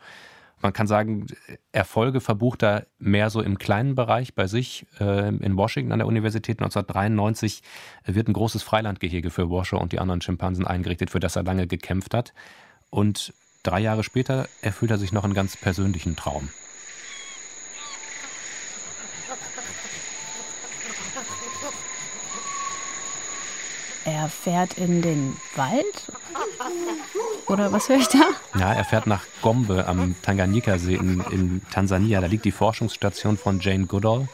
Man 0.61 0.73
kann 0.73 0.87
sagen, 0.87 1.27
Erfolge 1.71 2.19
verbucht 2.19 2.63
er 2.63 2.85
mehr 2.97 3.29
so 3.29 3.41
im 3.41 3.57
kleinen 3.57 3.95
Bereich 3.95 4.35
bei 4.35 4.45
sich. 4.45 4.85
Äh, 4.99 5.29
in 5.29 5.55
Washington 5.55 5.93
an 5.93 5.99
der 5.99 6.07
Universität 6.07 6.59
1993 6.59 7.63
wird 8.05 8.27
ein 8.27 8.33
großes 8.33 8.61
Freilandgehege 8.61 9.29
für 9.29 9.49
Washer 9.49 9.79
und 9.79 9.93
die 9.93 9.99
anderen 9.99 10.21
Schimpansen 10.21 10.67
eingerichtet, 10.67 11.11
für 11.11 11.21
das 11.21 11.37
er 11.37 11.43
lange 11.43 11.65
gekämpft 11.65 12.13
hat. 12.13 12.33
Und 12.89 13.33
Drei 13.63 13.81
Jahre 13.81 14.03
später 14.03 14.47
erfüllt 14.61 14.91
er 14.91 14.97
sich 14.97 15.11
noch 15.11 15.25
einen 15.25 15.33
ganz 15.33 15.57
persönlichen 15.57 16.15
Traum. 16.15 16.49
Er 24.05 24.29
fährt 24.29 24.77
in 24.77 25.01
den 25.01 25.35
Wald? 25.55 26.11
Oder 27.47 27.71
was 27.73 27.89
höre 27.89 27.97
ich 27.97 28.07
da? 28.07 28.29
Ja, 28.57 28.73
er 28.73 28.85
fährt 28.85 29.07
nach 29.07 29.23
Gombe 29.41 29.85
am 29.87 30.15
Tanganyika-See 30.21 30.95
in, 30.95 31.21
in 31.31 31.61
Tansania. 31.71 32.21
Da 32.21 32.27
liegt 32.27 32.45
die 32.45 32.51
Forschungsstation 32.51 33.37
von 33.37 33.59
Jane 33.59 33.87
Goodall 33.87 34.29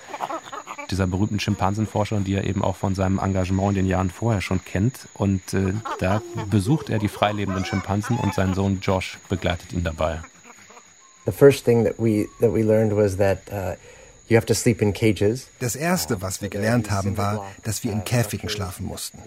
dieser 0.91 1.07
berühmten 1.07 1.39
Schimpansenforscherin, 1.39 2.23
die 2.23 2.36
er 2.36 2.45
eben 2.45 2.63
auch 2.63 2.75
von 2.75 2.95
seinem 2.95 3.19
Engagement 3.19 3.69
in 3.69 3.75
den 3.75 3.88
Jahren 3.88 4.09
vorher 4.09 4.41
schon 4.41 4.63
kennt. 4.63 5.07
Und 5.13 5.53
äh, 5.53 5.73
da 5.99 6.21
besucht 6.49 6.89
er 6.89 6.99
die 6.99 7.07
freilebenden 7.07 7.65
Schimpansen 7.65 8.17
und 8.17 8.33
sein 8.33 8.53
Sohn 8.53 8.79
Josh 8.81 9.17
begleitet 9.29 9.73
ihn 9.73 9.83
dabei. 9.83 10.21
The 11.25 11.31
first 11.31 11.65
thing 11.65 11.83
that 11.86 11.95
we 11.97 12.27
that 12.39 12.53
we 12.53 12.61
learned 12.61 12.95
was 12.95 13.17
that 13.17 13.39
uh, 13.51 13.75
Das 15.59 15.76
Erste, 15.76 16.21
was 16.21 16.41
wir 16.41 16.49
gelernt 16.49 16.89
haben, 16.91 17.17
war, 17.17 17.45
dass 17.63 17.84
wir 17.84 17.91
in 17.91 18.03
Käfigen 18.03 18.49
schlafen 18.49 18.86
mussten. 18.86 19.19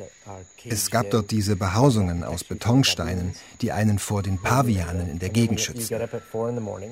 Es 0.69 0.91
gab 0.91 1.11
dort 1.11 1.31
diese 1.31 1.57
Behausungen 1.57 2.25
aus 2.25 2.45
Betonsteinen, 2.45 3.35
die 3.61 3.73
einen 3.73 3.99
vor 3.99 4.23
den 4.23 4.39
Pavianen 4.39 5.09
in 5.09 5.19
der 5.19 5.29
Gegend 5.29 5.61
schützen. 5.61 5.99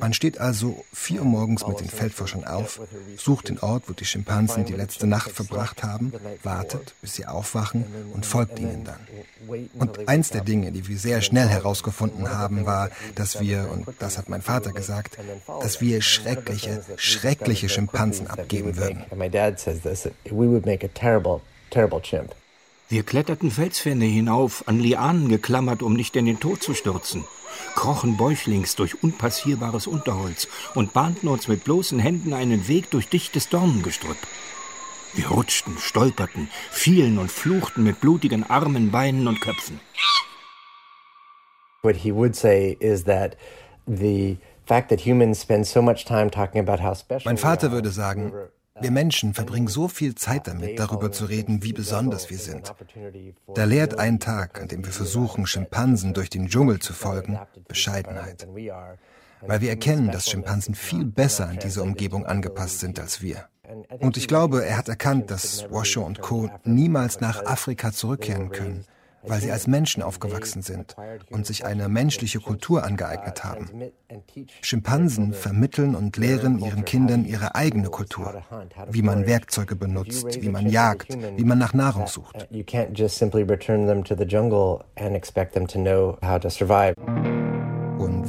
Man 0.01 0.13
steht 0.13 0.39
also 0.39 0.85
vier 0.93 1.21
Uhr 1.21 1.27
morgens 1.27 1.67
mit 1.67 1.81
den 1.81 1.89
Feldforschern 1.89 2.45
auf, 2.45 2.81
sucht 3.17 3.49
den 3.49 3.59
Ort, 3.59 3.89
wo 3.89 3.93
die 3.93 4.05
Schimpansen 4.05 4.65
die 4.65 4.73
letzte 4.73 5.07
Nacht 5.07 5.33
verbracht 5.33 5.83
haben, 5.83 6.13
wartet, 6.43 6.95
bis 7.01 7.15
sie 7.15 7.27
aufwachen 7.27 7.85
und 8.15 8.25
folgt 8.25 8.59
ihnen 8.59 8.85
dann. 8.85 9.01
Und 9.79 10.09
eins 10.09 10.31
der 10.31 10.41
Dinge, 10.41 10.73
die 10.73 10.89
wir 10.89 10.99
sehr 10.99 11.21
schnell 11.21 11.49
herausgefunden 11.49 12.31
haben, 12.31 12.65
war, 12.65 12.91
dass 13.15 13.41
wir, 13.41 13.69
und 13.71 13.87
das 13.99 14.17
hat 14.17 14.29
mein 14.29 14.41
Vater 14.43 14.73
gesagt, 14.73 15.19
dass 15.47 15.81
wir 15.81 16.01
schreckliche, 16.01 16.83
schreckliche 16.97 17.69
Schimpansen 17.69 18.29
abgeben 18.29 18.77
würden. 18.77 19.05
Wir 22.89 23.03
kletterten 23.03 23.51
Felswände 23.51 24.07
hinauf, 24.07 24.63
an 24.67 24.79
Lianen 24.79 25.29
geklammert, 25.29 25.83
um 25.83 25.95
nicht 25.95 26.15
in 26.15 26.25
den 26.25 26.39
Tod 26.39 26.63
zu 26.63 26.73
stürzen, 26.73 27.25
krochen 27.75 28.17
bäuchlings 28.17 28.77
durch 28.77 29.03
unpassierbares 29.03 29.89
Unterholz 29.89 30.47
und 30.75 30.93
bahnten 30.93 31.29
uns 31.29 31.49
mit 31.49 31.65
bloßen 31.65 31.99
Händen 31.99 32.33
einen 32.33 32.69
Weg 32.69 32.91
durch 32.91 33.09
dichtes 33.09 33.49
Dornengestrüpp. 33.49 34.19
Wir 35.17 35.29
rutschten, 35.29 35.77
stolperten, 35.79 36.49
fielen 36.71 37.19
und 37.19 37.31
fluchten 37.31 37.83
mit 37.83 38.01
blutigen 38.01 38.45
Armen, 38.49 38.91
Beinen 38.91 39.27
und 39.27 39.41
Köpfen. 39.41 39.81
What 41.83 41.97
he 41.97 42.15
would 42.15 42.37
say 42.37 42.77
is 42.81 43.05
that 43.05 43.37
the 43.87 44.39
mein 44.69 44.85
Vater 47.37 47.71
würde 47.71 47.91
sagen, 47.91 48.33
wir 48.81 48.91
Menschen 48.91 49.33
verbringen 49.33 49.69
so 49.69 49.89
viel 49.89 50.15
Zeit 50.17 50.49
damit, 50.49 50.79
darüber 50.79 51.13
zu 51.13 51.25
reden, 51.27 51.63
wie 51.63 51.73
besonders 51.73 52.29
wir 52.31 52.39
sind. 52.39 52.75
Da 53.55 53.65
lehrt 53.65 53.99
ein 53.99 54.19
Tag, 54.19 54.61
an 54.61 54.69
dem 54.69 54.85
wir 54.85 54.93
versuchen, 54.93 55.47
Schimpansen 55.47 56.15
durch 56.15 56.31
den 56.31 56.49
Dschungel 56.49 56.81
zu 56.81 56.93
folgen, 56.93 57.39
Bescheidenheit. 57.69 58.47
Weil 59.41 59.61
wir 59.61 59.71
erkennen, 59.71 60.11
dass 60.11 60.29
Schimpansen 60.29 60.75
viel 60.75 61.05
besser 61.05 61.49
an 61.49 61.59
diese 61.63 61.83
Umgebung 61.83 62.27
angepasst 62.27 62.81
sind 62.81 62.99
als 62.99 63.23
wir. 63.23 63.49
Und 64.01 64.17
ich 64.17 64.29
glaube, 64.29 64.65
er 64.65 64.77
hat 64.77 64.89
erkannt, 64.89 65.31
dass 65.31 65.71
Washoe 65.71 66.05
und 66.05 66.21
Co. 66.21 66.51
niemals 66.65 67.21
nach 67.21 67.45
Afrika 67.45 67.93
zurückkehren 67.93 68.51
können 68.51 68.85
weil 69.27 69.41
sie 69.41 69.51
als 69.51 69.67
Menschen 69.67 70.03
aufgewachsen 70.03 70.63
sind 70.63 70.97
und 71.31 71.47
sich 71.47 71.65
eine 71.65 71.89
menschliche 71.89 72.41
Kultur 72.41 72.85
angeeignet 72.85 73.45
haben. 73.45 73.69
Schimpansen 74.63 75.33
vermitteln 75.33 75.95
und 75.95 76.17
lehren 76.17 76.59
ihren 76.59 76.85
Kindern 76.85 77.25
ihre 77.25 77.55
eigene 77.55 77.89
Kultur, 77.89 78.43
wie 78.91 79.03
man 79.03 79.27
Werkzeuge 79.27 79.77
benutzt, 79.77 80.41
wie 80.41 80.49
man 80.49 80.69
jagt, 80.69 81.17
wie 81.37 81.45
man 81.45 81.59
nach 81.59 81.75
Nahrung 81.75 82.07
sucht. 82.07 82.49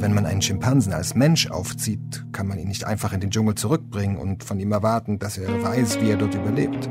Wenn 0.00 0.14
man 0.14 0.26
einen 0.26 0.42
Schimpansen 0.42 0.92
als 0.92 1.14
Mensch 1.14 1.50
aufzieht, 1.50 2.24
kann 2.32 2.46
man 2.46 2.58
ihn 2.58 2.68
nicht 2.68 2.84
einfach 2.84 3.12
in 3.12 3.20
den 3.20 3.30
Dschungel 3.30 3.54
zurückbringen 3.54 4.16
und 4.16 4.44
von 4.44 4.60
ihm 4.60 4.72
erwarten, 4.72 5.18
dass 5.18 5.38
er 5.38 5.62
weiß, 5.62 6.00
wie 6.00 6.10
er 6.10 6.16
dort 6.16 6.34
überlebt. 6.34 6.88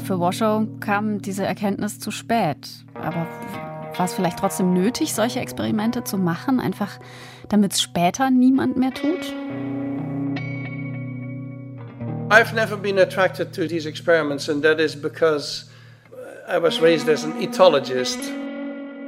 für 0.00 0.18
Washoe 0.18 0.66
kam 0.80 1.20
diese 1.20 1.44
Erkenntnis 1.44 2.00
zu 2.00 2.10
spät. 2.10 2.84
Aber 2.94 3.26
war 3.96 4.06
es 4.06 4.12
vielleicht 4.12 4.38
trotzdem 4.38 4.72
nötig, 4.72 5.14
solche 5.14 5.40
Experimente 5.40 6.04
zu 6.04 6.18
machen, 6.18 6.58
einfach 6.58 6.98
damit 7.48 7.74
es 7.74 7.82
später 7.82 8.30
niemand 8.30 8.76
mehr 8.76 8.92
tut? 8.92 9.32
I've 12.30 12.54
never 12.54 12.76
been 12.76 12.98
attracted 12.98 13.52
to 13.54 13.66
these 13.66 13.88
experiments 13.88 14.48
and 14.48 14.62
that 14.62 14.78
is 14.78 14.94
because 14.94 15.69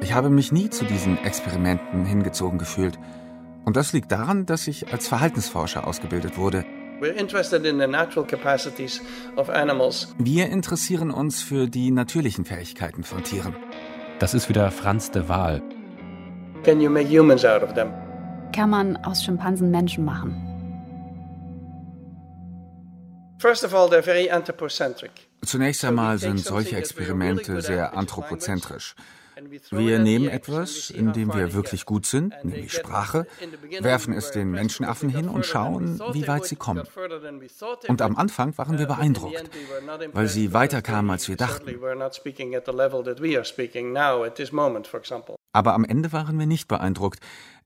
Ich 0.01 0.13
habe 0.13 0.31
mich 0.31 0.53
nie 0.53 0.71
zu 0.71 0.85
diesen 0.85 1.19
Experimenten 1.25 2.05
hingezogen 2.05 2.59
gefühlt. 2.59 2.99
Und 3.65 3.77
das 3.77 3.93
liegt 3.93 4.11
daran, 4.13 4.47
dass 4.47 4.67
ich 4.67 4.93
als 4.93 5.09
Verhaltensforscher 5.09 5.87
ausgebildet 5.87 6.37
wurde. 6.37 6.65
Wir 10.19 10.51
interessieren 10.51 11.11
uns 11.11 11.43
für 11.43 11.67
die 11.67 11.91
natürlichen 11.91 12.45
Fähigkeiten 12.45 13.03
von 13.03 13.25
Tieren. 13.25 13.57
Das 14.21 14.35
ist 14.35 14.49
wieder 14.49 14.71
Franz 14.71 15.11
de 15.11 15.29
Waal. 15.29 15.63
Kann 18.55 18.71
man 18.71 18.97
aus 18.99 19.25
Schimpansen 19.25 19.71
Menschen 19.71 20.05
machen? 20.05 20.49
Zunächst 25.45 25.85
einmal 25.85 26.19
sind 26.19 26.39
solche 26.39 26.77
Experimente 26.77 27.61
sehr 27.63 27.97
anthropozentrisch. 27.97 28.95
Wir 29.71 29.99
nehmen 29.99 30.29
etwas, 30.29 30.91
in 30.91 31.13
dem 31.13 31.33
wir 31.35 31.55
wirklich 31.55 31.85
gut 31.85 32.07
sind, 32.07 32.35
nämlich 32.45 32.73
Sprache, 32.73 33.27
werfen 33.81 34.13
es 34.13 34.31
den 34.31 34.51
Menschenaffen 34.51 35.09
hin 35.09 35.29
und 35.29 35.47
schauen, 35.47 36.01
wie 36.13 36.29
weit 36.29 36.45
sie 36.45 36.57
kommen. 36.57 36.85
Und 37.89 38.03
am 38.03 38.17
Anfang 38.17 38.57
waren 38.59 38.79
wir 38.79 38.87
beeindruckt, 38.87 39.51
weil 40.13 40.29
sie 40.29 40.53
weiter 40.53 40.83
kamen, 40.83 41.11
als 41.11 41.29
wir 41.29 41.37
dachten. 41.37 41.71
Aber 45.55 45.75
am 45.75 45.85
Ende 45.85 46.13
waren 46.13 46.39
wir 46.39 46.47
nicht 46.47 46.69
beeindruckt, 46.69 47.21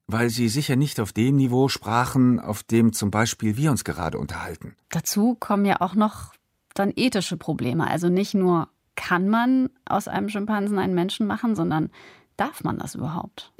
weil 0.07 0.31
sie 0.31 0.49
sicher 0.49 0.77
nicht 0.77 1.01
auf 1.01 1.13
dem 1.13 1.37
Niveau 1.37 1.69
sprachen, 1.69 2.39
auf 2.39 2.63
dem 2.63 2.93
zum 2.93 3.11
Beispiel 3.11 3.57
wir 3.57 3.71
uns 3.73 3.85
gerade 3.85 4.19
unterhalten. 4.19 4.77
Dazu 4.91 5.37
kommen 5.39 5.65
ja 5.65 5.81
auch 5.81 5.95
noch 5.95 6.36
dann 6.79 6.93
ethische 6.95 7.37
Probleme. 7.37 7.89
Also 7.89 8.09
nicht 8.09 8.35
nur 8.35 8.69
kann 8.95 9.29
man 9.29 9.71
aus 9.85 10.09
einem 10.09 10.29
Schimpansen 10.29 10.79
einen 10.79 10.95
Menschen 10.95 11.27
machen, 11.27 11.55
sondern 11.55 11.91
darf 12.37 12.65
man 12.65 12.79
das 12.79 12.95
überhaupt? 12.95 13.53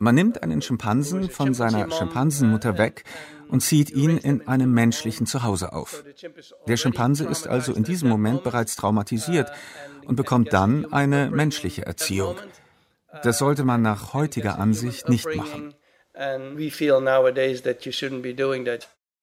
Man 0.00 0.14
nimmt 0.14 0.42
einen 0.42 0.62
Schimpansen 0.62 1.28
von 1.28 1.54
seiner 1.54 1.90
Schimpansenmutter 1.90 2.78
weg 2.78 3.04
und 3.48 3.60
zieht 3.60 3.90
ihn 3.90 4.16
in 4.18 4.46
einem 4.46 4.72
menschlichen 4.72 5.26
Zuhause 5.26 5.72
auf. 5.72 6.04
Der 6.68 6.76
Schimpanse 6.76 7.24
ist 7.24 7.48
also 7.48 7.72
in 7.72 7.82
diesem 7.82 8.08
Moment 8.08 8.44
bereits 8.44 8.76
traumatisiert 8.76 9.50
und 10.06 10.14
bekommt 10.14 10.52
dann 10.52 10.92
eine 10.92 11.30
menschliche 11.30 11.84
Erziehung. 11.84 12.36
Das 13.22 13.38
sollte 13.38 13.64
man 13.64 13.82
nach 13.82 14.12
heutiger 14.12 14.58
Ansicht 14.58 15.08
nicht 15.08 15.34
machen. 15.34 15.74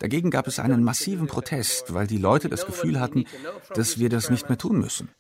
Dagegen 0.01 0.31
gab 0.31 0.49
es 0.49 0.59
einen 0.59 0.83
massiven 0.83 1.29
Protest, 1.29 1.95
weil 1.95 2.09
die 2.09 2.19
Leute 2.19 2.49
das 2.49 2.67
Gefühl 2.67 2.99
hatten, 2.99 3.25
dass 3.75 4.01
wir 4.01 4.09
das 4.09 4.31
nicht 4.31 4.49
mehr 4.49 4.59
tun 4.59 4.81
müssen. 4.81 5.11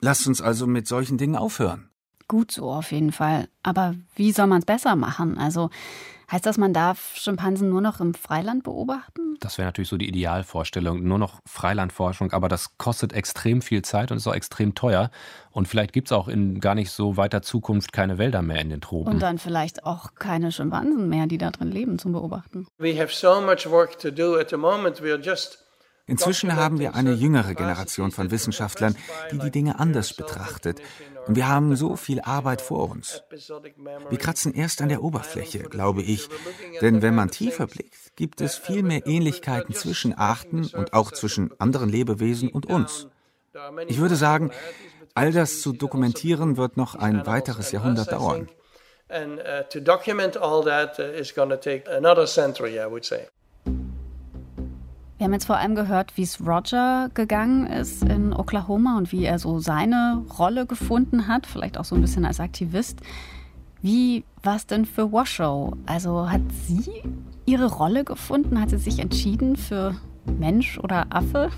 Lasst 0.00 0.26
uns 0.26 0.40
also 0.40 0.66
mit 0.66 0.88
solchen 0.88 1.18
Dingen 1.18 1.36
aufhören 1.36 1.90
gut 2.30 2.52
so 2.52 2.70
auf 2.70 2.92
jeden 2.92 3.10
Fall. 3.10 3.48
Aber 3.64 3.96
wie 4.14 4.30
soll 4.30 4.46
man 4.46 4.60
es 4.60 4.64
besser 4.64 4.94
machen? 4.94 5.36
Also 5.36 5.68
heißt 6.30 6.46
das, 6.46 6.58
man 6.58 6.72
darf 6.72 7.16
Schimpansen 7.16 7.68
nur 7.68 7.80
noch 7.80 7.98
im 7.98 8.14
Freiland 8.14 8.62
beobachten? 8.62 9.36
Das 9.40 9.58
wäre 9.58 9.66
natürlich 9.66 9.88
so 9.88 9.96
die 9.96 10.08
Idealvorstellung, 10.08 11.02
nur 11.02 11.18
noch 11.18 11.40
Freilandforschung, 11.44 12.30
aber 12.30 12.48
das 12.48 12.78
kostet 12.78 13.12
extrem 13.12 13.62
viel 13.62 13.82
Zeit 13.82 14.12
und 14.12 14.18
ist 14.18 14.28
auch 14.28 14.34
extrem 14.34 14.76
teuer. 14.76 15.10
Und 15.50 15.66
vielleicht 15.66 15.92
gibt 15.92 16.06
es 16.06 16.12
auch 16.12 16.28
in 16.28 16.60
gar 16.60 16.76
nicht 16.76 16.92
so 16.92 17.16
weiter 17.16 17.42
Zukunft 17.42 17.92
keine 17.92 18.16
Wälder 18.16 18.42
mehr 18.42 18.60
in 18.60 18.70
den 18.70 18.80
Tropen. 18.80 19.12
Und 19.12 19.20
dann 19.20 19.38
vielleicht 19.38 19.84
auch 19.84 20.14
keine 20.14 20.52
Schimpansen 20.52 21.08
mehr, 21.08 21.26
die 21.26 21.38
da 21.38 21.50
drin 21.50 21.72
leben 21.72 21.98
zum 21.98 22.12
Beobachten. 22.12 22.68
We 22.78 22.96
have 22.96 23.12
so 23.12 23.40
much 23.40 23.68
work 23.68 23.98
to 23.98 24.12
do 24.12 24.38
at 24.38 24.50
the 24.50 24.56
moment. 24.56 25.02
We 25.02 25.12
are 25.12 25.20
just 25.20 25.58
Inzwischen 26.10 26.56
haben 26.56 26.80
wir 26.80 26.96
eine 26.96 27.12
jüngere 27.12 27.54
Generation 27.54 28.10
von 28.10 28.32
Wissenschaftlern, 28.32 28.96
die 29.30 29.38
die 29.38 29.52
Dinge 29.52 29.78
anders 29.78 30.12
betrachtet. 30.12 30.82
Und 31.26 31.36
wir 31.36 31.46
haben 31.46 31.76
so 31.76 31.94
viel 31.94 32.20
Arbeit 32.20 32.60
vor 32.60 32.90
uns. 32.90 33.22
Wir 34.08 34.18
kratzen 34.18 34.52
erst 34.52 34.82
an 34.82 34.88
der 34.88 35.04
Oberfläche, 35.04 35.60
glaube 35.60 36.02
ich. 36.02 36.28
Denn 36.80 37.00
wenn 37.00 37.14
man 37.14 37.30
tiefer 37.30 37.68
blickt, 37.68 38.16
gibt 38.16 38.40
es 38.40 38.56
viel 38.56 38.82
mehr 38.82 39.06
Ähnlichkeiten 39.06 39.72
zwischen 39.72 40.12
Arten 40.12 40.66
und 40.66 40.94
auch 40.94 41.12
zwischen 41.12 41.52
anderen 41.60 41.88
Lebewesen 41.88 42.48
und 42.48 42.66
uns. 42.66 43.06
Ich 43.86 43.98
würde 43.98 44.16
sagen, 44.16 44.50
all 45.14 45.30
das 45.30 45.60
zu 45.60 45.72
dokumentieren 45.72 46.56
wird 46.56 46.76
noch 46.76 46.96
ein 46.96 47.24
weiteres 47.24 47.70
Jahrhundert 47.70 48.10
dauern. 48.10 48.48
And 49.08 49.40
uh, 49.40 49.64
to 49.70 49.80
document 49.80 50.36
all 50.36 50.62
that 50.64 50.98
uh, 51.00 51.02
is 51.02 51.34
going 51.34 51.50
to 51.50 51.56
take 51.56 51.90
another 51.90 52.28
century, 52.28 52.78
I 52.78 52.86
would 52.86 53.04
say. 53.04 53.26
Wir 55.20 55.26
haben 55.26 55.34
jetzt 55.34 55.44
vor 55.44 55.58
allem 55.58 55.74
gehört, 55.74 56.16
wie 56.16 56.22
es 56.22 56.40
Roger 56.40 57.10
gegangen 57.12 57.66
ist 57.66 58.02
in 58.02 58.32
Oklahoma 58.32 58.96
und 58.96 59.12
wie 59.12 59.26
er 59.26 59.38
so 59.38 59.58
seine 59.58 60.24
Rolle 60.38 60.64
gefunden 60.64 61.28
hat, 61.28 61.46
vielleicht 61.46 61.76
auch 61.76 61.84
so 61.84 61.94
ein 61.94 62.00
bisschen 62.00 62.24
als 62.24 62.40
Aktivist. 62.40 63.00
Wie 63.82 64.24
war 64.42 64.56
es 64.56 64.66
denn 64.66 64.86
für 64.86 65.12
Washoe? 65.12 65.76
Also 65.84 66.30
hat 66.30 66.40
sie 66.66 66.90
ihre 67.44 67.66
Rolle 67.66 68.04
gefunden? 68.04 68.58
Hat 68.58 68.70
sie 68.70 68.78
sich 68.78 68.98
entschieden 68.98 69.56
für 69.56 69.94
Mensch 70.24 70.78
oder 70.78 71.08
Affe? 71.10 71.50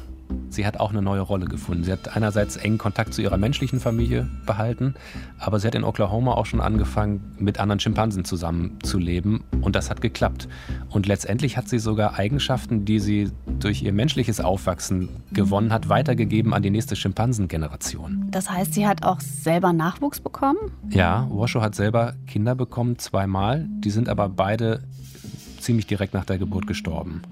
Sie 0.51 0.67
hat 0.67 0.79
auch 0.81 0.91
eine 0.91 1.03
neue 1.03 1.21
Rolle 1.21 1.47
gefunden. 1.47 1.85
Sie 1.85 1.93
hat 1.93 2.15
einerseits 2.15 2.57
engen 2.57 2.79
Kontakt 2.79 3.15
zu 3.15 3.23
ihrer 3.23 3.39
menschlichen 3.39 3.81
Familie 3.81 4.29
behalten, 4.45 4.95
aber 5.39 5.59
sie 5.59 5.67
hat 5.67 5.75
in 5.75 5.85
Oklahoma 5.85 6.35
auch 6.35 6.47
schon 6.47 6.61
angefangen, 6.61 7.35
mit 7.39 7.59
anderen 7.59 7.81
Schimpansen 7.81 8.25
zusammenzuleben 8.25 9.45
und 9.61 9.75
das 9.77 9.91
hat 9.91 10.01
geklappt. 10.01 10.49
Und 10.91 11.07
letztendlich 11.07 11.57
hat 11.57 11.69
sie 11.69 11.79
sogar 11.79 12.19
Eigenschaften, 12.19 12.85
die 12.85 12.99
sie 12.99 13.31
durch 13.61 13.83
ihr 13.83 13.93
menschliches 13.93 14.41
Aufwachsen 14.41 15.09
gewonnen 15.33 15.73
hat, 15.73 15.89
weitergegeben 15.89 16.53
an 16.53 16.63
die 16.63 16.71
nächste 16.71 16.97
Schimpansengeneration. 16.97 18.27
Das 18.31 18.51
heißt, 18.51 18.75
sie 18.75 18.87
hat 18.87 19.05
auch 19.05 19.21
selber 19.21 19.73
Nachwuchs 19.73 20.21
bekommen? 20.21 20.59
Ja, 20.91 21.27
Washoe 21.31 21.63
hat 21.63 21.75
selber 21.75 22.15
Kinder 22.27 22.55
bekommen, 22.55 22.99
zweimal. 22.99 23.67
Die 23.69 23.91
sind 23.91 24.09
aber 24.09 24.29
beide 24.29 24.83
ziemlich 25.61 25.87
direkt 25.87 26.13
nach 26.13 26.25
der 26.25 26.39
Geburt 26.39 26.67
gestorben. 26.67 27.23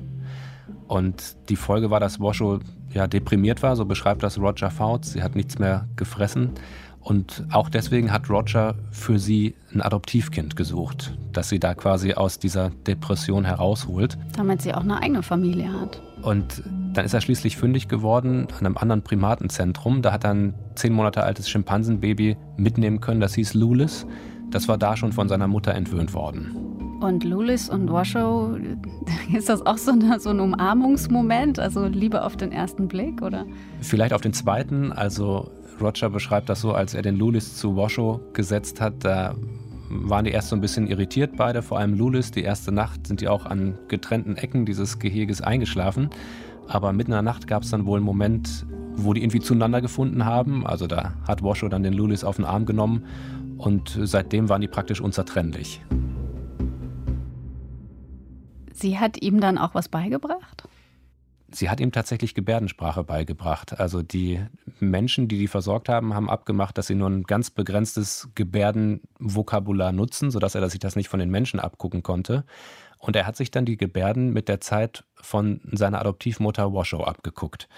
Und 0.91 1.37
die 1.49 1.55
Folge 1.55 1.91
war, 1.91 2.01
dass 2.01 2.19
Washoe 2.19 2.59
ja, 2.93 3.07
deprimiert 3.07 3.63
war, 3.63 3.77
so 3.77 3.85
beschreibt 3.85 4.25
das 4.25 4.41
Roger 4.41 4.73
Fouts. 4.73 5.13
Sie 5.13 5.23
hat 5.23 5.37
nichts 5.37 5.61
mehr 5.61 5.87
gefressen. 5.95 6.51
Und 6.99 7.45
auch 7.53 7.69
deswegen 7.69 8.11
hat 8.13 8.29
Roger 8.29 8.75
für 8.91 9.21
sie 9.21 9.55
ein 9.73 9.83
Adoptivkind 9.83 10.57
gesucht, 10.57 11.17
das 11.33 11.49
sie 11.49 11.61
da 11.61 11.75
quasi 11.75 12.15
aus 12.15 12.41
dieser 12.41 12.71
Depression 12.89 13.45
herausholt. 13.45 14.19
Damit 14.37 14.63
sie 14.63 14.75
auch 14.75 14.81
eine 14.81 15.01
eigene 15.01 15.23
Familie 15.23 15.73
hat. 15.81 16.03
Und 16.23 16.65
dann 16.93 17.05
ist 17.05 17.15
er 17.15 17.21
schließlich 17.21 17.57
fündig 17.57 17.87
geworden 17.87 18.49
an 18.59 18.67
einem 18.67 18.77
anderen 18.77 19.03
Primatenzentrum. 19.03 20.03
Da 20.03 20.11
hat 20.11 20.25
er 20.25 20.35
ein 20.35 20.55
zehn 20.75 20.93
Monate 20.93 21.23
altes 21.23 21.49
Schimpansenbaby 21.49 22.37
mitnehmen 22.57 23.01
können, 23.01 23.21
das 23.21 23.35
hieß 23.35 23.55
Lulis. 23.55 24.09
Das 24.51 24.67
war 24.67 24.77
da 24.77 24.97
schon 24.97 25.13
von 25.13 25.29
seiner 25.29 25.47
Mutter 25.47 25.73
entwöhnt 25.73 26.15
worden. 26.15 26.70
Und 27.01 27.25
Lulis 27.25 27.71
und 27.71 27.91
Washoe, 27.91 28.61
ist 29.35 29.49
das 29.49 29.65
auch 29.65 29.79
so, 29.79 29.93
eine, 29.93 30.21
so 30.21 30.31
ein 30.31 30.41
Umarmungsmoment? 30.41 31.59
Also 31.59 31.87
Liebe 31.87 32.23
auf 32.23 32.37
den 32.37 32.53
ersten 32.53 32.89
Blick, 32.89 33.23
oder? 33.23 33.47
Vielleicht 33.81 34.13
auf 34.13 34.21
den 34.21 34.35
zweiten. 34.35 34.93
Also 34.93 35.51
Roger 35.81 36.11
beschreibt 36.11 36.51
das 36.51 36.61
so, 36.61 36.73
als 36.73 36.93
er 36.93 37.01
den 37.01 37.17
Lulis 37.17 37.57
zu 37.57 37.75
Washoe 37.75 38.21
gesetzt 38.35 38.83
hat, 38.83 39.03
da 39.03 39.35
waren 39.89 40.25
die 40.25 40.31
erst 40.31 40.51
so 40.51 40.57
ein 40.57 40.61
bisschen 40.61 40.87
irritiert 40.87 41.33
beide, 41.37 41.63
vor 41.63 41.79
allem 41.79 41.95
Lulis. 41.95 42.31
Die 42.31 42.43
erste 42.43 42.71
Nacht 42.71 43.07
sind 43.07 43.23
die 43.23 43.29
auch 43.29 43.47
an 43.47 43.79
getrennten 43.89 44.37
Ecken 44.37 44.67
dieses 44.67 44.99
Geheges 44.99 45.41
eingeschlafen. 45.41 46.11
Aber 46.69 46.93
mitten 46.93 47.11
in 47.11 47.17
der 47.17 47.23
Nacht 47.23 47.47
gab 47.47 47.63
es 47.63 47.71
dann 47.71 47.87
wohl 47.87 47.97
einen 47.97 48.07
Moment, 48.07 48.67
wo 48.95 49.15
die 49.15 49.23
irgendwie 49.23 49.41
zueinander 49.41 49.81
gefunden 49.81 50.27
haben. 50.27 50.67
Also 50.67 50.87
da 50.87 51.15
hat 51.27 51.43
Washoe 51.43 51.71
dann 51.71 51.83
den 51.83 51.95
Lulis 51.95 52.25
auf 52.25 52.37
den 52.37 52.45
Arm 52.45 52.67
genommen 52.67 53.05
und 53.57 53.99
seitdem 54.03 54.49
waren 54.49 54.61
die 54.61 54.69
praktisch 54.69 55.01
unzertrennlich. 55.01 55.81
Sie 58.81 58.99
hat 58.99 59.21
ihm 59.23 59.41
dann 59.41 59.59
auch 59.59 59.75
was 59.75 59.89
beigebracht? 59.89 60.65
Sie 61.53 61.69
hat 61.69 61.81
ihm 61.81 61.91
tatsächlich 61.91 62.35
Gebärdensprache 62.35 63.03
beigebracht. 63.03 63.79
Also 63.81 64.03
die 64.03 64.41
Menschen, 64.79 65.27
die 65.27 65.39
die 65.39 65.49
versorgt 65.49 65.89
haben, 65.89 66.15
haben 66.15 66.31
abgemacht, 66.31 66.79
dass 66.79 66.87
sie 66.87 66.95
nur 66.95 67.11
ein 67.11 67.25
ganz 67.25 67.51
begrenztes 67.51 68.29
Gebärdenvokabular 68.37 69.93
nutzen, 69.93 70.31
sodass 70.31 70.55
er 70.55 70.71
sich 70.71 70.79
das 70.79 70.95
nicht 70.95 71.09
von 71.09 71.19
den 71.19 71.31
Menschen 71.31 71.59
abgucken 71.59 72.03
konnte. 72.03 72.45
Und 72.99 73.17
er 73.17 73.27
hat 73.27 73.37
sich 73.37 73.51
dann 73.51 73.65
die 73.65 73.79
Gebärden 73.79 74.33
mit 74.33 74.49
der 74.49 74.61
Zeit 74.61 75.05
von 75.15 75.61
seiner 75.73 76.01
Adoptivmutter 76.01 76.73
Washoe 76.73 77.07
abgeguckt. 77.07 77.69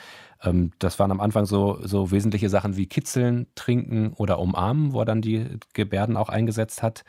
Ähm, 0.42 0.72
das 0.78 0.98
waren 0.98 1.12
am 1.12 1.20
Anfang 1.20 1.46
so, 1.46 1.78
so 1.82 2.11
wesentliche 2.11 2.48
Sachen 2.48 2.76
wie 2.76 2.86
Kitzeln, 2.86 3.46
Trinken 3.55 4.12
oder 4.14 4.38
Umarmen, 4.38 4.92
wo 4.92 5.00
er 5.00 5.05
dann 5.05 5.22
die 5.22 5.59
Gebärden 5.72 6.16
auch 6.16 6.28
eingesetzt 6.28 6.82
hat. 6.82 7.05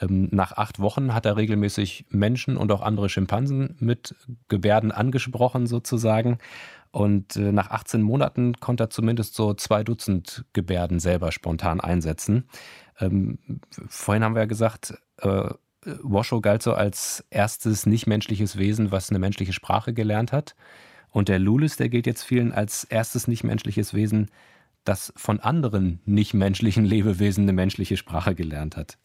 Ähm, 0.00 0.28
nach 0.30 0.52
acht 0.52 0.80
Wochen 0.80 1.14
hat 1.14 1.26
er 1.26 1.36
regelmäßig 1.36 2.06
Menschen 2.10 2.56
und 2.56 2.72
auch 2.72 2.82
andere 2.82 3.08
Schimpansen 3.08 3.76
mit 3.78 4.14
Gebärden 4.48 4.92
angesprochen 4.92 5.66
sozusagen. 5.66 6.38
Und 6.90 7.36
äh, 7.36 7.52
nach 7.52 7.70
18 7.70 8.02
Monaten 8.02 8.54
konnte 8.60 8.84
er 8.84 8.90
zumindest 8.90 9.34
so 9.34 9.54
zwei 9.54 9.82
Dutzend 9.82 10.44
Gebärden 10.52 11.00
selber 11.00 11.32
spontan 11.32 11.80
einsetzen. 11.80 12.44
Ähm, 13.00 13.38
vorhin 13.88 14.22
haben 14.22 14.34
wir 14.34 14.42
ja 14.42 14.46
gesagt, 14.46 14.94
äh, 15.18 15.50
Washoe 15.84 16.40
galt 16.40 16.62
so 16.62 16.72
als 16.72 17.24
erstes 17.30 17.86
nichtmenschliches 17.86 18.56
Wesen, 18.56 18.90
was 18.90 19.10
eine 19.10 19.18
menschliche 19.18 19.52
Sprache 19.52 19.92
gelernt 19.92 20.32
hat. 20.32 20.54
Und 21.10 21.28
der 21.28 21.38
Lulis, 21.38 21.76
der 21.76 21.88
gilt 21.88 22.06
jetzt 22.06 22.22
vielen 22.22 22.52
als 22.52 22.84
erstes 22.84 23.28
nichtmenschliches 23.28 23.94
Wesen, 23.94 24.30
das 24.84 25.12
von 25.16 25.40
anderen 25.40 26.00
nichtmenschlichen 26.04 26.84
Lebewesen 26.84 27.44
eine 27.44 27.52
menschliche 27.52 27.96
Sprache 27.96 28.34
gelernt 28.34 28.76
hat. 28.76 28.98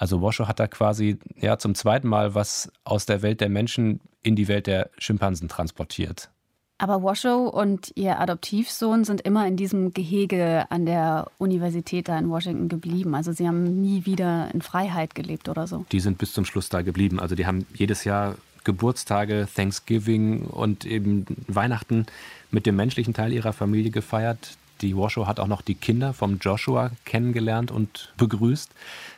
Also 0.00 0.22
Washoe 0.22 0.48
hat 0.48 0.58
da 0.58 0.66
quasi 0.66 1.18
ja 1.36 1.58
zum 1.58 1.74
zweiten 1.74 2.08
Mal 2.08 2.34
was 2.34 2.72
aus 2.84 3.04
der 3.04 3.20
Welt 3.20 3.42
der 3.42 3.50
Menschen 3.50 4.00
in 4.22 4.34
die 4.34 4.48
Welt 4.48 4.66
der 4.66 4.88
Schimpansen 4.96 5.48
transportiert. 5.48 6.30
Aber 6.78 7.02
Washoe 7.02 7.50
und 7.50 7.92
ihr 7.96 8.18
Adoptivsohn 8.18 9.04
sind 9.04 9.20
immer 9.20 9.46
in 9.46 9.58
diesem 9.58 9.92
Gehege 9.92 10.64
an 10.70 10.86
der 10.86 11.30
Universität 11.36 12.08
da 12.08 12.18
in 12.18 12.30
Washington 12.30 12.70
geblieben. 12.70 13.14
Also 13.14 13.32
sie 13.32 13.46
haben 13.46 13.82
nie 13.82 14.06
wieder 14.06 14.48
in 14.54 14.62
Freiheit 14.62 15.14
gelebt 15.14 15.50
oder 15.50 15.66
so. 15.66 15.84
Die 15.92 16.00
sind 16.00 16.16
bis 16.16 16.32
zum 16.32 16.46
Schluss 16.46 16.70
da 16.70 16.80
geblieben. 16.80 17.20
Also 17.20 17.34
die 17.34 17.44
haben 17.44 17.66
jedes 17.74 18.04
Jahr 18.04 18.36
Geburtstage, 18.64 19.46
Thanksgiving 19.54 20.46
und 20.46 20.86
eben 20.86 21.26
Weihnachten 21.46 22.06
mit 22.50 22.64
dem 22.64 22.76
menschlichen 22.76 23.12
Teil 23.12 23.34
ihrer 23.34 23.52
Familie 23.52 23.90
gefeiert. 23.90 24.56
Die 24.80 24.96
Washoe 24.96 25.26
hat 25.26 25.40
auch 25.40 25.46
noch 25.46 25.62
die 25.62 25.74
Kinder 25.74 26.12
vom 26.12 26.38
Joshua 26.38 26.90
kennengelernt 27.04 27.70
und 27.70 28.12
begrüßt 28.16 28.70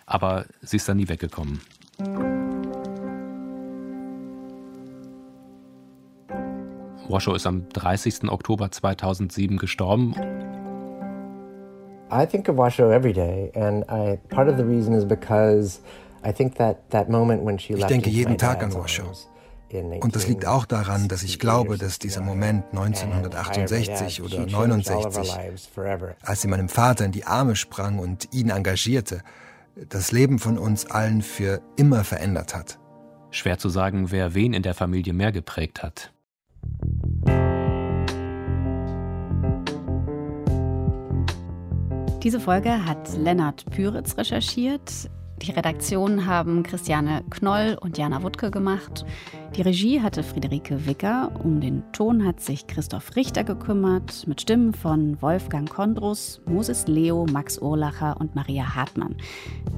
aber 0.07 0.45
sie 0.61 0.77
ist 0.77 0.89
dann 0.89 0.99
nie 0.99 1.09
weggekommen. 1.09 1.61
Washoe 7.09 7.35
ist 7.35 7.47
am 7.47 7.69
30. 7.71 8.31
Oktober 8.31 8.71
2007 8.71 9.57
gestorben. 9.57 10.15
I 12.11 12.27
think 12.27 12.49
of 12.49 12.59
Washoe 12.59 12.93
every 12.93 13.13
day 13.13 13.51
and 13.55 13.85
I, 13.91 14.19
part 14.29 14.49
of 14.49 14.57
the 14.59 14.65
reason 14.65 14.93
is 14.93 15.05
because 15.07 15.81
I 16.23 16.33
think 16.33 16.57
that 16.57 16.91
that 16.91 17.09
moment 17.09 17.45
when 17.45 17.59
she 17.59 17.73
Ich 17.73 17.87
denke 17.87 18.11
jeden 18.11 18.37
Tag 18.37 18.63
an 18.63 18.75
Washoe. 18.75 19.05
Und 19.73 20.15
das 20.15 20.29
liegt 20.29 20.47
auch 20.47 20.67
daran, 20.67 21.09
dass 21.09 21.23
ich 21.23 21.39
glaube, 21.39 21.79
dass 21.79 21.99
dieser 21.99 22.21
Moment 22.21 22.65
1968 22.73 24.23
oder 24.23 24.47
69, 24.47 25.33
als 26.23 26.43
sie 26.43 26.49
meinem 26.49 26.69
Vater 26.69 27.07
in 27.07 27.13
die 27.13 27.25
Arme 27.25 27.57
sprang 27.57 27.99
und 27.99 28.29
ihn 28.33 28.51
engagierte, 28.51 29.23
das 29.89 30.13
Leben 30.13 30.39
von 30.39 30.59
uns 30.59 30.85
allen 30.91 31.23
für 31.23 31.63
immer 31.77 32.05
verändert 32.05 32.55
hat. 32.55 32.79
Schwer 33.31 33.57
zu 33.57 33.71
sagen, 33.71 34.11
wer 34.11 34.35
wen 34.35 34.53
in 34.53 34.63
der 34.63 34.75
Familie 34.75 35.15
mehr 35.15 35.33
geprägt 35.33 35.83
hat. 35.83 36.13
Diese 42.23 42.39
Folge 42.39 42.85
hat 42.85 43.17
Lennart 43.17 43.65
Püritz 43.71 44.17
recherchiert. 44.17 45.11
Die 45.39 45.51
Redaktion 45.51 46.27
haben 46.27 46.63
Christiane 46.63 47.25
Knoll 47.31 47.77
und 47.81 47.99
Jana 47.99 48.23
Wuttke 48.23 48.51
gemacht. 48.51 49.05
Die 49.57 49.63
Regie 49.63 50.01
hatte 50.01 50.23
Friederike 50.23 50.87
Wicker. 50.87 51.33
Um 51.43 51.61
den 51.61 51.83
Ton 51.93 52.25
hat 52.25 52.41
sich 52.41 52.67
Christoph 52.67 53.17
Richter 53.17 53.43
gekümmert, 53.43 54.27
mit 54.27 54.41
Stimmen 54.41 54.73
von 54.73 55.21
Wolfgang 55.21 55.69
Kondrus, 55.69 56.41
Moses 56.47 56.87
Leo, 56.87 57.27
Max 57.31 57.59
Urlacher 57.59 58.17
und 58.21 58.35
Maria 58.35 58.75
Hartmann. 58.75 59.17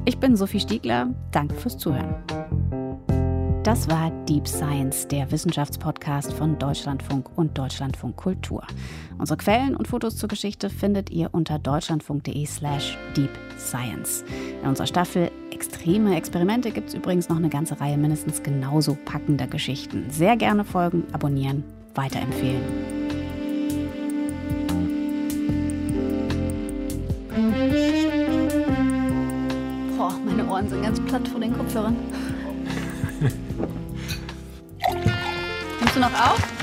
Ich 0.05 0.19
bin 0.19 0.37
Sophie 0.37 0.61
Stiegler. 0.61 1.15
Danke 1.33 1.55
fürs 1.55 1.79
Zuhören. 1.79 2.15
Das 3.65 3.89
war 3.89 4.11
Deep 4.27 4.47
Science, 4.47 5.09
der 5.09 5.31
Wissenschaftspodcast 5.33 6.35
von 6.35 6.59
Deutschlandfunk 6.59 7.31
und 7.35 7.57
Deutschlandfunk 7.57 8.15
Kultur. 8.15 8.63
Unsere 9.17 9.39
Quellen 9.39 9.75
und 9.75 9.89
Fotos 9.89 10.19
zur 10.19 10.29
Geschichte 10.29 10.69
findet 10.69 11.09
ihr 11.09 11.31
unter 11.33 11.59
deutschlandfunk.de/slash 11.59 12.99
deep 13.17 13.31
science. 13.59 14.23
In 14.63 14.69
unserer 14.69 14.87
Staffel 14.87 15.31
Extreme 15.65 16.15
Experimente 16.15 16.71
gibt 16.71 16.91
es 16.91 16.95
übrigens 16.95 17.31
noch 17.31 17.39
eine 17.39 17.49
ganze 17.49 17.81
Reihe 17.81 17.97
mindestens 17.97 18.43
genauso 18.43 18.99
packender 19.07 19.47
Geschichten. 19.47 20.05
Sehr 20.11 20.37
gerne 20.37 20.62
folgen, 20.62 21.05
abonnieren, 21.12 21.65
weiterempfehlen. 21.95 22.61
Boah, 29.97 30.12
meine 30.27 30.47
Ohren 30.47 30.69
sind 30.69 30.83
ganz 30.83 31.01
platt 31.01 31.27
vor 31.27 31.41
den 31.41 31.57
Kopfhörern. 31.57 31.97
Nimmst 35.81 35.97
du 35.97 36.01
noch 36.01 36.12
auf? 36.12 36.54